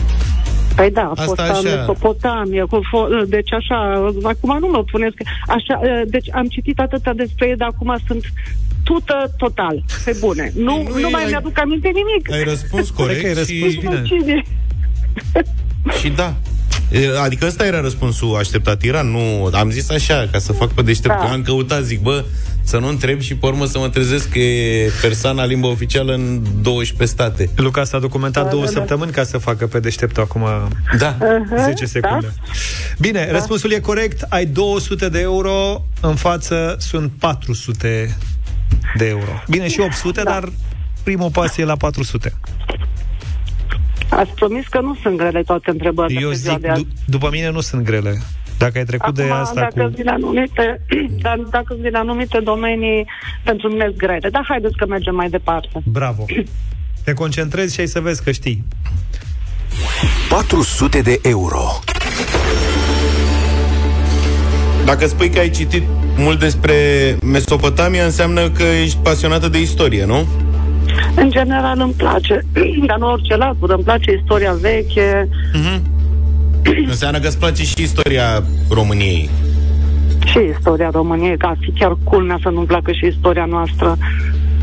Păi 0.76 0.92
da, 0.92 1.02
a 1.02 1.10
Asta 1.10 1.24
fost 1.24 1.40
așa. 1.40 1.52
așa... 1.52 1.62
Mesopotamie, 1.76 2.64
cu 2.70 2.78
fo- 2.80 3.28
deci 3.28 3.54
așa, 3.54 3.78
acum 4.24 4.58
nu 4.60 4.68
mă 4.68 4.84
puneți, 4.92 5.16
că- 5.16 5.24
așa, 5.48 5.80
deci 6.08 6.28
am 6.34 6.46
citit 6.48 6.80
atâta 6.80 7.14
despre 7.16 7.48
ei, 7.48 7.56
dar 7.56 7.68
acum 7.74 7.98
sunt 8.08 8.24
tută 8.84 9.34
total, 9.38 9.84
pe 10.06 10.16
bune. 10.20 10.52
Nu, 10.56 10.74
Păi 10.74 10.84
nu 10.84 10.90
nu, 10.94 11.00
e- 11.00 11.02
nu 11.02 11.10
mai 11.10 11.24
ai- 11.24 11.30
mi-aduc 11.30 11.60
aminte 11.60 11.88
nimic. 11.94 12.32
Ai 12.32 12.44
răspuns 12.44 12.90
Cred 12.90 12.96
că 12.96 13.02
ai 13.02 13.08
corect 13.18 13.38
răspuns 13.38 13.72
și, 13.72 13.78
bine. 13.80 14.02
Cine? 14.06 14.44
și 16.00 16.10
da. 16.10 16.34
E, 16.92 17.20
Adică 17.24 17.46
ăsta 17.46 17.66
era 17.66 17.82
răspunsul 17.82 18.36
așteptat. 18.36 18.84
Era, 18.84 19.02
nu... 19.02 19.50
Am 19.54 19.70
zis 19.70 19.90
așa, 19.90 20.28
ca 20.32 20.38
să 20.40 20.54
fac 20.54 20.70
pe 20.72 20.82
deștept. 20.82 21.14
Da. 21.20 21.24
Da. 21.26 21.32
Am 21.32 21.42
căutat, 21.42 21.84
zic, 21.84 22.02
bă, 22.02 22.24
să 22.64 22.78
nu 22.78 22.88
întreb 22.88 23.20
și 23.20 23.36
pe 23.36 23.46
urmă 23.46 23.66
să 23.66 23.80
mă 23.80 23.90
trezesc 23.90 24.30
că 24.30 24.40
e 24.40 24.92
persana 25.02 25.46
limbă 25.46 25.68
oficială 25.68 26.14
în 26.14 26.42
12 26.62 27.16
state. 27.16 27.50
Luca 27.56 27.84
s-a 27.84 28.00
documentat 28.00 28.44
Da, 28.44 28.50
două 28.50 28.64
da, 28.66 28.72
da. 28.72 28.78
săptămâni 28.80 29.12
ca 29.12 29.24
să 29.24 29.38
facă 29.38 29.68
pe 29.68 29.80
deșteptul 29.80 30.24
acum 30.24 30.46
Da. 30.98 31.18
Uh-huh, 31.18 31.64
10 31.64 31.86
secunde. 31.86 32.34
Bine, 33.00 33.32
răspunsul 33.32 33.72
e 33.72 33.80
corect. 33.80 34.22
Ai 34.30 34.46
200 34.46 35.10
de 35.10 35.20
euro, 35.20 35.84
în 36.02 36.16
față 36.16 36.76
sunt 36.80 37.12
400 37.20 38.18
de 38.98 39.08
euro. 39.08 39.44
Bine, 39.50 39.68
și 39.68 39.80
800, 39.80 40.22
dar 40.24 40.50
primul 41.04 41.30
pas 41.30 41.58
e 41.58 41.64
la 41.64 41.76
400. 41.76 42.34
Ați 44.10 44.32
promis 44.32 44.68
că 44.68 44.80
nu 44.82 44.98
sunt 45.02 45.18
grele 45.18 45.44
toate 45.44 45.70
întrebările 45.70 46.20
Eu 46.22 46.30
pe 46.30 46.36
ziua 46.36 46.54
zic, 46.54 46.62
de 46.62 46.70
azi. 46.70 46.82
du- 46.82 46.88
după 47.06 47.30
mine 47.32 47.50
nu 47.50 47.60
sunt 47.62 47.84
grele. 47.84 48.22
Dacă 48.64 48.78
ai 48.78 48.84
trecut 48.84 49.16
de 49.16 49.22
Acum, 49.24 49.36
asta 49.36 49.60
dacă 49.60 49.82
cu... 49.82 49.94
vin 49.96 50.08
anumite, 50.08 50.82
dar 51.26 51.38
dacă 51.38 51.78
vin 51.82 51.96
anumite 51.96 52.40
domenii, 52.44 53.06
pentru 53.44 53.68
mine 53.68 53.84
sunt 53.86 53.98
grele. 53.98 54.30
Dar 54.30 54.46
haideți 54.48 54.78
că 54.78 54.86
mergem 54.86 55.16
mai 55.16 55.30
departe. 55.30 55.82
Bravo. 55.84 56.26
Te 57.06 57.14
concentrezi 57.14 57.74
și 57.74 57.80
ai 57.80 57.88
să 57.88 58.00
vezi 58.00 58.24
că 58.24 58.32
știi. 58.32 58.64
400 60.30 61.02
de 61.02 61.20
euro. 61.24 61.64
Dacă 64.86 65.06
spui 65.06 65.30
că 65.30 65.40
ai 65.40 65.50
citit 65.50 65.84
mult 66.18 66.40
despre 66.40 66.76
Mesopotamia, 67.24 68.04
înseamnă 68.04 68.50
că 68.50 68.64
ești 68.64 68.98
pasionată 68.98 69.48
de 69.48 69.60
istorie, 69.60 70.06
nu? 70.06 70.28
În 71.16 71.30
general 71.30 71.80
îmi 71.80 71.94
place, 71.94 72.46
dar 72.88 72.98
nu 72.98 73.12
orice 73.12 73.36
latură, 73.36 73.74
îmi 73.74 73.84
place 73.84 74.12
istoria 74.20 74.54
veche, 74.54 75.28
Înseamnă 76.92 77.20
că 77.20 77.28
îți 77.28 77.38
place 77.38 77.64
și 77.64 77.82
istoria 77.82 78.44
României. 78.70 79.30
și 80.26 80.40
istoria 80.58 80.90
României, 80.92 81.38
că 81.38 81.46
ar 81.46 81.58
fi 81.60 81.72
chiar 81.72 81.98
culmea 82.04 82.40
să 82.42 82.50
nu-mi 82.50 82.66
placă 82.66 82.92
și 82.92 83.06
istoria 83.06 83.46
noastră. 83.46 83.98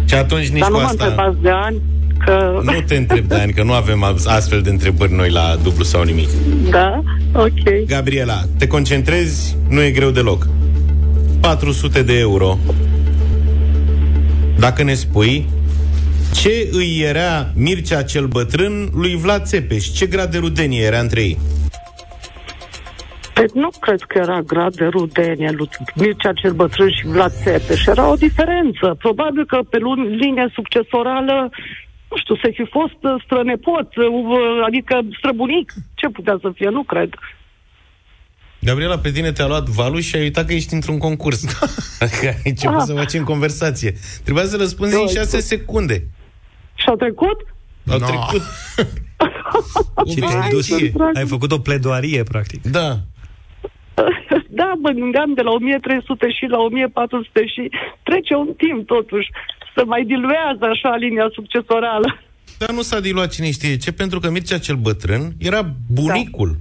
Și 0.05 0.15
atunci 0.15 0.49
nici 0.49 0.61
dar 0.61 0.71
cu 0.71 0.77
nu 0.77 0.83
mă 0.83 0.89
asta... 0.89 1.05
întrebați 1.05 1.43
de 1.43 1.51
ani, 1.51 1.81
că... 2.25 2.61
Nu 2.63 2.81
te 2.87 2.97
întreb 2.97 3.25
de 3.25 3.35
ani, 3.35 3.53
că 3.53 3.63
nu 3.63 3.73
avem 3.73 4.03
astfel 4.27 4.61
de 4.61 4.71
întrebări 4.71 5.13
noi 5.13 5.31
la 5.31 5.57
dublu 5.63 5.85
sau 5.85 6.03
nimic. 6.03 6.29
Da? 6.71 7.03
Ok. 7.33 7.87
Gabriela, 7.87 8.41
te 8.59 8.67
concentrezi, 8.67 9.57
nu 9.69 9.83
e 9.83 9.91
greu 9.91 10.11
deloc. 10.11 10.47
400 11.41 12.03
de 12.03 12.19
euro. 12.19 12.59
Dacă 14.59 14.83
ne 14.83 14.95
spui 14.95 15.49
ce 16.33 16.69
îi 16.71 17.01
era 17.09 17.53
Mircea 17.55 18.03
cel 18.03 18.27
bătrân 18.27 18.91
lui 18.95 19.17
Vlad 19.17 19.45
Țepeș, 19.45 19.87
ce 19.87 20.07
grad 20.07 20.31
de 20.31 20.39
rudenie 20.39 20.83
era 20.83 20.99
între 20.99 21.21
ei? 21.21 21.39
Păi 23.39 23.47
nu 23.63 23.69
cred 23.81 24.01
că 24.03 24.19
era 24.19 24.41
grad 24.41 24.75
de 24.77 24.85
rudenie 24.85 25.51
lui 25.51 25.69
Mircea 25.95 26.33
cel 26.33 26.53
bătrân 26.53 26.91
și 26.91 27.07
Vlad 27.07 27.33
Țepeș. 27.43 27.87
Era 27.87 28.11
o 28.11 28.15
diferență. 28.15 28.95
Probabil 28.99 29.47
că 29.47 29.59
pe 29.71 29.79
lu- 29.79 30.09
linie 30.23 30.51
succesorală 30.55 31.51
nu 32.11 32.17
știu, 32.17 32.35
să 32.37 32.49
fi 32.55 32.65
fost 32.71 33.01
uh, 33.01 33.23
strănepot, 33.25 33.97
uh, 33.97 34.07
adică 34.67 35.01
străbunic, 35.19 35.73
ce 35.95 36.09
putea 36.09 36.39
să 36.41 36.51
fie, 36.55 36.69
nu 36.69 36.83
cred. 36.83 37.11
Gabriela, 38.61 38.99
pe 38.99 39.11
tine 39.11 39.33
te-a 39.33 39.47
luat 39.47 39.67
valul 39.69 40.01
și 40.01 40.17
ai 40.17 40.23
uitat 40.23 40.47
că 40.47 40.53
ești 40.53 40.75
într-un 40.75 40.99
concurs. 40.99 41.45
Adică 42.03 42.27
ai 42.27 42.41
început 42.45 42.77
Ah. 42.81 42.83
să 42.87 42.93
facem 42.95 43.25
conversație. 43.25 43.95
Trebuia 44.25 44.45
să 44.45 44.57
răspunzi 44.57 44.95
în 44.95 45.05
Doi. 45.05 45.15
6 45.15 45.41
secunde. 45.41 46.07
Și-au 46.75 46.97
trecut? 46.97 47.39
Au 47.91 47.99
No. 47.99 48.07
trecut. 48.07 48.43
Și 50.11 50.15
te-ai 50.19 50.33
Vai, 50.39 50.49
dus, 50.51 50.67
ce 50.79 50.89
drag. 50.95 51.17
ai 51.17 51.27
făcut 51.27 51.53
o 51.53 51.59
pledoarie, 51.59 52.23
practic. 52.23 52.63
Da. 52.63 52.99
Da, 54.61 54.73
mă 54.85 54.91
gândeam 54.91 55.33
de 55.35 55.43
la 55.43 55.51
1300 55.51 56.31
și 56.31 56.45
la 56.47 56.59
1400 56.59 57.47
și 57.47 57.71
trece 58.03 58.35
un 58.35 58.51
timp 58.57 58.87
totuși. 58.87 59.29
să 59.75 59.83
mai 59.87 60.05
diluează 60.05 60.65
așa 60.73 60.97
linia 60.97 61.29
succesorală. 61.33 62.09
Dar 62.59 62.71
nu 62.71 62.83
s-a 62.83 63.01
diluat 63.01 63.31
cine 63.33 63.51
știe 63.51 63.77
ce, 63.77 63.93
pentru 63.93 64.19
că 64.21 64.31
Mircea 64.31 64.59
cel 64.59 64.77
bătrân 64.77 65.33
era 65.39 65.61
bunicul. 65.93 66.57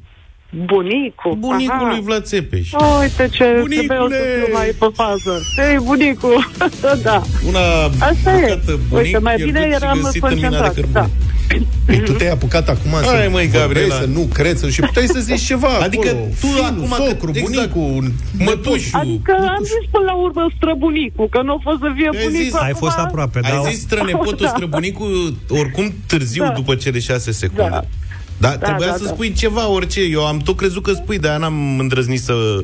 Bunicul. 0.50 1.36
Bunicul 1.38 1.76
Aha. 1.86 1.90
lui 1.92 2.02
Vlad 2.02 2.24
Țepeș. 2.24 2.72
Uite 3.02 3.30
ce 3.32 3.44
Bunicule! 3.60 3.86
trebuie 3.88 3.98
eu 3.98 4.08
să 4.10 4.44
fiu 4.46 4.54
mai 4.54 4.68
pe 4.80 4.88
fază. 4.94 5.42
Ei, 5.72 5.78
bunicul, 5.84 6.52
da. 7.08 7.22
Una 7.48 7.60
Asta 8.00 8.32
e. 8.38 8.40
bucată 8.42 8.80
bunic, 8.90 9.06
Uite, 9.06 9.18
mai 9.18 9.36
bine 9.36 9.52
pierdut 9.52 9.78
și 9.78 9.84
eram 9.84 10.00
găsit 10.04 10.24
în 10.24 10.34
mina 10.36 10.50
de 10.50 10.56
concentrat. 10.56 10.74
cărbune. 10.74 10.92
Da. 10.94 11.10
Păi 11.86 12.00
tu 12.08 12.12
te-ai 12.12 12.30
apucat 12.32 12.70
acum 12.70 12.92
să 12.92 13.06
Hai, 13.16 13.28
măi, 13.28 13.30
vorbești, 13.30 13.58
Gabriela. 13.58 13.96
să 13.96 14.06
nu 14.06 14.22
crezi 14.34 14.60
să- 14.60 14.70
și 14.70 14.82
puteai 14.82 15.06
să 15.08 15.20
zici 15.20 15.42
ceva 15.46 15.68
Adică 15.88 16.08
acolo. 16.10 16.26
tu 16.40 16.48
Fiul, 16.48 16.64
acum 16.66 16.88
că- 16.90 17.04
socru, 17.08 17.30
exact. 17.34 17.74
bunicul, 17.74 18.12
Mătușul. 18.46 19.00
Adică 19.00 19.32
am 19.58 19.64
zis 19.64 19.84
până 19.92 20.06
la 20.06 20.16
urmă 20.16 20.48
străbunicul, 20.56 21.28
că 21.30 21.42
nu 21.42 21.54
a 21.54 21.60
fost 21.64 21.80
să 21.80 21.92
fie 21.96 22.10
Ai 22.14 22.24
bunicul. 22.24 22.44
zis- 22.44 22.54
Ai 22.54 22.70
acum- 22.70 22.80
fost 22.88 22.98
aproape, 22.98 23.40
da. 23.40 23.48
Ai 23.50 23.72
zis 23.74 23.80
strănepotul, 23.82 24.38
Da. 24.48 24.54
străbunicul, 24.56 25.36
oricum 25.50 25.94
târziu 26.08 26.44
Da. 26.44 26.50
după 26.50 26.76
cele 26.76 27.00
șase 27.00 27.32
secunde. 27.32 27.70
Da. 27.72 27.84
Da, 28.38 28.58
trebuia 28.58 28.88
da, 28.88 28.94
să 28.96 29.04
da. 29.04 29.10
spui 29.10 29.34
ceva, 29.34 29.70
orice. 29.70 30.02
Eu 30.02 30.26
am 30.26 30.38
tot 30.38 30.56
crezut 30.58 30.84
că 30.84 30.92
spui, 30.94 31.20
dar 31.20 31.40
n-am 31.40 31.80
îndrăznit 31.80 32.22
să, 32.22 32.64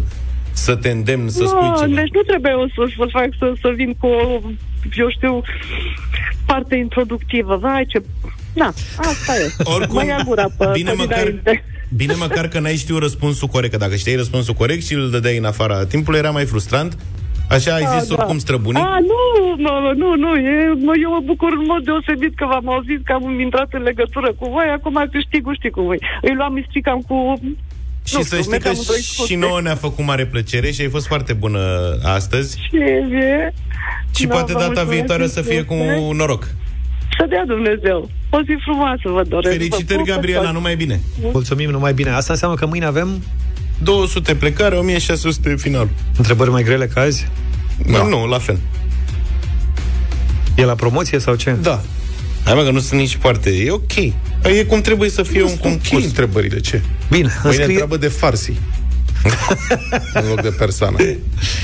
să 0.52 0.76
te 0.76 0.90
îndemn 0.90 1.30
să 1.30 1.44
spui 1.48 1.68
Nu, 1.68 1.76
ceva. 1.80 1.96
deci 2.02 2.12
nu 2.14 2.22
trebuie 2.22 2.52
eu 2.52 2.68
să, 2.68 2.94
să 2.98 3.06
fac 3.12 3.28
să, 3.40 3.54
să 3.62 3.72
vin 3.76 3.96
cu 4.00 4.08
o, 4.08 4.40
eu 4.98 5.10
știu, 5.10 5.42
parte 6.46 6.76
introductivă. 6.76 7.58
Vai, 7.58 7.86
ce... 7.88 8.04
Da, 8.54 8.72
asta 8.98 9.34
e. 9.36 9.52
Oricum, 9.76 9.96
Mă 9.96 10.06
ia 10.06 10.22
gura 10.26 10.48
pe, 10.58 10.70
bine 10.74 10.90
pe 10.90 10.96
măcar, 10.98 11.24
dinainte. 11.24 11.64
bine 11.96 12.14
măcar 12.14 12.48
că 12.48 12.60
n-ai 12.60 12.76
știut 12.76 13.00
răspunsul 13.02 13.48
corect, 13.48 13.72
că 13.72 13.78
dacă 13.80 13.96
știai 13.96 14.16
răspunsul 14.16 14.54
corect 14.54 14.86
și 14.86 14.94
îl 14.94 15.10
dădeai 15.10 15.38
în 15.38 15.46
afara 15.46 15.86
timpului, 15.86 16.20
era 16.20 16.32
mai 16.32 16.46
frustrant. 16.46 16.98
Așa 17.54 17.74
ai 17.74 17.84
Da, 17.84 17.98
zis 17.98 18.08
da. 18.08 18.14
oricum 18.18 18.38
străbunic. 18.46 18.84
A, 18.84 18.98
nu, 19.12 19.20
mă, 19.64 19.94
nu, 20.02 20.10
nu, 20.24 20.32
e, 20.36 20.56
mă, 20.88 20.94
eu 21.04 21.10
mă 21.16 21.22
bucur 21.32 21.52
în 21.60 21.66
mod 21.72 21.82
deosebit 21.90 22.34
că 22.40 22.46
v-am 22.52 22.70
auzit 22.74 23.02
că 23.06 23.12
am 23.14 23.40
intrat 23.40 23.70
în 23.78 23.82
legătură 23.90 24.30
cu 24.40 24.46
voi, 24.56 24.68
acum 24.78 25.08
câștigul 25.12 25.56
știi 25.60 25.70
cu 25.78 25.82
voi. 25.82 26.00
Îi 26.22 26.36
luam, 26.40 26.54
îi 26.54 26.66
stricam 26.70 27.00
cu... 27.10 27.18
Și 28.10 28.16
nu 28.16 28.22
să 28.22 28.36
știu, 28.36 28.38
știi 28.38 28.44
că 28.44 28.50
mergeam 28.52 28.76
într-o 28.78 28.94
și 28.94 29.00
excursie. 29.00 29.38
nouă 29.38 29.62
ne-a 29.62 29.76
făcut 29.76 30.06
mare 30.06 30.26
plăcere 30.26 30.72
și 30.72 30.82
ai 30.82 30.90
fost 30.90 31.08
foarte 31.08 31.34
bună 31.34 31.62
astăzi. 32.04 32.50
Și, 32.66 32.76
e, 32.76 33.54
Și 34.16 34.26
Da, 34.26 34.34
poate 34.34 34.52
vă 34.54 34.60
data 34.60 34.66
mulțumesc 34.68 34.92
viitoare 34.98 35.28
să 35.28 35.42
fie 35.42 35.62
cu 35.64 35.74
mult. 35.74 36.18
noroc. 36.18 36.44
Să 37.18 37.26
dea 37.30 37.44
Dumnezeu. 37.46 38.10
O 38.30 38.40
zi 38.42 38.56
frumoasă 38.64 39.02
vă 39.04 39.24
doresc. 39.28 39.54
Vă 39.54 39.60
Felicitări, 39.60 39.98
pup 40.00 40.08
pe 40.08 40.12
Gabriela, 40.14 40.42
toți. 40.42 40.54
numai 40.54 40.76
bine. 40.76 41.00
Mulțumim, 41.32 41.70
numai 41.70 41.94
bine. 41.94 42.10
Asta 42.10 42.34
înseamnă 42.34 42.58
că 42.58 42.66
mâine 42.66 42.86
avem 42.86 43.08
200 43.84 44.36
plecare, 44.36 44.76
1600 44.76 45.56
final. 45.56 45.90
întrebări 46.18 46.50
mai 46.50 46.64
grele 46.64 46.88
ca 46.88 47.02
azi? 47.02 47.28
Da. 47.92 48.04
Nu, 48.04 48.26
la 48.26 48.38
fel. 48.40 48.60
E 50.56 50.64
la 50.66 50.76
promoție 50.76 51.20
sau 51.20 51.36
ce? 51.36 51.52
Da. 51.62 51.82
Hai 52.44 52.54
mă, 52.54 52.64
că 52.64 52.72
nu 52.72 52.80
sunt 52.80 53.00
nici 53.00 53.18
foarte... 53.22 53.50
E 53.50 53.72
ok. 53.72 53.96
E 53.96 54.64
cum 54.68 54.82
trebuie 54.82 55.10
să 55.10 55.24
fie 55.24 55.44
un 55.44 55.52
Ok 55.52 55.60
concurs. 55.60 56.04
întrebările, 56.04 56.60
ce? 56.60 56.82
Bine, 56.82 56.88
Mâine 57.10 57.32
înscrie... 57.44 57.66
întreabă 57.66 57.98
de 57.98 58.08
farsi. 58.08 58.52
în 60.14 60.28
loc 60.28 60.42
de 60.42 60.50
persoană. 60.50 60.98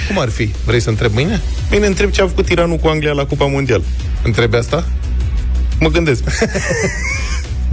Cum 0.08 0.20
ar 0.20 0.30
fi? 0.30 0.50
Vrei 0.66 0.80
să 0.80 0.90
întreb 0.90 1.14
mâine? 1.14 1.42
Bine, 1.70 1.86
întreb 1.86 2.12
ce 2.12 2.22
a 2.22 2.28
făcut 2.28 2.50
Iranul 2.50 2.78
cu 2.78 2.88
Anglia 2.88 3.12
la 3.12 3.26
Cupa 3.26 3.46
Mondială. 3.46 3.84
Întrebi 4.24 4.56
asta? 4.56 4.86
Mă 5.80 5.90
gândesc. 5.90 6.24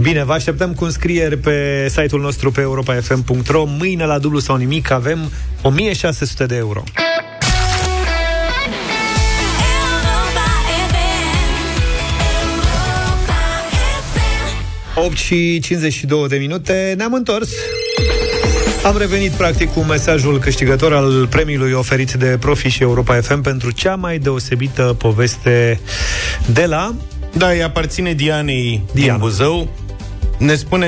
Bine, 0.01 0.23
vă 0.23 0.33
așteptăm 0.33 0.73
cu 0.73 0.83
înscrieri 0.83 1.37
pe 1.37 1.87
site-ul 1.89 2.21
nostru 2.21 2.51
pe 2.51 2.61
europa.fm.ro 2.61 3.65
Mâine 3.65 4.05
la 4.05 4.19
dublu 4.19 4.39
sau 4.39 4.55
nimic 4.55 4.91
avem 4.91 5.31
1600 5.61 6.45
de 6.45 6.55
euro. 6.55 6.83
Europa 10.13 10.41
FM. 14.93 15.05
8 15.05 15.17
și 15.17 15.59
52 15.59 16.27
de 16.27 16.37
minute, 16.37 16.93
ne-am 16.97 17.13
întors. 17.13 17.49
Am 18.85 18.97
revenit 18.97 19.31
practic 19.31 19.73
cu 19.73 19.79
mesajul 19.79 20.39
câștigător 20.39 20.93
al 20.93 21.27
premiului 21.27 21.71
oferit 21.71 22.11
de 22.11 22.37
Profi 22.39 22.67
și 22.67 22.81
Europa 22.81 23.21
FM 23.21 23.41
pentru 23.41 23.71
cea 23.71 23.95
mai 23.95 24.19
deosebită 24.19 24.95
poveste 24.97 25.79
de 26.45 26.65
la... 26.65 26.95
Da, 27.33 27.49
îi 27.49 27.63
aparține 27.63 28.13
Dianei 28.13 28.83
Diana. 28.93 29.11
din 29.11 29.19
Buzău. 29.19 29.69
Ne 30.37 30.55
spune, 30.55 30.87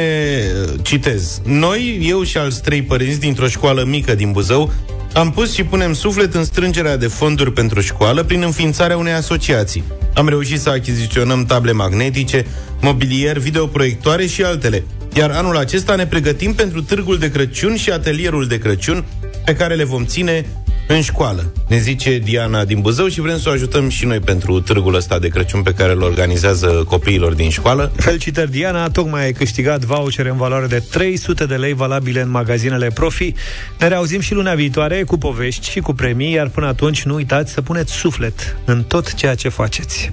citez, 0.82 1.41
Noi, 1.45 2.00
eu 2.02 2.24
și 2.24 2.38
alți 2.38 2.62
trei 2.62 2.82
părinți 2.82 3.20
dintr-o 3.20 3.47
școală 3.47 3.84
mică 3.84 4.16
din 4.16 4.32
Buzău, 4.32 4.72
am 5.14 5.32
pus 5.32 5.54
și 5.54 5.64
punem 5.64 5.93
suflet 5.93 6.34
în 6.34 6.43
strângerea 6.43 6.97
de 6.97 7.08
fonduri 7.08 7.54
pentru 7.54 7.82
școală 7.82 8.24
prin 8.24 8.41
înființarea 8.41 8.97
unei 8.97 9.14
asociații. 9.14 9.84
Am 10.14 10.28
reușit 10.28 10.60
să 10.60 10.70
achiziționăm 10.70 11.45
table 11.45 11.72
magnetice, 11.72 12.45
mobilier, 12.82 13.38
videoproiectoare 13.38 14.26
și 14.26 14.43
altele. 14.43 14.84
Iar 15.14 15.32
anul 15.32 15.58
acesta 15.58 15.95
ne 15.95 16.08
pregătim 16.08 16.54
pentru 16.54 16.82
târgul 16.82 17.18
de 17.18 17.32
Crăciun 17.32 17.76
și 17.76 17.91
atelierul 17.91 18.47
de 18.47 18.58
Crăciun 18.58 19.06
pe 19.45 19.56
care 19.56 19.76
le 19.76 19.84
vom 19.84 20.06
ține 20.06 20.45
în 20.92 21.02
școală, 21.02 21.52
ne 21.68 21.78
zice 21.78 22.18
Diana 22.18 22.66
din 22.66 22.82
Buzău 22.82 23.08
și 23.08 23.22
vrem 23.22 23.38
să 23.38 23.50
o 23.50 23.52
ajutăm 23.52 23.90
și 23.90 24.06
noi 24.06 24.20
pentru 24.20 24.62
târgul 24.62 24.96
ăsta 24.96 25.20
de 25.20 25.28
Crăciun 25.28 25.62
pe 25.62 25.74
care 25.74 25.92
îl 25.92 26.02
organizează 26.02 26.68
copiilor 26.88 27.34
din 27.34 27.50
școală. 27.50 27.92
Felicitări, 27.96 28.52
Diana! 28.52 28.90
Tocmai 28.90 29.24
ai 29.24 29.32
câștigat 29.32 29.84
voucher 29.84 30.26
în 30.26 30.38
valoare 30.38 30.66
de 30.66 30.84
300 30.92 31.46
de 31.46 31.56
lei 31.56 31.74
valabile 31.74 32.22
în 32.22 32.30
magazinele 32.30 32.88
Profi. 32.88 33.34
Ne 33.80 33.88
reauzim 33.88 34.20
și 34.20 34.34
luna 34.34 34.54
viitoare 34.54 35.04
cu 35.04 35.18
povești 35.18 35.70
și 35.70 35.80
cu 35.80 35.94
premii, 35.94 36.34
iar 36.34 36.48
până 36.48 36.68
atunci 36.68 37.04
nu 37.04 37.14
uitați 37.14 37.52
să 37.52 37.62
puneți 37.62 37.94
suflet 37.94 38.58
în 38.66 38.84
tot 38.84 39.14
ceea 39.14 39.36
ce 39.36 39.50
faceți. 39.50 40.10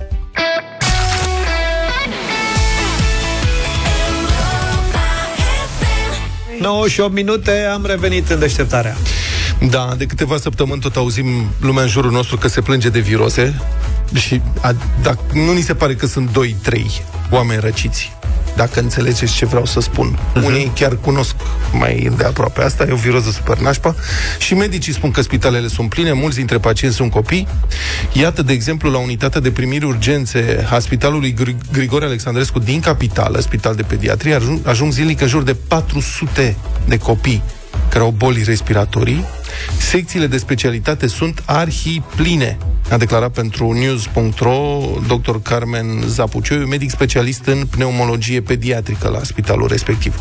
9 6.60 6.88
și 6.88 7.00
8 7.00 7.12
minute, 7.12 7.50
am 7.72 7.86
revenit 7.86 8.30
în 8.30 8.38
deșteptarea. 8.38 8.96
Da, 9.70 9.94
de 9.98 10.06
câteva 10.06 10.36
săptămâni 10.36 10.80
tot 10.80 10.96
auzim 10.96 11.26
lumea 11.60 11.82
în 11.82 11.88
jurul 11.88 12.10
nostru 12.10 12.36
că 12.36 12.48
se 12.48 12.60
plânge 12.60 12.88
de 12.88 13.00
viroze 13.00 13.60
și 14.14 14.40
a, 14.60 14.74
dacă, 15.02 15.20
nu 15.32 15.52
ni 15.52 15.60
se 15.60 15.74
pare 15.74 15.94
că 15.94 16.06
sunt 16.06 16.30
2-3 16.68 16.80
oameni 17.30 17.60
răciți 17.60 18.12
dacă 18.56 18.80
înțelegeți 18.80 19.34
ce 19.34 19.46
vreau 19.46 19.64
să 19.64 19.80
spun. 19.80 20.18
Uh-huh. 20.18 20.44
Unii 20.44 20.72
chiar 20.74 20.96
cunosc 20.96 21.34
mai 21.72 22.10
de 22.16 22.24
aproape 22.24 22.62
asta, 22.62 22.84
e 22.88 22.92
o 22.92 22.96
viroză 22.96 23.30
super 23.30 23.58
nașpa 23.58 23.94
și 24.38 24.54
medicii 24.54 24.92
spun 24.92 25.10
că 25.10 25.22
spitalele 25.22 25.68
sunt 25.68 25.88
pline, 25.88 26.12
mulți 26.12 26.36
dintre 26.36 26.58
pacienți 26.58 26.96
sunt 26.96 27.10
copii. 27.10 27.48
Iată, 28.12 28.42
de 28.42 28.52
exemplu, 28.52 28.90
la 28.90 28.98
unitatea 28.98 29.40
de 29.40 29.50
primiri 29.50 29.84
urgențe 29.84 30.66
a 30.70 30.78
Spitalului 30.78 31.34
Gr- 31.34 31.72
Grigore 31.72 32.04
Alexandrescu 32.04 32.58
din 32.58 32.80
capitală, 32.80 33.40
spital 33.40 33.74
de 33.74 33.82
pediatrie, 33.82 34.34
ajung, 34.34 34.68
ajung 34.68 34.92
zilnic 34.92 35.20
în 35.20 35.28
jur 35.28 35.42
de 35.42 35.56
400 35.68 36.56
de 36.86 36.98
copii 36.98 37.42
care 37.96 38.08
au 38.08 38.14
boli 38.16 38.42
respiratorii. 38.42 39.24
Secțiile 39.78 40.26
de 40.26 40.38
specialitate 40.38 41.06
sunt 41.06 41.42
arhipline, 41.46 42.58
a 42.90 42.96
declarat 42.96 43.32
pentru 43.32 43.72
news.ro 43.72 44.80
dr. 45.06 45.36
Carmen 45.42 45.86
Zapuciu, 46.06 46.54
medic 46.54 46.90
specialist 46.90 47.46
în 47.46 47.66
pneumologie 47.70 48.40
pediatrică 48.40 49.08
la 49.08 49.20
spitalul 49.22 49.68
respectiv. 49.68 50.20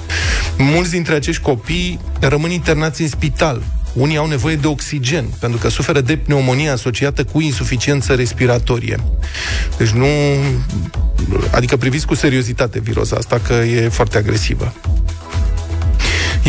Mulți 0.57 0.91
dintre 0.91 1.15
acești 1.15 1.41
copii 1.41 1.99
rămân 2.19 2.51
internați 2.51 3.01
în 3.01 3.07
spital, 3.07 3.61
unii 3.93 4.17
au 4.17 4.27
nevoie 4.27 4.55
de 4.55 4.67
oxigen, 4.67 5.25
pentru 5.39 5.59
că 5.59 5.69
suferă 5.69 6.01
de 6.01 6.17
pneumonie 6.17 6.69
asociată 6.69 7.23
cu 7.23 7.41
insuficiență 7.41 8.13
respiratorie. 8.13 8.99
Deci 9.77 9.89
nu... 9.89 10.07
Adică 11.51 11.77
priviți 11.77 12.05
cu 12.05 12.13
seriozitate 12.13 12.79
viroza 12.79 13.15
asta, 13.15 13.39
că 13.47 13.53
e 13.53 13.89
foarte 13.89 14.17
agresivă. 14.17 14.73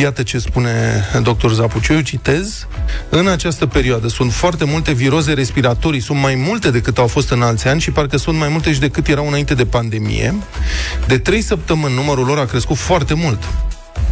Iată 0.00 0.22
ce 0.22 0.38
spune 0.38 1.04
dr. 1.22 1.50
Zapuciu, 1.50 1.92
eu 1.92 2.00
citez. 2.00 2.66
În 3.08 3.28
această 3.28 3.66
perioadă 3.66 4.08
sunt 4.08 4.32
foarte 4.32 4.64
multe 4.64 4.92
viroze 4.92 5.32
respiratorii, 5.32 6.00
sunt 6.00 6.18
mai 6.18 6.34
multe 6.34 6.70
decât 6.70 6.98
au 6.98 7.06
fost 7.06 7.30
în 7.30 7.42
alți 7.42 7.68
ani 7.68 7.80
și 7.80 7.90
parcă 7.90 8.16
sunt 8.16 8.38
mai 8.38 8.48
multe 8.48 8.72
și 8.72 8.80
decât 8.80 9.08
erau 9.08 9.26
înainte 9.26 9.54
de 9.54 9.64
pandemie. 9.64 10.34
De 11.06 11.18
trei 11.18 11.40
săptămâni 11.40 11.94
numărul 11.94 12.26
lor 12.26 12.38
a 12.38 12.44
crescut 12.44 12.76
foarte 12.76 13.14
mult 13.14 13.38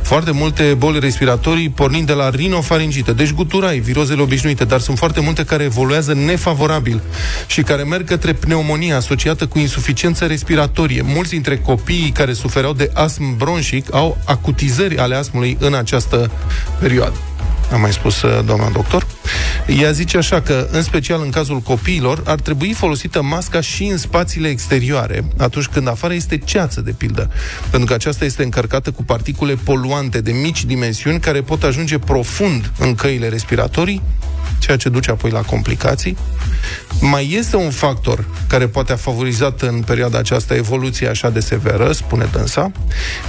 foarte 0.05 0.31
multe 0.31 0.75
boli 0.79 0.99
respiratorii 0.99 1.69
pornind 1.69 2.07
de 2.07 2.13
la 2.13 2.31
rinofaringită, 2.31 3.13
deci 3.13 3.33
guturai, 3.33 3.79
virozele 3.79 4.23
obișnuite, 4.23 4.65
dar 4.65 4.81
sunt 4.81 4.99
foarte 4.99 5.21
multe 5.21 5.45
care 5.45 5.65
evoluează 5.65 6.15
nefavorabil 6.15 7.03
și 7.47 7.63
care 7.63 7.83
merg 7.83 8.07
către 8.07 8.33
pneumonie 8.33 8.93
asociată 8.93 9.47
cu 9.47 9.59
insuficiență 9.59 10.25
respiratorie. 10.27 11.03
Mulți 11.03 11.31
dintre 11.31 11.59
copiii 11.59 12.11
care 12.11 12.33
sufereau 12.33 12.73
de 12.73 12.91
astm 12.95 13.37
bronșic 13.37 13.95
au 13.95 14.19
acutizări 14.25 14.99
ale 14.99 15.15
astmului 15.15 15.57
în 15.61 15.75
această 15.75 16.31
perioadă 16.79 17.17
a 17.73 17.77
mai 17.77 17.93
spus 17.93 18.23
uh, 18.23 18.45
doamna 18.45 18.69
doctor. 18.69 19.07
Ea 19.67 19.91
zice 19.91 20.17
așa 20.17 20.41
că, 20.41 20.69
în 20.71 20.83
special 20.83 21.23
în 21.23 21.31
cazul 21.31 21.59
copiilor, 21.61 22.23
ar 22.27 22.41
trebui 22.41 22.73
folosită 22.73 23.23
masca 23.23 23.61
și 23.61 23.85
în 23.85 23.97
spațiile 23.97 24.49
exterioare, 24.49 25.25
atunci 25.39 25.67
când 25.67 25.89
afară 25.89 26.15
este 26.15 26.39
ceață, 26.39 26.81
de 26.81 26.91
pildă, 26.91 27.31
pentru 27.71 27.89
că 27.89 27.95
aceasta 27.95 28.25
este 28.25 28.43
încărcată 28.43 28.91
cu 28.91 29.03
particule 29.03 29.55
poluante 29.55 30.21
de 30.21 30.33
mici 30.33 30.65
dimensiuni 30.65 31.21
care 31.21 31.41
pot 31.41 31.63
ajunge 31.63 31.99
profund 31.99 32.73
în 32.79 32.95
căile 32.95 33.29
respiratorii, 33.29 34.03
ceea 34.65 34.77
ce 34.77 34.89
duce 34.89 35.11
apoi 35.11 35.31
la 35.31 35.41
complicații. 35.41 36.17
Mai 37.01 37.33
este 37.33 37.57
un 37.57 37.71
factor 37.71 38.25
care 38.49 38.67
poate 38.67 38.93
a 38.93 38.97
favorizat 38.97 39.63
în 39.63 39.83
perioada 39.87 40.19
aceasta 40.19 40.55
evoluția 40.55 41.11
așa 41.11 41.31
de 41.31 41.41
severă, 41.41 41.93
spune 41.93 42.29
dânsa, 42.33 42.73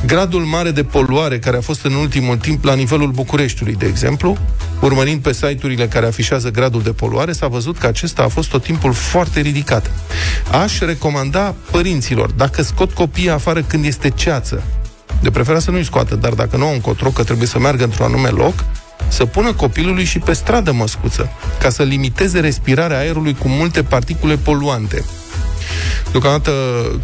gradul 0.05 0.41
mare 0.41 0.71
de 0.71 0.83
poluare 0.83 1.39
care 1.39 1.57
a 1.57 1.61
fost 1.61 1.86
în 1.86 1.93
ultimul 1.93 2.38
timp 2.38 2.63
la 2.63 2.73
nivelul 2.73 3.11
Bucureștiului, 3.11 3.75
de 3.75 3.86
exemplu, 3.86 4.38
urmărind 4.81 5.21
pe 5.21 5.33
site-urile 5.33 5.88
care 5.88 6.05
afișează 6.05 6.51
gradul 6.51 6.81
de 6.81 6.91
poluare, 6.91 7.31
s-a 7.31 7.47
văzut 7.47 7.77
că 7.77 7.88
acesta 7.88 8.23
a 8.23 8.27
fost 8.27 8.49
tot 8.49 8.63
timpul 8.63 8.93
foarte 8.93 9.39
ridicat. 9.39 9.91
Aș 10.63 10.79
recomanda 10.79 11.55
părinților, 11.71 12.31
dacă 12.31 12.61
scot 12.61 12.91
copiii 12.91 13.29
afară 13.29 13.61
când 13.61 13.86
este 13.86 14.09
ceață, 14.09 14.63
de 15.21 15.31
preferat 15.31 15.61
să 15.61 15.71
nu-i 15.71 15.86
scoată, 15.86 16.15
dar 16.15 16.33
dacă 16.33 16.57
nu 16.57 16.65
au 16.65 16.73
încotro, 16.73 17.09
că 17.09 17.23
trebuie 17.23 17.47
să 17.47 17.59
meargă 17.59 17.83
într-un 17.83 18.05
anume 18.05 18.29
loc, 18.29 18.53
să 19.08 19.26
pună 19.26 19.54
copilului 19.54 20.04
și 20.04 20.20
pe 20.20 20.34
stradă 20.34 20.72
măscuță, 20.72 21.30
ca 21.60 21.70
să 21.70 21.84
limiteze 21.84 22.39
respirarea 22.39 22.98
aerului 22.98 23.34
cu 23.34 23.48
multe 23.48 23.84
particule 23.84 24.36
poluante. 24.36 25.04
Deocamdată 26.11 26.51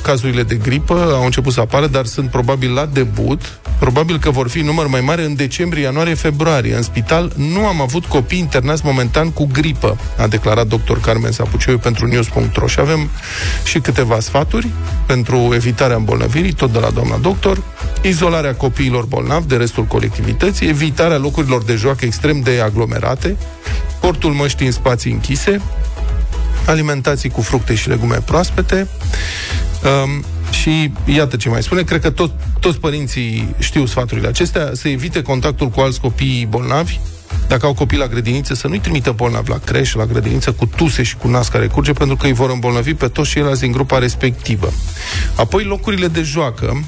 cazurile 0.01 0.43
de 0.43 0.55
gripă 0.55 1.11
au 1.13 1.23
început 1.23 1.53
să 1.53 1.59
apară, 1.59 1.87
dar 1.87 2.05
sunt 2.05 2.29
probabil 2.29 2.73
la 2.73 2.85
debut. 2.85 3.59
Probabil 3.79 4.19
că 4.19 4.29
vor 4.29 4.49
fi 4.49 4.59
număr 4.59 4.87
mai 4.87 5.01
mare 5.01 5.23
în 5.23 5.35
decembrie, 5.35 5.83
ianuarie, 5.83 6.13
februarie. 6.13 6.75
În 6.75 6.81
spital 6.81 7.31
nu 7.35 7.65
am 7.65 7.81
avut 7.81 8.05
copii 8.05 8.39
internați 8.39 8.81
momentan 8.85 9.31
cu 9.31 9.49
gripă, 9.53 9.97
a 10.17 10.27
declarat 10.27 10.67
dr. 10.67 10.97
Carmen 11.01 11.31
Sapuceu 11.31 11.77
pentru 11.77 12.05
news.ro 12.05 12.67
și 12.67 12.79
avem 12.79 13.09
și 13.63 13.79
câteva 13.79 14.19
sfaturi 14.19 14.67
pentru 15.05 15.51
evitarea 15.53 15.95
îmbolnăvirii, 15.95 16.53
tot 16.53 16.71
de 16.71 16.79
la 16.79 16.89
doamna 16.89 17.17
doctor, 17.17 17.63
izolarea 18.01 18.55
copiilor 18.55 19.05
bolnavi 19.05 19.47
de 19.47 19.55
restul 19.55 19.83
colectivității, 19.83 20.67
evitarea 20.67 21.17
locurilor 21.17 21.63
de 21.63 21.75
joacă 21.75 22.05
extrem 22.05 22.39
de 22.39 22.61
aglomerate, 22.63 23.37
portul 23.99 24.31
măștii 24.31 24.65
în 24.65 24.71
spații 24.71 25.11
închise, 25.11 25.61
alimentații 26.65 27.29
cu 27.29 27.41
fructe 27.41 27.75
și 27.75 27.89
legume 27.89 28.17
proaspete. 28.25 28.87
Um, 30.03 30.23
și 30.51 30.91
iată 31.05 31.35
ce 31.35 31.49
mai 31.49 31.63
spune, 31.63 31.81
cred 31.81 32.01
că 32.01 32.09
tot, 32.09 32.31
toți 32.59 32.79
părinții 32.79 33.55
știu 33.59 33.85
sfaturile 33.85 34.27
acestea, 34.27 34.69
să 34.73 34.87
evite 34.87 35.21
contactul 35.21 35.69
cu 35.69 35.79
alți 35.79 35.99
copii 35.99 36.47
bolnavi, 36.49 36.99
dacă 37.47 37.65
au 37.65 37.73
copii 37.73 37.97
la 37.97 38.07
grădiniță, 38.07 38.53
să 38.53 38.67
nu-i 38.67 38.79
trimită 38.79 39.11
bolnavi 39.11 39.49
la 39.49 39.57
creș, 39.57 39.93
la 39.93 40.05
grădiniță, 40.05 40.51
cu 40.51 40.65
tuse 40.65 41.03
și 41.03 41.15
cu 41.15 41.27
nas 41.27 41.47
care 41.47 41.67
curge, 41.67 41.91
pentru 41.91 42.15
că 42.15 42.25
îi 42.25 42.33
vor 42.33 42.49
îmbolnăvi 42.49 42.93
pe 42.93 43.07
toți 43.07 43.29
ceilalți 43.29 43.61
din 43.61 43.71
grupa 43.71 43.97
respectivă. 43.97 44.71
Apoi, 45.35 45.63
locurile 45.63 46.07
de 46.07 46.21
joacă, 46.21 46.83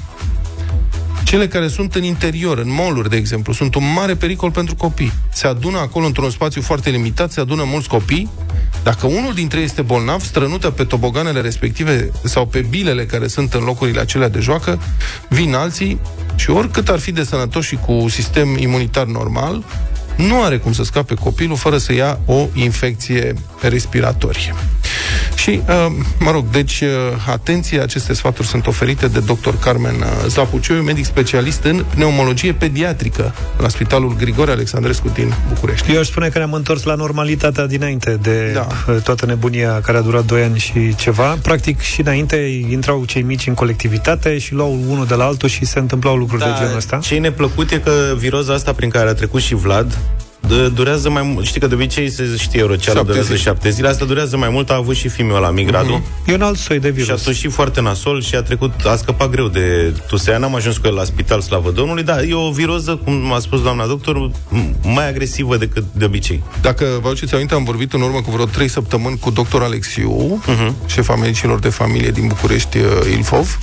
cele 1.24 1.48
care 1.48 1.68
sunt 1.68 1.94
în 1.94 2.02
interior, 2.02 2.58
în 2.58 2.72
mall 2.72 3.06
de 3.08 3.16
exemplu, 3.16 3.52
sunt 3.52 3.74
un 3.74 3.92
mare 3.94 4.14
pericol 4.14 4.50
pentru 4.50 4.74
copii. 4.74 5.12
Se 5.32 5.46
adună 5.46 5.78
acolo 5.78 6.06
într-un 6.06 6.30
spațiu 6.30 6.62
foarte 6.62 6.90
limitat, 6.90 7.32
se 7.32 7.40
adună 7.40 7.64
mulți 7.66 7.88
copii. 7.88 8.30
Dacă 8.82 9.06
unul 9.06 9.34
dintre 9.34 9.58
ei 9.58 9.64
este 9.64 9.82
bolnav, 9.82 10.22
strănută 10.22 10.70
pe 10.70 10.84
toboganele 10.84 11.40
respective 11.40 12.10
sau 12.24 12.46
pe 12.46 12.60
bilele 12.60 13.06
care 13.06 13.26
sunt 13.26 13.54
în 13.54 13.64
locurile 13.64 14.00
acelea 14.00 14.28
de 14.28 14.40
joacă, 14.40 14.80
vin 15.28 15.54
alții 15.54 16.00
și 16.36 16.50
oricât 16.50 16.88
ar 16.88 16.98
fi 16.98 17.12
de 17.12 17.24
sănătos 17.24 17.64
și 17.64 17.76
cu 17.76 18.06
sistem 18.08 18.56
imunitar 18.56 19.06
normal, 19.06 19.64
nu 20.16 20.42
are 20.42 20.58
cum 20.58 20.72
să 20.72 20.82
scape 20.82 21.14
copilul 21.14 21.56
fără 21.56 21.78
să 21.78 21.92
ia 21.92 22.20
o 22.26 22.46
infecție 22.54 23.34
respiratorie. 23.60 24.54
Și, 25.44 25.60
uh, 25.68 25.86
mă 26.18 26.30
rog, 26.30 26.44
deci, 26.50 26.80
uh, 26.80 26.88
atenție, 27.30 27.80
aceste 27.80 28.14
sfaturi 28.14 28.46
sunt 28.46 28.66
oferite 28.66 29.06
de 29.06 29.18
dr. 29.20 29.54
Carmen 29.60 29.94
uh, 29.94 30.06
Zapuciu, 30.28 30.74
medic 30.74 31.04
specialist 31.04 31.64
în 31.64 31.84
pneumologie 31.94 32.52
pediatrică 32.52 33.34
la 33.58 33.68
Spitalul 33.68 34.16
Grigore 34.16 34.50
Alexandrescu 34.50 35.08
din 35.14 35.34
București. 35.48 35.92
Eu 35.92 36.00
aș 36.00 36.06
spune 36.06 36.28
că 36.28 36.38
ne-am 36.38 36.52
întors 36.52 36.82
la 36.82 36.94
normalitatea 36.94 37.66
dinainte 37.66 38.18
de 38.22 38.50
Da. 38.54 38.66
da. 38.86 38.92
toată 38.92 39.26
nebunia 39.26 39.80
care 39.80 39.98
a 39.98 40.00
durat 40.00 40.24
2 40.24 40.42
ani 40.42 40.58
și 40.58 40.94
ceva. 40.94 41.38
Practic 41.42 41.80
și 41.80 42.00
înainte 42.00 42.36
intrau 42.70 43.04
cei 43.04 43.22
mici 43.22 43.46
în 43.46 43.54
colectivitate 43.54 44.38
și 44.38 44.52
luau 44.52 44.78
unul 44.88 45.06
de 45.06 45.14
la 45.14 45.24
altul 45.24 45.48
și 45.48 45.64
se 45.64 45.78
întâmplau 45.78 46.16
lucruri 46.16 46.42
de 46.42 46.50
genul 46.58 46.76
ăsta. 46.76 46.98
Ce 47.02 47.14
e 47.14 47.18
neplăcut 47.18 47.70
e 47.70 47.78
că 47.78 48.14
viroza 48.16 48.52
asta 48.52 48.72
prin 48.72 48.88
care 48.90 49.08
a 49.08 49.14
trecut 49.14 49.40
și 49.40 49.54
Vlad 49.54 49.92
d- 49.92 50.23
durează 50.74 51.10
mai 51.10 51.22
mult. 51.22 51.46
Știi 51.46 51.60
că 51.60 51.66
de 51.66 51.74
obicei 51.74 52.10
se 52.10 52.36
știe 52.38 52.60
Euroceală 52.60 52.96
Șapte 52.98 53.06
durează 53.12 53.26
zile. 53.34 53.38
șapte 53.38 53.70
zile. 53.70 53.88
Asta 53.88 54.04
durează 54.04 54.36
mai 54.36 54.48
mult. 54.48 54.70
A 54.70 54.74
avut 54.74 54.96
și 54.96 55.08
filmul 55.08 55.36
ăla, 55.36 55.50
Migradu. 55.50 55.92
Mhm. 55.92 56.04
E 56.30 56.34
un 56.34 56.42
alt 56.42 56.58
soi 56.58 56.78
de 56.80 56.86
Și 56.88 56.92
a 56.92 57.02
virus. 57.04 57.22
fost 57.22 57.36
și 57.38 57.48
foarte 57.48 57.80
nasol 57.80 58.22
și 58.22 58.34
a 58.34 58.42
trecut, 58.42 58.72
a 58.84 58.96
scăpat 58.96 59.30
greu 59.30 59.48
de 59.48 59.92
tusea. 60.08 60.38
N-am 60.38 60.54
ajuns 60.54 60.76
cu 60.76 60.86
el 60.86 60.94
la 60.94 61.04
spital, 61.04 61.40
slavă 61.40 61.70
Domnului, 61.70 62.02
dar 62.02 62.22
e 62.28 62.34
o 62.34 62.50
viroză, 62.50 63.00
cum 63.04 63.32
a 63.32 63.38
spus 63.38 63.62
doamna 63.62 63.86
doctor, 63.86 64.30
m- 64.30 64.70
mai 64.82 65.08
agresivă 65.08 65.56
decât 65.56 65.84
de 65.92 66.04
obicei. 66.04 66.42
Dacă 66.60 66.84
vă 67.02 67.08
aduceți 67.08 67.34
aminte, 67.34 67.54
am 67.54 67.64
vorbit 67.64 67.92
în 67.92 68.00
urmă 68.00 68.20
cu 68.22 68.30
vreo 68.30 68.44
3 68.44 68.68
săptămâni 68.68 69.18
cu 69.18 69.30
doctor 69.30 69.62
Alexiu, 69.62 70.42
uh-huh. 70.46 70.86
șefa 70.86 71.14
medicilor 71.16 71.58
de 71.58 71.68
familie 71.68 72.10
din 72.10 72.26
București, 72.26 72.78
uh, 72.78 72.84
Ilfov, 73.16 73.58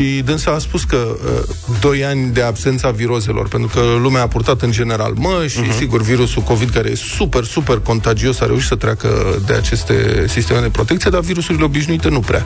și 0.00 0.22
dânsa 0.24 0.50
a 0.50 0.58
spus 0.58 0.84
că 0.84 0.96
uh, 0.96 1.76
2 1.80 2.04
ani 2.04 2.32
de 2.32 2.42
absența 2.42 2.90
virozelor, 2.90 3.48
pentru 3.48 3.68
că 3.74 3.80
lumea 4.02 4.22
a 4.22 4.26
purtat 4.28 4.62
în 4.62 4.70
general 4.70 5.12
măști 5.16 5.62
și, 5.62 5.72
sigur, 5.72 6.02
virusul 6.02 6.42
COVID, 6.42 6.70
care 6.70 6.90
e 6.90 6.94
super, 6.94 7.44
super 7.44 7.78
contagios, 7.78 8.40
a 8.40 8.46
reușit 8.46 8.68
să 8.68 8.74
treacă 8.74 9.38
de 9.46 9.52
aceste 9.52 10.24
sisteme 10.28 10.60
de 10.60 10.68
protecție, 10.68 11.10
dar 11.10 11.20
virusurile 11.20 11.64
obișnuite 11.64 12.08
nu 12.08 12.20
prea. 12.20 12.44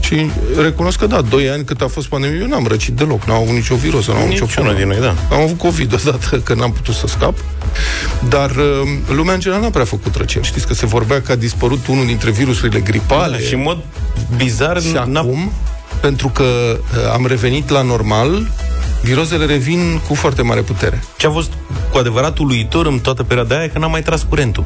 Și 0.00 0.30
recunosc 0.62 0.98
că 0.98 1.06
da, 1.06 1.20
2 1.20 1.48
ani 1.48 1.64
cât 1.64 1.80
a 1.80 1.86
fost 1.86 2.06
pandemie, 2.06 2.38
eu 2.40 2.46
n-am 2.46 2.66
răcit 2.66 2.94
deloc, 2.94 3.24
n-am 3.24 3.36
avut 3.42 3.54
nicio 3.54 3.74
viroză, 3.74 4.10
n-am 4.10 4.18
avut 4.20 4.30
nicio 4.30 4.44
Niciunul 4.44 4.70
formă. 4.74 4.92
din 4.94 5.00
noi, 5.02 5.14
da. 5.28 5.36
Am 5.36 5.42
avut 5.42 5.58
COVID 5.58 5.92
odată, 6.06 6.36
că 6.38 6.54
n-am 6.54 6.72
putut 6.72 6.94
să 6.94 7.06
scap. 7.06 7.34
Dar 8.28 8.50
uh, 8.50 8.64
lumea 9.08 9.34
în 9.34 9.40
general 9.40 9.62
n-a 9.62 9.70
prea 9.70 9.84
făcut 9.84 10.14
răceli. 10.14 10.44
Știți 10.44 10.66
că 10.66 10.74
se 10.74 10.86
vorbea 10.86 11.20
că 11.20 11.32
a 11.32 11.34
dispărut 11.34 11.86
unul 11.86 12.06
dintre 12.06 12.30
virusurile 12.30 12.80
gripale. 12.80 13.42
Și 13.42 13.54
în 13.54 13.62
mod 13.62 13.78
bizar, 14.36 14.80
și 14.80 14.92
n-a- 14.92 15.20
acum, 15.20 15.52
pentru 16.04 16.28
că 16.28 16.42
uh, 16.42 17.12
am 17.12 17.26
revenit 17.26 17.68
la 17.68 17.82
normal, 17.82 18.50
virozele 19.02 19.44
revin 19.44 20.00
cu 20.08 20.14
foarte 20.14 20.42
mare 20.42 20.60
putere. 20.60 21.02
Ce 21.16 21.26
a 21.26 21.30
fost 21.30 21.52
cu 21.90 21.98
adevărat 21.98 22.38
uluitor 22.38 22.86
în 22.86 22.98
toată 22.98 23.22
perioada 23.22 23.54
aia 23.54 23.64
e 23.64 23.68
că 23.68 23.78
n-am 23.78 23.90
mai 23.90 24.02
tras 24.02 24.26
curentul. 24.28 24.64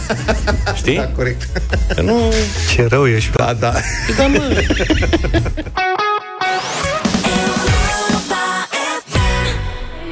Știi? 0.80 0.96
Da, 0.96 1.06
corect. 1.06 1.48
Că 1.94 2.02
nu... 2.02 2.32
Ce 2.74 2.86
rău 2.86 3.06
ești. 3.06 3.30
Da, 3.36 3.52
da. 3.52 3.72
Da, 4.16 4.26
mă. 4.26 4.40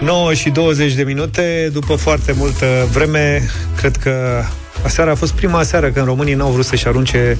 9 0.00 0.34
și 0.34 0.50
20 0.50 0.92
de 0.94 1.02
minute, 1.02 1.70
după 1.72 1.94
foarte 1.94 2.32
multă 2.36 2.88
vreme, 2.92 3.48
cred 3.76 3.96
că 3.96 4.42
aseară 4.82 5.10
a 5.10 5.14
fost 5.14 5.32
prima 5.32 5.62
seară 5.62 5.90
când 5.90 6.06
românii 6.06 6.34
n-au 6.34 6.50
vrut 6.50 6.64
să-și 6.64 6.86
arunce 6.86 7.38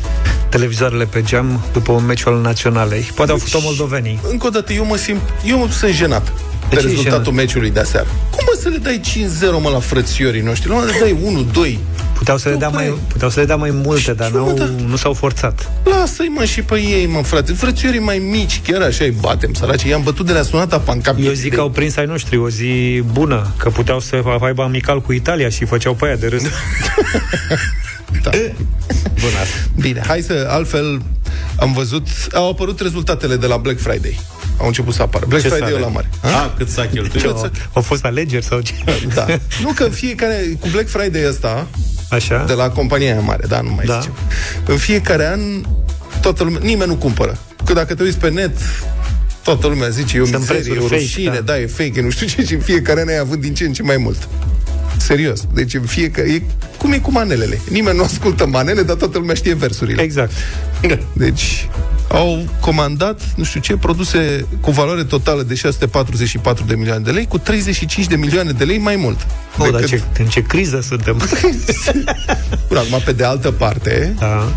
televizoarele 0.49 1.05
pe 1.05 1.23
geam 1.23 1.61
după 1.73 1.93
un 1.93 2.05
meci 2.07 2.27
al 2.27 2.41
naționalei. 2.41 3.11
Poate 3.15 3.31
au 3.31 3.37
făcut-o 3.37 3.59
moldovenii. 3.63 4.21
Încă 4.31 4.47
o 4.47 4.51
dată, 4.51 4.73
eu 4.73 4.85
mă 4.85 4.97
simt, 4.97 5.21
eu 5.45 5.69
sunt 5.69 5.93
jenat 5.93 6.25
de, 6.25 6.33
De 6.69 6.75
ce 6.77 6.87
e 6.87 6.89
rezultatul 6.89 7.23
jenat? 7.23 7.35
meciului 7.41 7.71
de 7.71 7.81
aseară. 7.81 8.07
Cum 8.31 8.45
mă 8.45 8.59
să 8.61 8.69
le 8.69 8.77
dai 8.77 9.01
5-0, 9.05 9.63
mă, 9.63 9.71
la 9.71 9.79
frățiorii 9.79 10.41
noștri? 10.41 10.69
Nu, 10.69 10.85
le 10.85 10.93
dai 11.01 11.17
1-2. 11.75 11.79
Puteau 12.21 12.37
să, 12.37 12.49
le 12.49 12.55
dea 12.55 12.69
mai, 12.69 12.95
puteau 13.09 13.31
să 13.31 13.41
le 13.41 13.47
dea 13.47 13.57
mai 13.57 13.71
multe, 13.71 14.13
dar 14.13 14.31
Ce, 14.31 14.37
mă, 14.37 14.45
n-au, 14.45 14.55
da? 14.55 14.65
nu 14.87 14.97
s-au 14.97 15.13
forțat. 15.13 15.71
Lasă-i, 15.85 16.27
mă, 16.27 16.45
și 16.45 16.63
pe 16.63 16.81
ei, 16.81 17.07
mă, 17.07 17.23
frate. 17.23 17.53
Frățiorii 17.53 18.01
mai 18.01 18.19
mici, 18.19 18.61
chiar 18.65 18.83
așa 18.83 19.05
îi 19.05 19.15
batem, 19.21 19.53
săraci. 19.53 19.83
I-am 19.83 20.03
bătut 20.03 20.27
de 20.27 20.33
la 20.33 20.43
sunata 20.43 20.79
pancap. 20.79 21.17
Eu 21.23 21.33
zic 21.33 21.55
că 21.55 21.61
au 21.61 21.71
prins 21.71 21.97
ai 21.97 22.07
noștri 22.07 22.37
o 22.37 22.49
zi 22.49 23.03
bună, 23.13 23.55
că 23.57 23.71
puteau 23.71 24.01
să 24.01 24.23
aibă 24.41 24.63
amical 24.63 25.01
cu 25.01 25.13
Italia 25.13 25.49
și 25.49 25.65
făceau 25.65 25.95
pe 25.95 26.07
aia 26.07 26.17
de 26.17 26.27
râs. 26.27 26.43
Da. 28.23 28.31
Bun 29.21 29.31
asta. 29.43 29.57
Bine, 29.81 30.03
hai 30.07 30.21
să, 30.21 30.47
altfel, 30.51 31.03
am 31.57 31.73
văzut, 31.73 32.07
au 32.33 32.51
apărut 32.51 32.81
rezultatele 32.81 33.37
de 33.37 33.47
la 33.47 33.57
Black 33.57 33.81
Friday. 33.81 34.21
Au 34.61 34.67
început 34.67 34.95
să 34.95 35.03
apară. 35.03 35.25
Black 35.29 35.43
Ce 35.43 35.49
Friday 35.49 35.69
sale? 35.69 35.81
e 35.81 35.85
la 35.85 35.91
mare. 35.91 36.09
A, 36.23 36.55
cât 36.57 36.69
s-a 36.69 36.87
cheltuit. 36.87 37.23
Cât 37.23 37.37
s-a- 37.39 37.51
Au 37.73 37.83
fost 37.83 38.05
alegeri 38.05 38.45
sau 38.45 38.61
ce? 38.61 38.73
Da. 39.15 39.27
Nu 39.65 39.73
că 39.73 39.85
în 39.85 39.91
fiecare, 39.91 40.57
cu 40.61 40.69
Black 40.73 40.89
Friday 40.89 41.29
ăsta, 41.29 41.67
Așa? 42.11 42.45
de 42.47 42.53
la 42.53 42.69
compania 42.71 43.13
aia 43.13 43.21
mare, 43.21 43.45
da, 43.49 43.61
nu 43.61 43.71
mai 43.71 43.85
Da. 43.85 43.99
zicem. 43.99 44.15
În 44.67 44.77
fiecare 44.77 45.27
an, 45.27 45.41
toată 46.21 46.45
lumea, 46.45 46.61
nimeni 46.63 46.91
nu 46.91 46.97
cumpără. 46.97 47.39
Că 47.65 47.73
dacă 47.73 47.95
te 47.95 48.03
uiți 48.03 48.19
pe 48.19 48.31
net, 48.31 48.57
toată 49.45 49.67
lumea 49.67 49.89
zice, 49.89 50.17
e 50.17 50.21
o 50.21 50.25
Sunt 50.25 50.39
mizerie, 50.39 50.61
e 50.67 50.71
o 50.71 50.75
prețuri 50.75 51.01
rușine, 51.01 51.29
fake, 51.31 51.43
da. 51.43 51.53
da. 51.53 51.59
e 51.61 51.67
fake, 51.67 51.93
e 51.99 52.03
nu 52.03 52.11
știu 52.11 52.27
ce, 52.27 52.45
și 52.45 52.55
în 52.55 52.61
fiecare 52.61 53.01
an 53.01 53.09
ai 53.09 53.19
avut 53.19 53.41
din 53.41 53.55
ce 53.55 53.65
în 53.65 53.73
ce 53.73 53.83
mai 53.83 53.97
mult. 53.97 54.29
Serios. 54.97 55.41
Deci 55.55 55.75
în 55.75 55.83
fiecare... 55.83 56.29
E, 56.33 56.43
cum 56.79 56.93
e 56.93 56.99
cu 56.99 57.11
manelele? 57.13 57.61
Nimeni 57.71 57.97
nu 57.97 58.03
ascultă 58.03 58.47
manele, 58.47 58.83
dar 58.83 58.97
toată 58.97 59.19
lumea 59.19 59.35
știe 59.35 59.55
versurile. 59.55 60.03
Exact. 60.03 60.33
Deci 61.13 61.69
au 62.13 62.45
comandat, 62.61 63.21
nu 63.37 63.45
știu 63.45 63.61
ce, 63.61 63.77
produse 63.77 64.47
cu 64.61 64.71
valoare 64.71 65.05
totală 65.05 65.43
de 65.43 65.55
644 65.55 66.65
de 66.65 66.75
milioane 66.75 67.03
de 67.03 67.11
lei, 67.11 67.27
cu 67.27 67.39
35 67.39 68.07
de 68.07 68.17
milioane 68.17 68.51
de 68.51 68.65
lei 68.65 68.79
mai 68.79 68.97
mult. 68.97 69.27
Oh, 69.59 69.71
dar 69.71 69.85
ce, 69.85 70.03
în 70.19 70.27
ce 70.27 70.43
criză 70.43 70.81
suntem? 70.81 71.17
Bun, 72.69 72.77
acum, 72.77 73.01
pe 73.05 73.13
de 73.13 73.25
altă 73.25 73.51
parte, 73.51 74.15
da. 74.19 74.53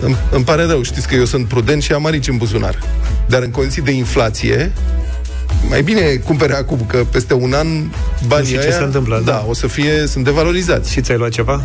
îmi, 0.00 0.16
îmi 0.30 0.44
pare 0.44 0.64
rău, 0.64 0.82
știți 0.82 1.08
că 1.08 1.14
eu 1.14 1.24
sunt 1.24 1.46
prudent 1.46 1.82
și 1.82 1.92
am 1.92 2.06
arici 2.06 2.28
în 2.28 2.36
buzunar. 2.36 2.78
Dar 3.26 3.42
în 3.42 3.50
condiții 3.50 3.82
de 3.82 3.90
inflație, 3.90 4.72
mai 5.68 5.82
bine 5.82 6.14
cumpere 6.14 6.54
acum, 6.54 6.84
că 6.86 7.04
peste 7.10 7.34
un 7.34 7.52
an 7.52 7.66
banii 8.26 8.46
știu 8.46 8.60
ce 8.60 8.66
aia, 8.66 8.76
se 8.76 8.82
întâmplă, 8.82 9.22
da, 9.24 9.32
da. 9.32 9.44
o 9.48 9.54
să 9.54 9.66
fie, 9.66 10.06
sunt 10.06 10.24
devalorizați. 10.24 10.92
Și 10.92 11.00
ți-ai 11.00 11.18
luat 11.18 11.30
ceva? 11.30 11.64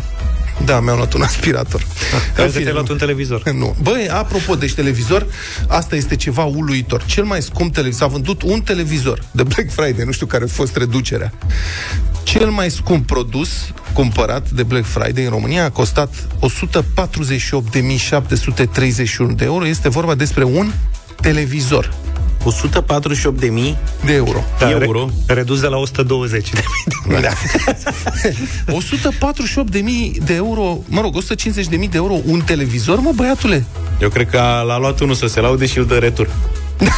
Da, 0.64 0.80
mi-am 0.80 0.96
luat 0.96 1.12
un 1.12 1.22
aspirator. 1.22 1.80
Crezi 1.80 2.24
În 2.28 2.34
că 2.34 2.42
fine, 2.50 2.62
ți-ai 2.62 2.72
luat 2.72 2.86
nu. 2.86 2.92
un 2.92 2.98
televizor? 2.98 3.50
Nu. 3.50 3.76
Băi, 3.82 4.08
apropo, 4.08 4.54
deci 4.54 4.74
televizor, 4.74 5.26
asta 5.68 5.96
este 5.96 6.16
ceva 6.16 6.44
uluitor. 6.44 7.04
Cel 7.04 7.24
mai 7.24 7.42
scump 7.42 7.74
televizor, 7.74 8.08
s-a 8.08 8.12
vândut 8.12 8.42
un 8.42 8.60
televizor 8.60 9.22
de 9.30 9.42
Black 9.42 9.70
Friday, 9.70 10.04
nu 10.04 10.12
știu 10.12 10.26
care 10.26 10.44
a 10.44 10.46
fost 10.46 10.76
reducerea. 10.76 11.32
Cel 12.22 12.50
mai 12.50 12.70
scump 12.70 13.06
produs 13.06 13.48
cumpărat 13.92 14.50
de 14.50 14.62
Black 14.62 14.86
Friday 14.86 15.24
în 15.24 15.30
România 15.30 15.64
a 15.64 15.70
costat 15.70 16.14
148.731 16.14 16.20
de 19.34 19.44
euro. 19.44 19.66
Este 19.66 19.88
vorba 19.88 20.14
despre 20.14 20.44
un 20.44 20.72
televizor 21.20 21.94
148 22.44 23.38
de 23.40 23.46
mii 23.46 23.76
de 24.04 24.12
euro. 24.12 24.44
Da, 24.58 24.70
euro. 24.70 25.10
Re- 25.26 25.34
redus 25.34 25.60
de 25.60 25.66
la 25.66 25.76
120 25.76 26.50
de 26.52 26.60
mii. 27.06 27.20
Da. 27.20 27.30
148.000 28.66 30.24
de 30.24 30.34
euro, 30.34 30.78
mă 30.88 31.00
rog, 31.00 31.16
150.000 31.22 31.68
de 31.70 31.88
euro 31.92 32.16
un 32.24 32.40
televizor, 32.40 33.00
mă, 33.00 33.10
băiatule? 33.14 33.64
Eu 34.00 34.08
cred 34.08 34.30
că 34.30 34.38
a- 34.38 34.60
l-a 34.62 34.78
luat 34.78 35.00
unul 35.00 35.14
să 35.14 35.26
se 35.26 35.40
laude 35.40 35.66
și 35.66 35.78
îl 35.78 35.86
dă 35.86 35.98
retur. 35.98 36.28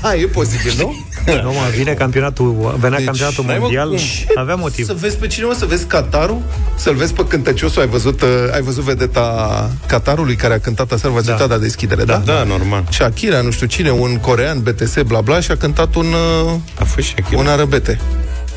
e 0.22 0.26
posibil, 0.26 0.72
nu? 0.78 0.94
Nu, 1.26 1.52
mă, 1.52 1.60
vine 1.76 1.92
campionatul, 1.92 2.76
venea 2.80 2.96
Deci, 2.96 3.06
campionatul 3.06 3.44
n-ai, 3.44 3.54
mă, 3.54 3.60
mondial, 3.62 3.88
cum? 3.88 3.98
avea 4.34 4.54
motiv. 4.54 4.86
Să 4.86 4.94
vezi 4.98 5.16
pe 5.16 5.26
cine, 5.26 5.44
mă, 5.46 5.54
să 5.58 5.64
vezi 5.66 5.84
Qatarul, 5.84 6.42
să-l 6.76 6.94
vezi 6.94 7.12
pe 7.12 7.26
cântăciosul, 7.26 7.80
ai 7.82 7.88
văzut, 7.88 8.22
uh, 8.22 8.28
ai 8.52 8.60
văzut 8.60 8.84
vedeta 8.84 9.70
Qatarului 9.86 10.34
care 10.34 10.54
a 10.54 10.58
cântat 10.60 10.92
aseară, 10.92 11.14
v-ați 11.14 11.26
Da. 11.26 11.32
uitat 11.32 11.48
la 11.48 11.58
deschidere, 11.58 12.04
da? 12.04 12.16
Da, 12.16 12.42
normal. 12.42 12.84
Shakira, 12.90 13.40
nu 13.40 13.50
știu 13.50 13.66
cine, 13.66 13.90
un 13.90 14.16
corean, 14.16 14.62
BTS, 14.62 14.94
bla 15.06 15.20
bla, 15.20 15.40
și 15.40 15.50
a 15.50 15.56
cântat 15.56 15.94
un, 15.94 16.06
uh, 16.46 16.52
A 16.80 16.84
fost 16.84 17.06
Shakira. 17.06 17.40
un 17.40 17.46
arăbete, 17.46 17.98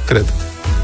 cred. 0.06 0.26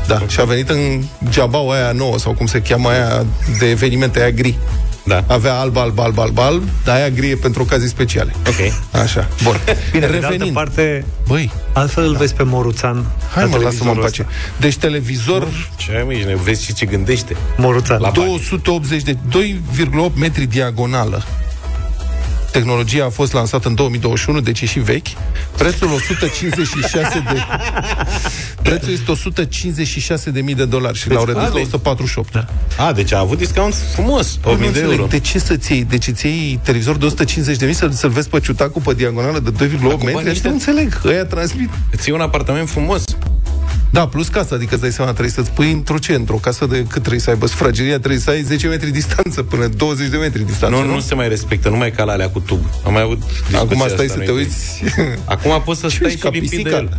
Da, 0.08 0.22
și 0.28 0.39
a 0.39 0.43
venit 0.43 0.70
în 0.70 1.02
geabau 1.30 1.70
aia 1.72 1.91
nouă, 1.91 2.18
sau 2.20 2.34
cum 2.34 2.45
se 2.45 2.62
cheamă 2.62 2.89
aia 2.89 3.26
de 3.60 3.70
evenimente 3.70 4.20
aia 4.22 4.30
gri. 4.32 4.58
Da. 5.04 5.24
Avea 5.28 5.60
alb, 5.60 5.78
alb, 5.78 5.99
alb, 5.99 6.20
alb, 6.20 6.38
alb, 6.39 6.64
dar 6.84 6.95
aia 6.95 7.10
gri 7.10 7.30
e 7.30 7.36
pentru 7.36 7.62
ocazii 7.62 7.88
speciale. 7.88 8.34
Ok. 8.47 8.74
Așa, 9.02 9.28
bun. 9.43 9.56
Bine, 9.91 10.08
de 10.08 10.14
altă 10.16 10.28
Revenind. 10.28 10.54
parte, 10.54 11.06
Băi, 11.28 11.52
altfel 11.74 12.04
îl 12.04 12.16
vezi 12.16 12.34
pe 12.34 12.43
Moruțan. 12.43 13.06
hai 13.34 13.43
la 13.43 13.49
mă, 13.49 13.58
lasă-mă 13.58 13.89
în 13.89 13.95
televizorul 13.95 14.04
pace. 14.04 14.22
ăsta. 14.22 14.34
Deci 14.60 14.78
televizor 14.78 15.47
Ce 15.78 15.91
ai, 15.95 16.04
mă, 16.26 16.39
vezi 16.43 16.64
și 16.66 16.74
ce 16.74 16.86
gândește. 16.86 17.36
Moruțan. 17.58 18.02
La 18.02 18.10
bani. 18.10 18.28
280 18.28 19.02
de 19.04 19.18
2,8 20.10 20.14
metri 20.16 20.45
diagonală. 20.45 21.24
Tehnologia 22.52 23.06
a 23.06 23.10
fost 23.10 23.34
lansată 23.34 23.68
în 23.68 23.76
2021, 23.76 24.39
deci 24.39 24.62
e 24.62 24.66
și 24.66 24.80
vechi. 24.80 25.08
Prețul 25.58 25.91
156 25.93 27.24
de 27.32 27.39
Prețul 28.70 28.91
este 28.91 29.12
156 29.12 30.30
de 30.30 30.41
mii 30.41 30.56
de 30.56 30.66
dolari 30.66 30.97
și 30.97 31.10
l-au 31.10 31.26
redus 31.26 31.41
a, 31.41 31.45
la 31.47 31.54
deci- 31.54 31.64
148. 31.64 32.32
Da. 32.32 32.45
A, 32.86 32.91
deci 32.91 33.14
a 33.14 33.20
avut 33.20 33.38
discount 33.38 33.76
frumos. 33.93 34.38
Nu 34.43 34.52
8000 34.52 34.72
de 34.72 34.78
înțeleg, 34.80 34.97
euro. 34.97 35.10
de 35.10 35.20
ce 35.20 35.39
să-ți 35.39 35.72
iei? 35.72 35.84
Deci 35.84 36.08
îți 36.08 36.26
iei 36.26 36.60
televizor 36.64 36.97
de 36.97 37.06
150 37.06 37.58
de 37.58 37.66
mii 37.66 37.74
să, 37.76 37.89
să-l 37.91 38.10
vezi 38.10 38.30
pe 38.30 38.39
ciutacul 38.39 38.82
pe 38.82 38.93
diagonală 38.93 39.39
de 39.39 39.49
2,8 39.49 39.56
banii 39.58 39.97
metri? 39.97 40.16
Adică 40.16 40.30
ăștia? 40.30 40.49
nu 40.49 40.56
înțeleg. 40.56 41.02
Ăia 41.06 41.26
transmit. 41.26 41.70
Îți 41.91 42.08
iei 42.10 42.18
un 42.18 42.24
apartament 42.24 42.70
frumos. 42.70 43.04
Da, 43.91 44.07
plus 44.07 44.27
casa, 44.27 44.55
adică 44.55 44.73
îți 44.73 44.81
dai 44.81 44.91
seama, 44.91 45.11
trebuie 45.11 45.31
să-ți 45.31 45.51
pui 45.51 45.71
într-o 45.71 45.97
ce? 45.97 46.13
Într-o 46.13 46.35
casă 46.35 46.65
de 46.65 46.77
cât 46.77 46.99
trebuie 47.01 47.19
să 47.19 47.29
aibă 47.29 47.45
sufrageria, 47.45 47.97
trebuie 47.97 48.19
să 48.19 48.29
ai 48.29 48.41
10 48.41 48.67
metri 48.67 48.89
distanță 48.91 49.43
până 49.43 49.67
20 49.67 50.07
de 50.09 50.17
metri 50.17 50.45
distanță. 50.45 50.77
Nu, 50.77 50.93
nu 50.93 50.99
se 50.99 51.15
mai 51.15 51.27
respectă, 51.29 51.69
nu 51.69 51.77
mai 51.77 51.87
e 51.87 51.91
ca 51.91 52.03
la 52.03 52.11
alea 52.11 52.29
cu 52.29 52.39
tub. 52.39 52.59
Am 52.85 52.93
mai 52.93 53.01
avut 53.01 53.19
discuția 53.27 53.59
Acum 53.59 53.81
asta 53.81 53.93
stai 53.93 54.07
să 54.07 54.15
noi 54.17 54.25
te 54.25 54.31
doi. 54.31 54.41
uiți. 54.41 54.83
Acum 55.25 55.61
poți 55.65 55.79
să 55.79 55.87
Ce 55.87 55.95
stai 55.95 56.07
ești 56.07 56.17
și 56.19 56.23
ca 56.23 56.29
lipit 56.29 56.49
de 56.49 56.55
pisica? 56.55 56.75
el. 56.77 56.97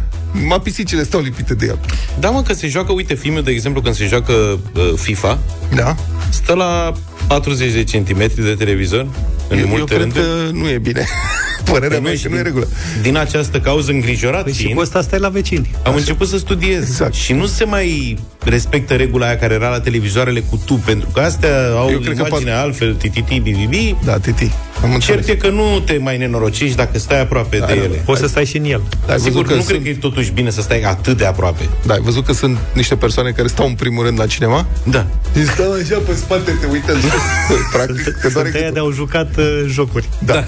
Ma 0.48 0.58
pisicile 0.58 1.02
stau 1.02 1.20
lipite 1.20 1.54
de 1.54 1.66
el. 1.66 1.78
Da, 2.18 2.30
mă, 2.30 2.42
că 2.42 2.52
se 2.54 2.68
joacă, 2.68 2.92
uite, 2.92 3.14
filmul, 3.14 3.42
de 3.42 3.50
exemplu, 3.50 3.80
când 3.82 3.94
se 3.94 4.06
joacă 4.06 4.32
uh, 4.32 4.92
FIFA, 4.96 5.38
Da? 5.74 5.94
stă 6.30 6.54
la 6.54 6.92
40 7.26 7.72
de 7.72 7.84
centimetri 7.84 8.42
de 8.44 8.54
televizor, 8.54 9.06
în 9.48 9.56
eu, 9.58 9.62
eu 9.64 9.68
multe 9.68 9.84
cred 9.94 10.00
rânduri. 10.00 10.24
că 10.24 10.50
nu 10.52 10.68
e 10.68 10.78
bine. 10.78 11.06
Părerea 11.70 11.88
Păi 11.88 11.96
nu, 11.98 12.02
mea 12.02 12.12
e 12.12 12.16
și 12.16 12.22
că 12.22 12.28
nu 12.28 12.34
e 12.34 12.36
din- 12.42 12.46
regulă. 12.46 12.68
Din 13.02 13.16
această 13.16 13.60
cauză 13.60 13.90
îngrijorat 13.90 14.42
Păi 14.42 14.52
și 14.52 14.58
fiind, 14.58 14.74
cu 14.76 14.80
ăsta 14.82 15.00
stai 15.02 15.18
la 15.18 15.28
vecini. 15.28 15.70
am 15.84 15.94
început 15.94 16.28
să 16.28 16.38
studiez 16.38 16.82
Exact. 16.82 17.14
și 17.14 17.32
nu 17.32 17.46
se 17.46 17.64
mai 17.64 18.18
respectă 18.44 18.94
regula 18.94 19.26
aia 19.26 19.36
care 19.36 19.54
era 19.54 19.68
la 19.68 19.80
televizoarele 19.80 20.40
cu 20.40 20.60
tub, 20.64 20.80
pentru 20.80 21.08
că 21.08 21.20
astea 21.20 21.70
au 21.76 21.90
Eu 21.90 21.98
cred 21.98 22.16
că 22.16 22.24
imaginea 22.28 22.60
altfel, 22.60 22.94
tititi, 22.94 23.38
bibibi. 23.38 23.94
Da, 24.04 24.18
titi. 24.18 24.50
Am 24.82 24.92
înțeles. 24.94 25.26
Cert 25.26 25.36
e 25.36 25.46
că 25.46 25.52
nu 25.54 25.80
te 25.84 25.98
mai 25.98 26.16
nenorocești 26.18 26.76
dacă 26.76 26.98
stai 26.98 27.20
aproape 27.20 27.58
de 27.66 27.72
ele. 27.72 28.02
Poți 28.04 28.20
să 28.20 28.26
stai 28.26 28.44
și 28.44 28.56
în 28.56 28.64
el. 28.64 28.82
Da, 29.06 29.12
ai 29.12 29.18
văzut 29.18 29.32
Sigur, 29.32 29.46
că 29.46 29.54
nu 29.54 29.60
sunt... 29.60 29.68
cred 29.68 29.82
că 29.82 29.88
e 29.88 29.94
totuși 29.94 30.30
bine 30.30 30.50
să 30.50 30.60
stai 30.60 30.80
atât 30.82 31.16
de 31.16 31.24
aproape. 31.24 31.68
Da, 31.86 31.94
ai 31.94 32.00
văzut 32.00 32.24
că 32.24 32.32
sunt 32.32 32.58
niște 32.74 32.96
persoane 32.96 33.30
care 33.30 33.48
stau 33.48 33.66
în 33.66 33.74
primul 33.74 34.04
rând 34.04 34.18
la 34.18 34.26
cinema? 34.26 34.66
Da. 34.84 35.06
Și 35.36 35.46
stau 35.46 35.72
așa 35.72 35.98
pe 36.06 36.14
spate, 36.14 36.50
te 36.60 36.66
uită 36.66 36.92
în 36.92 37.00
sus. 37.00 37.10
Practic, 37.72 38.16
te 38.22 38.28
doare 38.28 38.48
Sunt 38.50 38.62
aia 38.62 38.70
gâtul. 38.70 38.72
de 38.72 38.78
au 38.78 38.90
jucat 38.92 39.36
uh, 39.36 39.64
jocuri. 39.68 40.08
Da. 40.24 40.34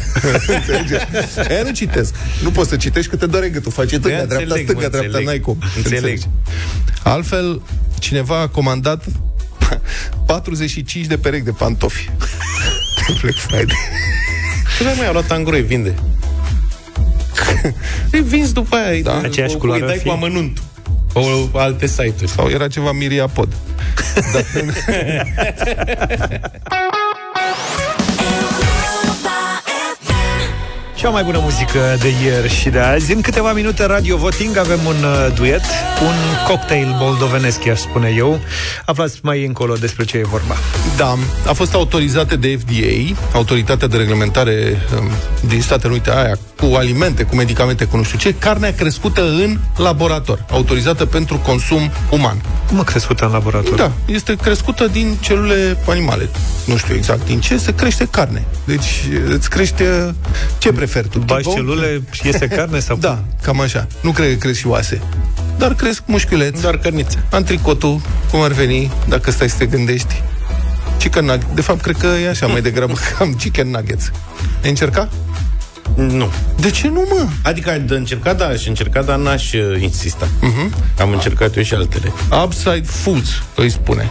Înțelege? 0.57 0.97
Aia 1.49 1.62
nu 1.64 1.70
citesc. 1.72 2.14
Nu 2.42 2.51
poți 2.51 2.68
să 2.68 2.76
citești 2.76 3.11
că 3.11 3.16
te 3.16 3.26
doare 3.26 3.49
gâtul. 3.49 3.72
Faci 3.72 3.86
stânga, 3.88 4.09
Aia 4.09 4.24
dreapta, 4.24 4.45
înțeleg, 4.45 4.64
stânga, 4.64 4.82
mă, 4.82 4.88
dreapta, 4.88 5.07
înțeleg. 5.07 5.26
n-ai 5.26 5.40
cum. 5.40 5.59
Înțeleg. 5.76 5.95
Înțelegi? 5.99 6.26
Altfel, 7.03 7.61
cineva 8.05 8.41
a 8.41 8.47
comandat 8.49 9.05
45 10.27 11.07
de 11.07 11.17
perechi 11.19 11.45
de 11.45 11.51
pantofi. 11.51 12.11
Pe 13.07 13.13
Black 13.23 13.37
Friday. 13.37 13.77
Ce 14.79 14.85
mai 14.97 15.07
a 15.07 15.13
luat 15.13 15.31
angro, 15.31 15.55
îi 15.55 15.63
vinde. 15.63 15.95
Îi 18.11 18.21
vinzi 18.23 18.53
după 18.53 18.77
aia. 18.77 19.03
Da? 19.03 19.17
îi- 19.19 19.25
Aceeași 19.25 19.55
o- 19.55 19.59
culoare 19.59 19.81
Îi 19.81 19.87
dai 19.87 19.97
fi? 19.99 20.05
cu 20.05 20.11
amănuntul. 20.11 20.65
O, 21.13 21.59
alte 21.59 21.87
site-uri. 21.87 22.29
Sau 22.31 22.49
era 22.49 22.69
ceva 22.69 22.93
Miriapod. 22.93 23.49
Da. 24.33 24.41
Cea 31.05 31.11
mai 31.11 31.25
bună 31.25 31.39
muzică 31.43 31.79
de 32.01 32.09
ieri 32.25 32.49
și 32.49 32.69
de 32.69 32.79
azi. 32.79 33.13
În 33.13 33.21
câteva 33.21 33.53
minute 33.53 33.87
Radio 33.87 34.17
Voting 34.17 34.57
avem 34.57 34.79
un 34.87 35.05
uh, 35.05 35.35
duet, 35.35 35.63
un 36.03 36.47
cocktail 36.47 36.87
moldovenesc, 36.99 37.65
i-aș 37.65 37.81
spune 37.81 38.15
eu. 38.17 38.41
Aflați 38.85 39.19
mai 39.23 39.45
încolo 39.45 39.75
despre 39.75 40.05
ce 40.05 40.17
e 40.17 40.23
vorba. 40.25 40.55
Da, 40.97 41.17
a 41.47 41.53
fost 41.53 41.75
autorizată 41.75 42.37
de 42.37 42.57
FDA, 42.57 43.19
autoritatea 43.33 43.89
de 43.89 43.97
reglementare 43.97 44.79
um, 44.99 45.11
din 45.49 45.63
Statele 45.63 45.93
Unite, 45.93 46.11
aia 46.11 46.39
cu 46.61 46.75
alimente, 46.75 47.23
cu 47.23 47.35
medicamente, 47.35 47.85
cu 47.85 47.97
nu 47.97 48.03
știu 48.03 48.19
ce, 48.19 48.35
carnea 48.35 48.75
crescută 48.75 49.23
în 49.23 49.59
laborator, 49.77 50.45
autorizată 50.51 51.07
pentru 51.07 51.37
consum 51.39 51.91
uman. 52.11 52.43
Cum 52.69 52.81
a 52.81 52.85
crescut 52.85 53.21
în 53.21 53.31
laborator? 53.31 53.75
Da, 53.75 53.93
este 54.07 54.37
crescută 54.37 54.87
din 54.87 55.17
celule 55.21 55.77
animale. 55.89 56.29
Nu 56.65 56.77
știu 56.77 56.95
exact 56.95 57.27
din 57.27 57.41
ce, 57.41 57.57
se 57.57 57.75
crește 57.75 58.09
carne. 58.11 58.45
Deci 58.65 59.09
îți 59.29 59.51
crește... 59.51 60.15
Ce 60.59 60.73
preferi 60.73 60.93
tu? 61.03 61.18
Bagi 61.18 61.42
T-bone? 61.42 61.57
celule 61.57 62.03
și 62.11 62.26
iese 62.26 62.47
carne 62.47 62.78
sau 62.78 62.97
Da, 62.97 63.22
cam 63.42 63.61
așa. 63.61 63.86
Nu 64.01 64.11
cred 64.11 64.30
că 64.30 64.34
cresc 64.34 64.59
și 64.59 64.66
oase. 64.66 65.03
Dar 65.59 65.74
cresc 65.74 66.03
mușchiuleți. 66.07 66.62
Doar 66.62 66.76
cărnițe. 66.76 67.24
Antricotul, 67.30 68.01
cum 68.30 68.40
ar 68.40 68.53
veni, 68.53 68.90
dacă 69.09 69.30
stai 69.30 69.49
să 69.49 69.57
te 69.59 69.66
gândești. 69.66 70.22
Chicken 70.99 71.24
nuggets. 71.24 71.55
De 71.55 71.61
fapt, 71.61 71.80
cred 71.80 71.97
că 71.97 72.07
e 72.07 72.28
așa 72.28 72.47
mai 72.47 72.62
degrabă 72.62 72.92
cam 73.18 73.32
chicken 73.32 73.70
nuggets. 73.70 74.11
Ai 74.62 74.68
încercat? 74.68 75.12
Nu. 75.97 76.30
De 76.57 76.70
ce 76.70 76.88
nu, 76.88 77.07
mă? 77.09 77.26
Adică 77.42 77.82
de 77.86 77.95
încercat, 77.95 78.36
da, 78.36 78.53
și 78.53 78.68
încercat, 78.68 79.05
dar 79.05 79.18
n-aș 79.18 79.53
uh, 79.53 79.82
insista. 79.82 80.26
Uh-huh. 80.26 80.99
Am 81.01 81.12
încercat 81.12 81.57
eu 81.57 81.62
și 81.62 81.74
altele. 81.74 82.12
Upside 82.45 82.82
Foods 82.86 83.42
îi 83.55 83.70
spune. 83.70 84.11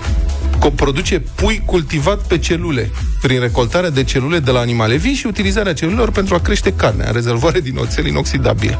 Co- 0.64 0.76
produce 0.76 1.20
pui 1.20 1.64
cultivat 1.66 2.28
pe 2.28 2.38
celule, 2.38 2.91
prin 3.22 3.39
recoltarea 3.39 3.89
de 3.89 4.03
celule 4.03 4.39
de 4.39 4.51
la 4.51 4.59
animale 4.59 4.95
vii 4.95 5.14
și 5.14 5.28
utilizarea 5.28 5.74
celulelor 5.74 6.11
pentru 6.11 6.36
a 6.36 6.39
crește 6.39 6.74
carnea, 6.74 7.11
rezervare 7.11 7.59
din 7.59 7.78
oțel 7.78 8.05
inoxidabil. 8.05 8.78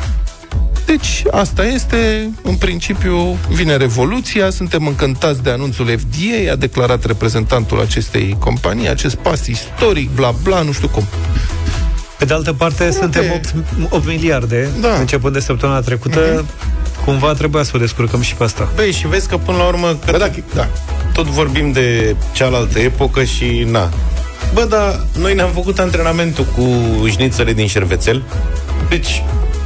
Deci, 0.86 1.24
asta 1.32 1.66
este, 1.66 2.30
în 2.42 2.56
principiu, 2.56 3.38
vine 3.50 3.76
revoluția, 3.78 4.50
suntem 4.50 4.88
încântați 4.88 5.44
de 5.44 5.50
anunțul 5.50 5.98
FDA, 5.98 6.52
a 6.52 6.56
declarat 6.56 7.06
reprezentantul 7.06 7.80
acestei 7.80 8.36
companii, 8.40 8.90
acest 8.90 9.16
pas 9.16 9.48
istoric, 9.48 10.10
bla 10.16 10.34
bla, 10.44 10.62
nu 10.62 10.72
știu 10.72 10.88
cum. 10.88 11.04
Pe 12.18 12.26
de 12.26 12.34
altă 12.34 12.54
parte, 12.54 12.92
suntem 12.92 13.24
8, 13.34 13.54
8 13.90 14.06
miliarde, 14.06 14.70
Da. 14.82 14.94
începând 15.00 15.34
de 15.34 15.40
săptămâna 15.40 15.80
trecută. 15.80 16.46
Cumva 17.06 17.34
trebuia 17.34 17.64
să 17.64 17.72
o 17.76 17.78
descurcăm 17.80 18.22
și 18.22 18.36
pe 18.36 18.44
asta. 18.44 18.70
Băi, 18.76 18.92
și 18.92 19.08
vezi 19.08 19.28
că 19.28 19.38
până 19.38 19.58
la 19.58 19.64
urmă 19.64 19.88
că 20.06 20.12
Bă, 20.12 20.18
da, 20.18 20.30
da. 20.54 20.68
tot 21.14 21.26
vorbim 21.26 21.72
de 21.72 22.16
cealaltă 22.34 22.80
epocă 22.80 23.24
și 23.24 23.68
na. 23.72 23.90
Bă, 24.54 24.66
dar 24.70 25.00
noi 25.20 25.34
ne-am 25.34 25.50
făcut 25.54 25.80
antrenamentul 25.80 26.46
cu 26.56 26.68
șnițele 27.08 27.54
din 27.54 27.68
șervețel. 27.68 28.24
Deci, 28.90 29.24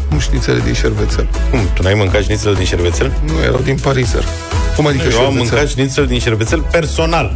Mușnițele 0.10 0.60
din 0.64 0.74
șervețel. 0.74 1.28
cum, 1.50 1.60
tu 1.74 1.82
n-ai 1.84 1.94
mâncat 1.94 2.24
șnițele 2.24 2.54
din 2.54 2.66
șervețel? 2.66 3.12
Nu, 3.26 3.34
erau 3.44 3.60
din 3.64 3.78
Pariser. 3.82 4.24
Cum 4.78 4.88
adică 4.88 5.04
Eu 5.04 5.10
am 5.10 5.24
șervețel? 5.24 5.42
mâncat 5.50 5.70
șnițel 5.70 6.06
din 6.08 6.20
șervețel 6.20 6.62
personal. 6.72 7.36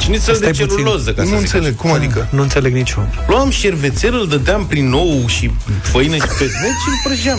Șnițel 0.00 0.32
de 0.32 0.38
Stai 0.38 0.50
puțin. 0.50 0.66
celuloză, 0.66 1.12
ca 1.12 1.22
să 1.24 1.28
Nu 1.30 1.38
zic 1.38 1.54
înțeleg, 1.54 1.76
cum 1.76 1.92
adică? 1.92 2.28
Nu 2.30 2.42
înțeleg 2.42 2.72
niciun. 2.74 3.08
așa. 3.10 3.24
Luam 3.28 3.50
șervețel, 3.50 4.14
îl 4.14 4.28
dădeam 4.28 4.66
prin 4.66 4.92
ou 4.92 5.26
și 5.26 5.50
făină 5.82 6.14
și 6.14 6.26
pesmet 6.38 6.76
și 6.82 6.88
îl 6.88 7.00
prăjeam. 7.04 7.38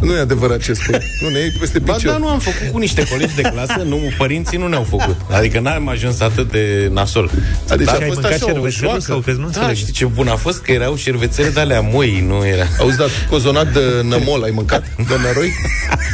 Nu 0.00 0.12
e 0.12 0.18
adevărat 0.20 0.60
ce 0.62 0.72
spui. 0.72 0.98
Nu 1.20 1.28
ne 1.28 1.38
iei 1.38 1.50
peste 1.50 1.78
Ba 1.78 1.92
picior. 1.92 2.12
da, 2.12 2.18
nu 2.18 2.28
am 2.28 2.38
făcut 2.38 2.72
cu 2.72 2.78
niște 2.78 3.08
colegi 3.08 3.34
de 3.34 3.42
clasă, 3.42 3.82
nu, 3.86 4.00
părinții 4.18 4.58
nu 4.58 4.66
ne-au 4.68 4.82
făcut. 4.88 5.16
Adică 5.30 5.60
n-am 5.60 5.88
ajuns 5.88 6.20
atât 6.20 6.50
de 6.50 6.88
nasol. 6.92 7.30
Adică 7.68 7.84
Dar 7.90 7.94
a 7.94 7.98
ai 8.04 8.06
fost 8.08 8.20
mâncat 8.20 8.32
așa 8.32 8.44
o 8.44 8.48
șervețelul 8.48 8.70
joacă. 8.88 9.00
sau 9.00 9.18
crezi? 9.18 9.38
Nu 9.38 9.44
Da, 9.48 9.58
înțeleg. 9.58 9.76
știi 9.76 9.92
ce 9.92 10.04
bun 10.04 10.28
a 10.28 10.36
fost? 10.36 10.62
Că 10.62 10.72
erau 10.72 10.96
șervețele 10.96 11.48
de 11.48 11.60
alea 11.60 11.80
moi, 11.80 12.24
nu 12.28 12.46
era. 12.46 12.64
Auzi, 12.78 12.96
dar 12.96 13.08
cozonat 13.30 13.72
de 13.72 13.80
nămol 14.02 14.42
ai 14.42 14.50
mâncat? 14.54 14.84
De 14.96 15.14
noroi? 15.26 15.52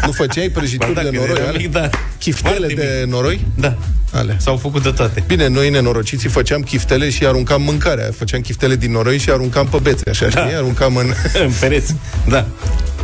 Nu 0.07 0.12
făceai 0.12 0.49
prăjituri 0.49 0.93
Ba 0.93 1.03
da, 1.03 1.09
de 1.11 1.16
când 1.16 1.20
noroi? 1.28 1.36
eram 1.43 1.49
alea? 1.49 1.61
mic, 1.61 1.72
da. 1.72 1.88
Chiftele 2.18 2.55
Foarte 2.57 2.74
de 2.74 3.05
noroi? 3.09 3.41
Da, 3.55 3.76
Ale. 4.12 4.36
s-au 4.41 4.57
făcut 4.57 4.82
de 4.82 4.91
toate. 4.91 5.24
Bine, 5.26 5.47
noi 5.49 5.70
nenorociții 5.70 6.28
făceam 6.28 6.61
chiftele 6.62 7.11
și 7.11 7.26
aruncam 7.26 7.62
mâncarea. 7.62 8.09
Făceam 8.16 8.41
chiftele 8.41 8.76
din 8.76 8.91
noroi 8.93 9.18
și 9.18 9.30
aruncam 9.30 9.66
pe 9.66 9.78
bețe, 9.82 10.11
așa, 10.11 10.26
Da. 10.28 10.41
știi? 10.45 10.55
Aruncam 10.57 10.97
în... 10.97 11.07
În 11.45 11.51
pereți, 11.61 11.95
da. 12.28 12.47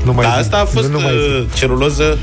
Nu 0.04 0.12
mai 0.12 0.24
Dar 0.24 0.34
zi. 0.34 0.38
asta 0.40 0.56
a 0.56 0.64
fost 0.64 0.86
Nu, 0.86 0.92
nu 0.92 1.00
mai 1.00 1.12
zi. 1.12 1.18
uh, 1.40 1.44
celuloză 1.54 2.18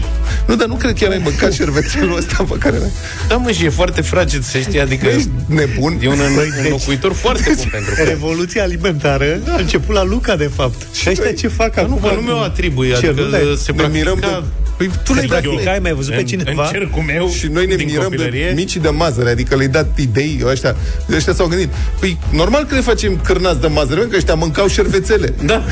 Nu, 0.48 0.56
dar 0.56 0.68
nu 0.68 0.76
cred 0.76 0.98
că 1.00 1.06
ai 1.12 1.22
mâncat 1.24 1.54
șervețelul 1.54 2.18
ăsta 2.18 2.44
pe 2.50 2.58
care 2.58 2.78
l-ai. 2.78 2.92
Da, 3.28 3.36
mă, 3.36 3.52
și 3.52 3.66
e 3.66 3.70
foarte 3.70 4.02
fragil, 4.02 4.42
să 4.42 4.58
știi, 4.58 4.80
adică 4.82 5.08
Ești 5.08 5.30
nebun? 5.46 5.98
e 6.02 6.08
un, 6.08 6.20
un 6.20 6.70
locuitor 6.70 7.14
foarte 7.14 7.54
bun 7.58 7.68
pentru 7.72 7.94
că... 7.96 8.02
Revoluția 8.04 8.64
alimentară 8.64 9.40
a 9.50 9.56
început 9.60 9.96
la 9.96 10.04
Luca, 10.04 10.36
de 10.36 10.52
fapt. 10.56 10.96
Și 10.96 11.10
ăștia 11.10 11.34
ce 11.34 11.48
fac 11.48 11.76
Nu, 11.76 11.82
acum? 11.84 12.00
că 12.10 12.14
nu 12.16 12.22
mi-o 12.22 12.38
atribui, 12.38 12.94
adică 12.94 13.14
Celule? 13.14 13.56
se 13.56 13.72
Ne 13.72 13.88
mirăm 13.88 14.16
practica... 14.18 14.40
de... 14.40 14.46
Păi 14.78 14.90
tu 15.04 15.14
le-ai 15.14 15.26
Se 15.28 15.34
dat 15.34 15.42
practica, 15.42 15.72
ai 15.72 15.80
mai 15.80 15.94
văzut 15.94 16.14
pe 16.14 16.20
în, 16.20 16.26
cineva? 16.26 16.64
În 16.64 16.70
cercul 16.72 17.02
meu 17.02 17.30
Și 17.30 17.48
noi 17.48 17.66
ne 17.66 17.76
din 17.76 17.86
mirăm 17.86 18.04
copilărie, 18.04 18.46
de 18.48 18.54
micii 18.56 18.80
de 18.80 18.90
mazăre, 18.90 19.30
adică 19.30 19.56
le-ai 19.56 19.68
dat 19.68 19.98
idei, 20.00 20.42
ăștia, 20.46 20.76
ăștia 21.16 21.34
s-au 21.34 21.48
gândit. 21.48 21.70
Păi, 22.00 22.18
normal 22.32 22.64
că 22.66 22.76
le 22.76 22.82
facem 22.82 23.20
cârnați 23.24 23.62
de 23.62 23.68
mazăre, 23.68 23.94
pentru 23.94 24.10
că 24.10 24.16
ăștia 24.16 24.34
mâncau 24.36 24.68
șervețele. 24.68 25.34
Da. 25.44 25.64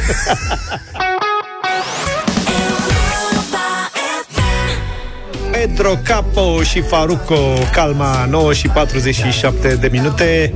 Pedro 5.51 5.97
Capo 6.03 6.63
și 6.63 6.81
Faruco 6.81 7.53
Calma 7.73 8.25
9 8.29 8.53
și 8.53 8.67
47 8.67 9.75
de 9.75 9.87
minute. 9.91 10.53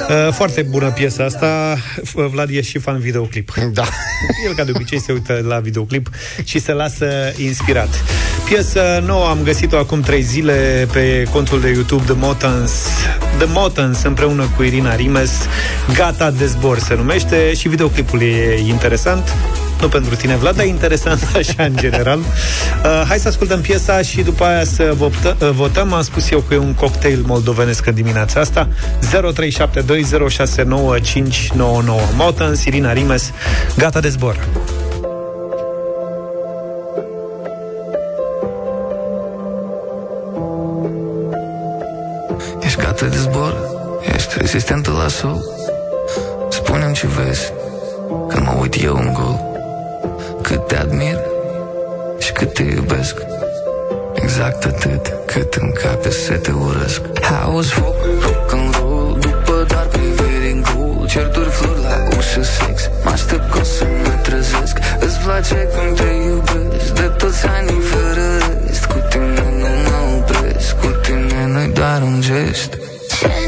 Uh, 0.00 0.32
Foarte 0.32 0.62
bună 0.62 0.90
piesa 0.90 1.24
asta. 1.24 1.76
F- 2.00 2.30
Vlad 2.30 2.48
e 2.50 2.60
și 2.60 2.78
fan 2.78 2.98
videoclip. 2.98 3.54
Da. 3.72 3.84
El 4.46 4.54
ca 4.54 4.64
de 4.64 4.72
obicei 4.74 5.00
se 5.00 5.12
uită 5.12 5.44
la 5.46 5.58
videoclip 5.58 6.08
Și 6.44 6.58
se 6.58 6.72
lasă 6.72 7.06
inspirat. 7.36 7.88
Piesă 8.48 9.02
nouă 9.06 9.26
am 9.28 9.38
găsit-o 9.44 9.76
acum 9.76 10.00
3 10.00 10.22
zile 10.22 10.88
Pe 10.92 11.26
contul 11.30 11.60
de 11.60 11.68
YouTube 11.68 12.04
The 12.04 12.14
Motans 12.18 12.72
The 13.38 13.46
Motans 13.48 14.02
împreună 14.02 14.48
cu 14.56 14.62
Irina 14.62 14.94
Rimes. 14.94 15.32
Gata 15.94 16.30
de 16.30 16.46
zbor 16.46 16.78
se 16.78 16.94
numește 16.94 17.54
Și 17.54 17.68
videoclipul 17.68 18.22
e 18.22 18.60
interesant 18.66 19.34
nu 19.80 19.88
pentru 19.88 20.14
tine, 20.14 20.36
Vlad, 20.36 20.56
dar 20.56 20.66
interesant 20.66 21.30
așa 21.36 21.64
în 21.64 21.76
general. 21.76 22.18
Uh, 22.18 22.24
hai 23.08 23.18
să 23.18 23.28
ascultăm 23.28 23.60
piesa 23.60 24.02
și 24.02 24.22
după 24.22 24.44
aia 24.44 24.64
să 24.64 24.92
voptă, 24.96 25.36
uh, 25.40 25.50
votăm. 25.50 25.92
Am 25.92 26.02
spus 26.02 26.30
eu 26.30 26.40
că 26.40 26.54
e 26.54 26.56
un 26.56 26.74
cocktail 26.74 27.22
moldovenesc 27.26 27.86
în 27.86 27.94
dimineața 27.94 28.40
asta. 28.40 28.68
0372069599. 29.00 29.18
Motan, 32.16 32.54
Sirina 32.54 32.92
Rimes, 32.92 33.32
gata 33.76 34.00
de 34.00 34.08
zbor. 34.08 34.48
Ești 42.62 42.80
gata 42.80 43.06
de 43.06 43.16
zbor? 43.16 43.56
Ești 44.14 44.34
rezistentă 44.38 44.90
la 44.90 45.08
sol? 45.08 45.44
Spune-mi 46.50 46.94
ce 46.94 47.06
vezi 47.06 47.52
când 48.28 48.46
mă 48.46 48.56
uit 48.60 48.82
eu 48.82 48.96
în 48.96 49.12
gol 49.12 49.47
cât 50.48 50.66
te 50.66 50.76
admir 50.76 51.18
și 52.18 52.32
cât 52.32 52.52
te 52.52 52.62
iubesc. 52.62 53.16
Exact 54.12 54.64
atât 54.64 55.12
cât 55.26 55.54
în 55.54 55.72
cape 55.72 56.10
să 56.10 56.32
te 56.32 56.50
urăsc. 56.50 57.00
House 57.20 57.72
foc, 57.74 57.96
rock 58.22 58.52
and 58.52 58.74
roll 58.74 59.18
După 59.20 59.64
doar 59.68 59.86
priviri 59.86 60.50
în 60.52 60.62
gol 60.62 61.06
Certuri 61.08 61.48
flori 61.48 61.82
la 61.82 62.16
ușă 62.18 62.42
sex. 62.42 62.90
Mă 63.04 63.10
aștept 63.10 63.50
că 63.50 63.58
o 63.58 63.62
să 63.62 63.86
mă 64.02 64.14
trezesc. 64.22 64.76
Îți 64.98 65.18
place 65.24 65.68
cum 65.74 65.94
te 65.94 66.10
iubesc 66.28 66.92
De 66.92 67.06
toți 67.18 67.46
anii 67.46 67.80
fără 67.80 68.26
rest. 68.38 68.84
Cu 68.84 68.98
tine 69.08 69.46
nu 69.60 69.70
mă 69.84 69.98
opresc 70.16 70.76
Cu 70.80 70.86
tine 71.02 71.46
nu-i 71.52 71.72
doar 71.72 72.02
un 72.02 72.20
gest. 72.20 72.78
Ce 73.18 73.47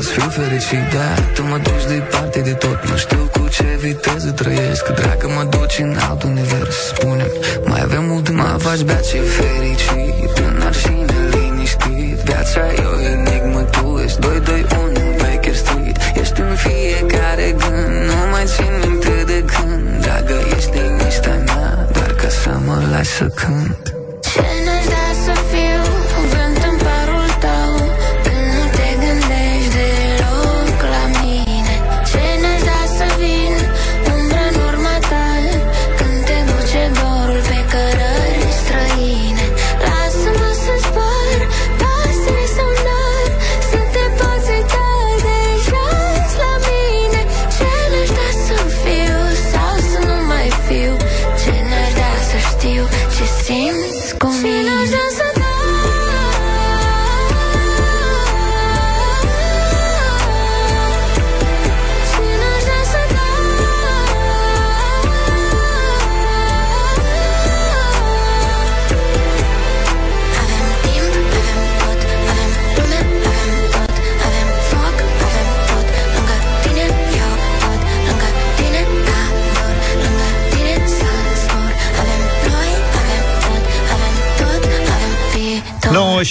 Sunt 0.00 0.12
gata 0.12 0.30
să 0.30 0.30
fiu 0.30 0.42
fericit, 0.42 0.84
da 0.94 1.08
Tu 1.34 1.42
mă 1.42 1.58
duci 1.66 1.86
departe 1.88 2.40
de 2.40 2.52
tot. 2.52 2.78
Nu 2.88 2.96
știu 2.96 3.30
cu 3.32 3.48
ce 3.48 3.78
viteză 3.80 4.30
trăiesc. 4.30 4.84
Dragă 4.88 5.28
mă 5.36 5.44
duci 5.50 5.78
în 5.78 5.96
alt 6.08 6.22
univers 6.22 6.76
spune 6.92 7.26
mai 7.64 7.80
avem 7.82 8.04
mult 8.04 8.24
de 8.24 8.30
mă 8.30 8.56
faci 8.58 8.82
bea 8.82 9.00
ce 9.00 9.18
fericit. 9.20 10.38
În 10.46 10.62
arșine 10.66 11.18
liniștit 11.30 12.18
Viața 12.24 12.60
e 12.80 12.84
o 12.94 13.00
enigmă, 13.00 13.60
tu 13.60 14.00
ești 14.04 14.18
221 14.20 15.16
Baker 15.20 15.54
Street. 15.54 15.96
Ești 16.20 16.40
în 16.40 16.54
fiecare 16.64 17.54
gând 17.60 17.94
Nu 18.08 18.18
mai 18.30 18.44
țin 18.54 18.72
minte 18.84 19.16
de 19.26 19.44
când. 19.52 20.00
Dragă, 20.00 20.36
ești 20.56 20.70
liniștea 20.78 21.36
mea 21.46 21.88
Doar 21.92 22.12
ca 22.20 22.28
să 22.28 22.50
mă 22.66 22.76
lași 22.90 23.10
să 23.10 23.26
cânt 23.40 23.89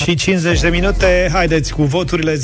și 0.09 0.15
50 0.15 0.59
de 0.59 0.69
minute 0.69 1.29
Haideți 1.33 1.73
cu 1.73 1.83
voturile 1.83 2.33
0372069599 2.35 2.39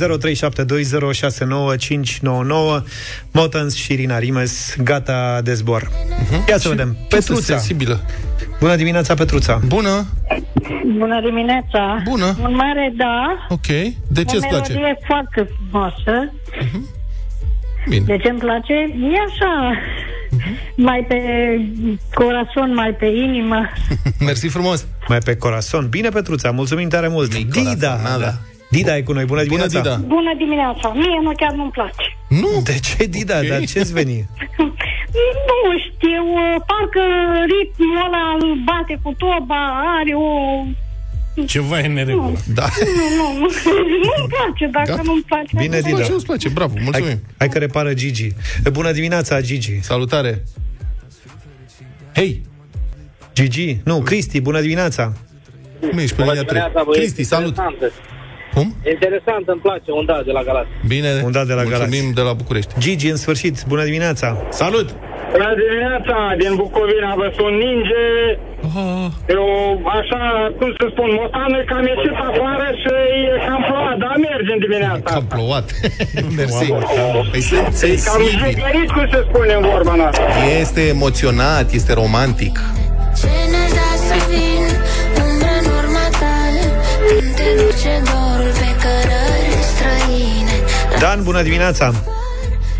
Motans 3.31 3.75
și 3.75 3.91
Irina 3.93 4.19
Rimes 4.19 4.75
Gata 4.83 5.41
de 5.43 5.53
zbor 5.53 5.89
Ia 6.49 6.57
să 6.57 6.69
vedem 6.69 6.97
Petruța 7.09 7.41
sensibilă. 7.41 7.99
Bună 8.59 8.75
dimineața 8.75 9.13
Petruța 9.13 9.59
Bună, 9.67 10.05
Bună 10.97 11.21
dimineața! 11.21 12.01
Bună. 12.03 12.35
Un 12.41 12.55
mare 12.55 12.93
da. 12.97 13.47
ok. 13.49 13.65
De 14.07 14.23
ce 14.23 14.33
o 14.33 14.37
îți 14.37 14.47
place? 14.47 14.73
melodie 14.73 14.97
foarte 15.05 15.49
frumoasă. 15.69 16.33
Bine. 17.89 18.05
De 18.05 18.17
ce 18.17 18.29
îmi 18.29 18.39
place? 18.39 18.73
E 18.73 19.17
așa, 19.29 19.71
Mhm. 19.71 19.77
Mai 20.75 21.05
pe 21.07 21.19
corazon, 22.13 22.73
mai 22.73 22.91
pe 22.99 23.05
inimă. 23.05 23.69
Mersi 24.25 24.47
frumos. 24.47 24.85
Mai 25.07 25.17
pe 25.17 25.35
corazon 25.35 25.87
Bine 25.89 26.09
Petruța, 26.09 26.51
mulțumim 26.51 26.89
tare 26.89 27.07
mult 27.07 27.35
Dida 27.35 27.97
da. 28.19 28.33
Dida 28.69 28.97
e 28.97 29.01
cu 29.01 29.13
noi, 29.13 29.25
bună 29.25 29.43
dimineața 29.43 29.79
Dida. 29.81 29.95
Bună 29.95 30.33
dimineața! 30.37 30.87
Mie 30.93 31.19
nu 31.23 31.31
chiar 31.37 31.53
nu-mi 31.53 31.71
place. 31.71 32.05
Nu? 32.27 32.61
De 32.63 32.79
ce 32.79 33.05
Dida? 33.05 33.41
Dar 33.49 33.59
ce-ți 33.59 33.93
veni? 33.93 34.17
Nu 35.49 35.59
știu, 35.85 36.23
parcă 36.69 37.03
ritmul 37.51 37.97
ăla 38.05 38.25
îl 38.39 38.53
bate 38.69 38.99
cu 39.03 39.11
toba, 39.17 39.61
are 39.99 40.13
o... 40.13 40.29
Ceva 41.45 41.79
e 41.79 41.87
neregulă. 41.87 42.37
Da. 42.53 42.67
Nu, 42.79 43.15
nu, 43.17 43.39
nu, 43.39 43.47
nu-mi 44.05 44.27
place, 44.29 44.67
dacă 44.71 44.89
Gata. 44.89 45.01
nu-mi 45.03 45.23
place. 45.27 45.49
Bine, 45.57 45.75
Îți 45.77 45.85
Dida 45.85 45.95
place, 45.97 46.13
îți 46.13 46.25
place, 46.25 46.49
bravo, 46.49 46.73
mulțumim. 46.83 47.07
Hai, 47.09 47.21
hai 47.37 47.49
că 47.49 47.57
repară 47.57 47.93
Gigi 47.93 48.27
Bună 48.71 48.91
dimineața, 48.91 49.41
Gigi 49.41 49.79
Salutare. 49.81 50.43
Hei, 52.15 52.41
Gigi, 53.33 53.77
nu, 53.83 54.01
Cristi, 54.01 54.41
bună 54.41 54.61
dimineața 54.61 55.13
cum 55.89 55.97
ești 55.97 56.15
pe 56.15 56.23
linia 56.23 56.43
3? 56.43 56.61
Cristi, 56.91 57.23
salut. 57.23 57.55
Cum? 58.53 58.75
Interesant, 58.93 59.43
îmi 59.53 59.61
place, 59.61 59.91
un 59.99 60.05
da 60.05 60.21
de 60.25 60.31
la 60.31 60.43
Galați. 60.43 60.69
Bine, 60.87 61.09
Un 61.23 61.31
dat 61.31 61.47
de 61.47 61.53
la 61.53 61.63
mulțumim 61.63 61.89
Galați. 61.89 62.13
de 62.13 62.21
la 62.21 62.33
București. 62.33 62.73
Gigi, 62.79 63.07
în 63.09 63.15
sfârșit, 63.15 63.55
bună 63.67 63.83
dimineața 63.83 64.27
Salut! 64.49 64.87
Bună 65.31 65.53
dimineața, 65.63 66.15
din 66.41 66.53
Bucovina, 66.55 67.09
vă 67.15 67.27
sunt 67.37 67.55
ninge. 67.65 68.03
Oh, 68.73 69.07
Eu, 69.35 69.45
așa, 69.99 70.21
cum 70.59 70.69
să 70.79 70.85
spun, 70.93 71.09
motană 71.19 71.57
că 71.67 71.73
am 71.79 71.85
ieșit 71.93 72.15
afară 72.29 72.67
și 72.81 72.93
e 73.33 73.37
cam 73.47 73.61
plouat, 73.67 73.97
dar 74.03 74.15
merge 74.29 74.51
în 74.55 74.59
dimineața 74.65 75.09
cam 75.11 75.23
asta. 75.23 75.35
plouat. 75.35 75.65
Mersi. 76.39 76.67
Păi 77.31 77.41
sunt 77.49 77.59
E 77.59 77.63
cam 77.63 77.73
sensibil. 77.73 78.39
jegărit, 78.43 78.89
cum 78.95 79.05
se 79.13 79.19
spune 79.29 79.53
în 79.59 79.63
vorba 79.73 79.93
noastră. 80.01 80.23
Este 80.61 80.81
emoționat, 80.95 81.67
este 81.79 81.91
romantic. 82.01 82.55
Ce 83.19 83.31
n-aș 83.51 83.71
da 83.79 83.89
să 84.07 84.17
vin 84.29 84.63
umbră 85.23 85.53
în 85.61 85.67
urma 85.79 86.05
ta 86.21 86.35
Când 87.09 87.29
te 87.39 87.49
duce 87.61 87.93
dorul 88.11 88.51
pe 88.61 88.69
cărări 88.83 89.53
străine 89.71 90.55
Dan, 91.01 91.23
bună 91.23 91.41
dimineața 91.41 91.85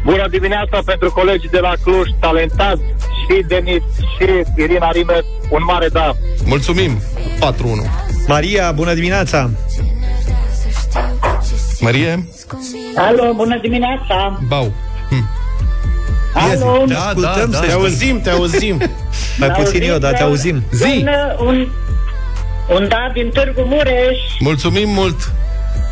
Bună 0.05 0.27
dimineața 0.27 0.77
pentru 0.85 1.11
colegii 1.11 1.49
de 1.49 1.59
la 1.59 1.73
Cluj, 1.83 2.07
talentați 2.19 2.81
și 3.29 3.43
Denis 3.47 3.81
și 4.17 4.27
Irina 4.61 4.91
Rimes, 4.91 5.23
un 5.49 5.63
mare 5.67 5.87
da. 5.87 6.11
Mulțumim. 6.45 7.01
4-1. 7.39 8.05
Maria, 8.27 8.71
bună 8.71 8.93
dimineața 8.93 9.49
Marie? 11.79 12.27
Alo, 12.95 13.33
bună 13.33 13.59
dimineața! 13.61 14.39
Bau. 14.47 14.71
Hm. 15.09 15.29
Alo, 16.33 16.83
Te 16.87 16.93
ascultăm 16.93 17.51
să 17.51 17.59
Te 17.59 17.65
știi. 17.65 17.73
auzim, 17.73 18.21
te 18.21 18.29
auzim. 18.29 18.81
Mai 19.39 19.49
puțin 19.49 19.81
eu, 19.81 19.97
dar 19.97 20.13
te 20.13 20.23
auzim 20.23 20.63
Zi! 20.71 21.05
Un, 21.39 21.47
un, 21.47 21.67
un 22.75 22.87
da 22.87 23.11
din 23.13 23.29
Târgu 23.29 23.61
Mureș. 23.61 24.17
Mulțumim 24.39 24.89
mult. 24.89 25.31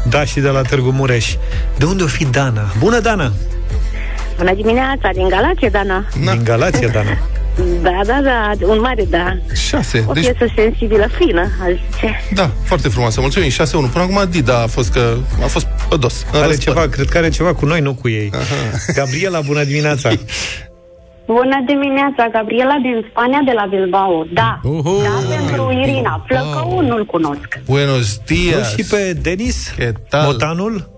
Da, 0.09 0.25
și 0.25 0.39
de 0.39 0.47
la 0.49 0.61
Târgu 0.61 0.91
Mureș 0.91 1.35
De 1.77 1.85
unde 1.85 2.03
o 2.03 2.07
fi 2.07 2.25
Dana? 2.25 2.61
Bună, 2.79 2.99
Dana 2.99 3.31
Bună 4.43 4.55
dimineața, 4.55 5.09
din 5.13 5.27
Galație, 5.27 5.69
Dana. 5.69 6.05
Na. 6.23 6.31
Din 6.31 6.43
Galația, 6.43 6.87
Dana 6.87 7.17
Da, 7.81 7.99
da, 8.05 8.19
da, 8.23 8.51
un 8.67 8.79
mare 8.79 9.05
da. 9.09 9.37
6. 9.53 10.03
O 10.07 10.13
Deci, 10.13 10.23
piesă 10.23 10.53
sensibilă, 10.55 11.07
fină, 11.17 11.41
aș 11.41 11.71
zice. 11.91 12.21
da, 12.33 12.49
foarte 12.63 12.87
frumoasă. 12.89 13.21
Mulțumim. 13.21 13.49
6-1. 13.49 13.53
Până 13.91 14.03
acum 14.03 14.23
Dida 14.29 14.61
a 14.61 14.67
fost 14.67 14.91
că 14.91 15.13
a 15.43 15.45
fost 15.47 15.67
pe 15.89 15.95
dos. 15.97 16.25
în 16.31 16.39
Are 16.39 16.47
răspăr. 16.47 16.73
ceva, 16.73 16.87
cred 16.87 17.07
că 17.09 17.17
are 17.17 17.29
ceva 17.29 17.53
cu 17.53 17.65
noi, 17.65 17.79
nu 17.81 17.93
cu 17.93 18.09
ei. 18.09 18.31
Gabriela, 18.95 19.39
bună 19.41 19.63
dimineața! 19.63 20.09
Bună 21.25 21.63
dimineața, 21.67 22.27
Gabriela 22.31 22.77
din 22.81 23.05
Spania, 23.09 23.41
de 23.45 23.51
la 23.55 23.65
Bilbao. 23.69 24.25
Da, 24.33 24.59
Uhu. 24.63 25.01
da 25.03 25.35
pentru 25.35 25.71
Irina. 25.81 26.23
Flăcău 26.27 26.81
nu-l 26.81 27.05
cunosc. 27.05 27.47
Buenos 27.65 28.17
dias. 28.25 28.71
Nu 28.71 28.77
și 28.83 28.89
pe 28.89 29.13
Denis? 29.21 29.73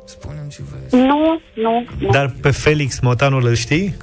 Ce 0.07 0.13
tal? 0.19 0.33
Motanul? 0.91 1.07
Nu, 1.07 1.39
nu, 1.63 1.85
nu, 1.99 2.09
Dar 2.11 2.33
pe 2.41 2.49
Felix 2.51 2.99
Motanul 2.99 3.45
îl 3.47 3.55
știi? 3.55 3.95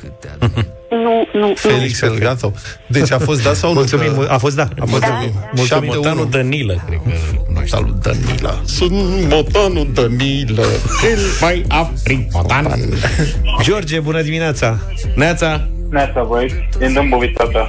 nu, 0.91 1.39
nu. 1.41 1.53
Felix 1.55 2.01
Elgato. 2.01 2.53
Deci 2.89 3.11
a 3.11 3.19
fost 3.19 3.43
da 3.43 3.53
sau 3.53 3.73
nu? 3.73 3.79
Mulțumim, 3.79 4.15
Că- 4.19 4.27
a 4.31 4.39
fost 4.39 4.57
da. 4.57 4.69
A 4.79 4.85
fost 4.87 5.01
da. 5.01 5.21
Mulțumim. 5.55 5.93
Motanul 5.95 6.29
Danilă, 6.31 6.83
cred 6.87 6.99
că 7.05 7.11
Motanul 7.55 7.99
Danila. 8.03 8.61
Sunt 8.65 8.93
Motanul 9.29 9.89
Danila. 9.93 10.63
Cel 11.03 11.19
mai 11.41 11.65
afrit 11.69 12.33
motan. 12.33 12.67
George, 13.63 14.01
bună 14.01 14.23
dimineața! 14.23 14.79
Neața. 15.17 15.69
Neața, 15.91 16.23
băieți, 16.23 16.55
din 16.79 16.93
Dâmbovița 16.93 17.45
ta. 17.53 17.69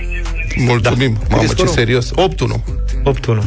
Mulțumim. 0.57 1.13
Da. 1.19 1.25
Mamă, 1.29 1.41
Cât 1.41 1.43
e 1.43 1.45
ce 1.47 1.51
scorul? 1.53 1.73
serios. 1.73 2.11
8-1. 2.11 2.63
8-1. 3.03 3.43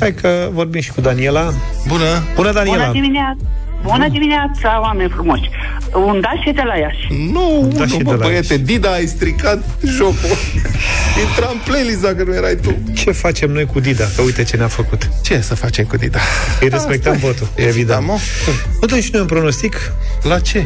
Hai 0.00 0.14
că 0.14 0.48
vorbim 0.52 0.80
și 0.80 0.92
cu 0.92 1.00
Daniela. 1.00 1.52
Bună. 1.88 2.04
Bună, 2.34 2.52
Daniela! 2.52 2.78
Bună 2.86 2.92
dimineața! 2.92 3.36
Bună 3.82 4.08
dimineața, 4.08 4.80
oameni 4.82 5.10
frumoși! 5.10 5.50
Un 5.94 6.20
da 6.20 6.28
și 6.44 6.52
de 6.52 6.62
la 6.64 6.76
Iași. 6.76 7.30
Nu, 7.32 7.72
Da, 7.76 7.86
și 7.86 7.92
nu, 7.92 7.98
de 7.98 8.02
mă, 8.04 8.12
la 8.14 8.26
băiete, 8.26 8.56
Dida, 8.56 8.92
ai 8.92 9.06
stricat 9.06 9.64
jocul. 9.84 10.36
Intra 11.26 11.48
în 11.52 11.58
playlist 11.64 12.00
dacă 12.02 12.22
nu 12.26 12.34
erai 12.34 12.56
tu. 12.62 12.74
Ce 12.94 13.10
facem 13.10 13.50
noi 13.50 13.64
cu 13.66 13.80
Dida? 13.80 14.04
Că 14.16 14.22
uite 14.22 14.42
ce 14.42 14.56
ne-a 14.56 14.66
făcut. 14.68 15.08
Ce 15.22 15.40
să 15.40 15.54
facem 15.54 15.84
cu 15.84 15.96
Dida? 15.96 16.18
Îi 16.60 16.68
respectăm 16.68 17.12
Asta 17.12 17.26
e. 17.26 17.30
votul, 17.30 17.48
Da, 17.56 17.62
evident. 17.62 18.06
mă. 18.06 18.16
Nu 18.80 18.86
dăm 18.86 19.00
și 19.00 19.08
noi 19.12 19.20
un 19.20 19.26
pronostic? 19.26 19.92
La 20.22 20.38
ce? 20.38 20.64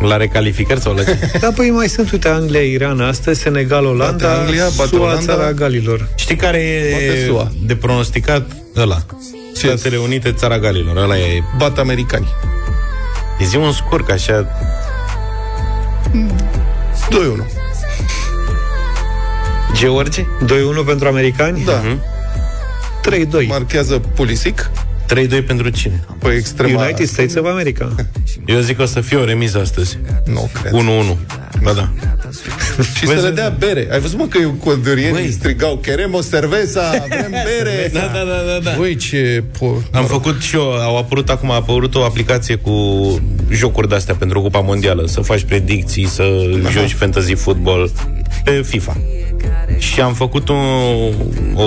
La 0.00 0.16
recalificări 0.16 0.80
sau 0.80 0.94
la 0.94 1.04
ce? 1.04 1.18
Da, 1.40 1.48
păi 1.56 1.70
mai 1.70 1.88
sunt, 1.88 2.10
uite, 2.12 2.28
Anglia, 2.28 2.60
Iran, 2.60 3.00
astăzi, 3.00 3.40
Senegal, 3.40 3.84
Olanda, 3.84 4.26
Bate 4.26 4.40
Anglia, 4.40 4.68
bate 4.76 4.88
SUA, 4.88 5.00
Olanda. 5.06 5.20
țara 5.34 5.52
Galilor. 5.52 6.08
Știi 6.14 6.36
care 6.36 6.86
Poate 6.90 7.04
e 7.04 7.26
SUA. 7.26 7.50
de 7.66 7.76
pronosticat? 7.76 8.46
Ăla. 8.76 8.98
Statele 9.66 9.96
Unite, 9.96 10.32
țara 10.32 10.58
Galilor. 10.58 10.96
Ăla 10.96 11.18
e... 11.18 11.42
Bat 11.56 11.78
americani. 11.78 12.28
E 13.38 13.44
zi 13.44 13.56
un 13.56 13.72
scurc, 13.72 14.10
așa... 14.10 14.46
2-1. 16.10 17.44
George? 19.74 20.22
2-1 20.22 20.26
pentru 20.86 21.08
americani? 21.08 21.64
Da. 21.64 21.82
3-2. 23.44 23.46
Marchează 23.46 23.98
Pulisic 23.98 24.70
3-2 25.14 25.46
pentru 25.46 25.68
cine? 25.68 26.04
pe 26.18 26.28
extrema... 26.28 26.82
United 26.82 27.06
States 27.06 27.34
of 27.34 27.46
America. 27.46 27.94
Eu 28.46 28.60
zic 28.60 28.76
că 28.76 28.82
o 28.82 28.86
să 28.86 29.00
fie 29.00 29.16
o 29.16 29.24
remiză 29.24 29.58
astăzi. 29.58 29.98
Nu 30.24 30.50
cred. 30.52 30.72
1-1. 30.72 30.76
Ba 31.62 31.72
da. 31.72 31.88
Și 32.96 33.06
să 33.06 33.20
le 33.20 33.30
dea 33.30 33.48
bere. 33.58 33.88
Ai 33.92 34.00
văzut, 34.00 34.18
mă, 34.18 34.26
că 34.26 34.38
condorienii 34.64 35.12
Băi. 35.12 35.30
strigau 35.30 35.76
Querem 35.76 36.14
o 36.14 36.20
cerveza, 36.30 36.88
avem 36.88 37.30
bere. 37.48 37.90
Da, 37.92 38.00
da, 38.00 38.24
da, 38.24 38.52
da, 38.52 38.58
da. 38.62 38.74
Băi, 38.76 38.96
ce... 38.96 39.44
Po... 39.58 39.74
Am 39.92 40.04
făcut 40.04 40.40
și 40.40 40.56
eu, 40.56 40.62
au 40.62 40.96
apărut 40.98 41.28
acum, 41.28 41.50
a 41.50 41.54
apărut 41.54 41.94
o 41.94 42.04
aplicație 42.04 42.54
cu 42.54 42.72
jocuri 43.50 43.88
de-astea 43.88 44.14
pentru 44.14 44.40
Cupa 44.40 44.60
Mondială, 44.60 45.06
să 45.06 45.20
faci 45.20 45.42
predicții, 45.42 46.06
să 46.06 46.24
joci 46.70 46.92
fantasy 46.92 47.34
football 47.34 47.90
pe 48.44 48.62
FIFA. 48.64 48.96
Și 49.78 50.00
am 50.00 50.14
făcut 50.14 50.48
o, 50.48 50.54
o 51.54 51.66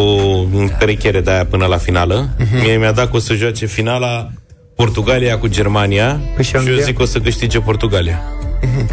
perechere 0.79 1.21
de 1.21 1.31
aia 1.31 1.45
până 1.45 1.65
la 1.65 1.77
finală. 1.77 2.29
Mhm. 2.39 2.59
Mie 2.61 2.77
mi-a 2.77 2.91
dat 2.91 3.09
că 3.09 3.15
o 3.15 3.19
să 3.19 3.33
joace 3.33 3.65
finala 3.65 4.29
Portugalia 4.75 5.37
cu 5.37 5.47
Germania 5.47 6.19
Păi 6.35 6.43
și 6.43 6.49
și 6.49 6.55
eu 6.55 6.61
Anglia? 6.61 6.83
zic 6.83 6.95
că 6.95 7.01
o 7.01 7.05
să 7.05 7.19
câștige 7.19 7.59
Portugalia. 7.59 8.21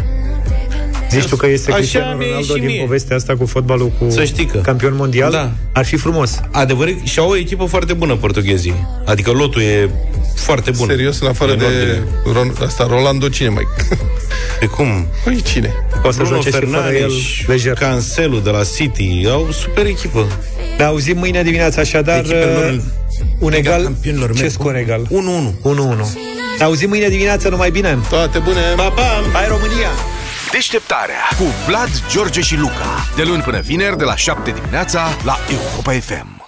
Zici 1.09 1.25
tu 1.27 1.35
că 1.35 1.47
este 1.47 1.69
Așa 1.71 1.79
Cristiano 1.79 2.17
mi-e 2.17 2.27
Ronaldo 2.27 2.53
și 2.53 2.59
din 2.59 2.69
mie. 2.69 2.81
povestea 2.81 3.15
asta 3.15 3.35
cu 3.35 3.45
fotbalul 3.45 3.91
cu 3.99 4.09
Să 4.09 4.23
știi 4.23 4.45
că. 4.45 4.57
campion 4.57 4.95
mondial? 4.95 5.31
Da. 5.31 5.51
Ar 5.73 5.85
fi 5.85 5.95
frumos. 5.95 6.39
Adevăr, 6.51 6.89
și 7.03 7.19
au 7.19 7.29
o 7.29 7.35
echipă 7.37 7.65
foarte 7.65 7.93
bună 7.93 8.15
portughezii. 8.15 8.87
Adică 9.05 9.31
lotul 9.31 9.61
e 9.61 9.89
foarte 10.35 10.71
bun. 10.71 10.87
Serios, 10.87 11.19
în 11.19 11.27
afară 11.27 11.51
E 11.51 11.55
de 11.55 11.63
ordine. 11.65 12.03
Ron, 12.33 12.53
asta, 12.65 12.87
Rolando, 12.89 13.29
cine 13.29 13.49
mai? 13.49 13.67
De 14.59 14.65
cum? 14.65 15.07
Păi 15.23 15.41
cine? 15.41 15.73
O 16.03 16.11
să 16.11 16.17
Bruno 16.21 16.29
joace 16.41 16.49
și 16.49 16.53
fără 16.53 16.65
el 16.65 16.71
Fernandes, 16.81 17.13
lejer. 17.47 17.73
Cancelo 17.73 18.37
de 18.39 18.49
la 18.49 18.61
City, 18.75 19.27
au 19.29 19.47
super 19.51 19.85
echipă. 19.85 20.27
Ne 20.77 20.83
auzim 20.83 21.17
mâine 21.17 21.43
dimineața, 21.43 21.81
așadar 21.81 22.17
Echipele 22.19 22.45
lor- 22.45 22.73
uh, 22.73 22.79
un 23.39 23.49
Liga 23.49 23.57
egal. 23.69 23.83
Campionilor 23.83 24.33
Ce 24.33 24.39
merg 24.41 24.51
scor 24.53 24.75
egal? 24.75 25.07
1-1. 25.09 25.09
1-1. 25.61 26.07
Ne 26.57 26.63
auzim 26.63 26.89
mâine 26.89 27.07
dimineața, 27.07 27.49
numai 27.49 27.71
bine. 27.71 27.97
Toate 28.09 28.39
bune! 28.39 28.61
Pa, 28.75 28.83
pa! 28.89 29.21
Hai 29.33 29.47
România! 29.47 29.89
Deșteptarea 30.51 31.21
cu 31.37 31.43
Vlad, 31.67 31.89
George 32.11 32.41
și 32.41 32.55
Luca. 32.57 33.07
De 33.15 33.23
luni 33.23 33.41
până 33.41 33.59
vineri, 33.59 33.97
de 33.97 34.03
la 34.03 34.15
7 34.15 34.51
dimineața, 34.51 35.17
la 35.23 35.37
Europa 35.51 35.91
FM. 35.91 36.42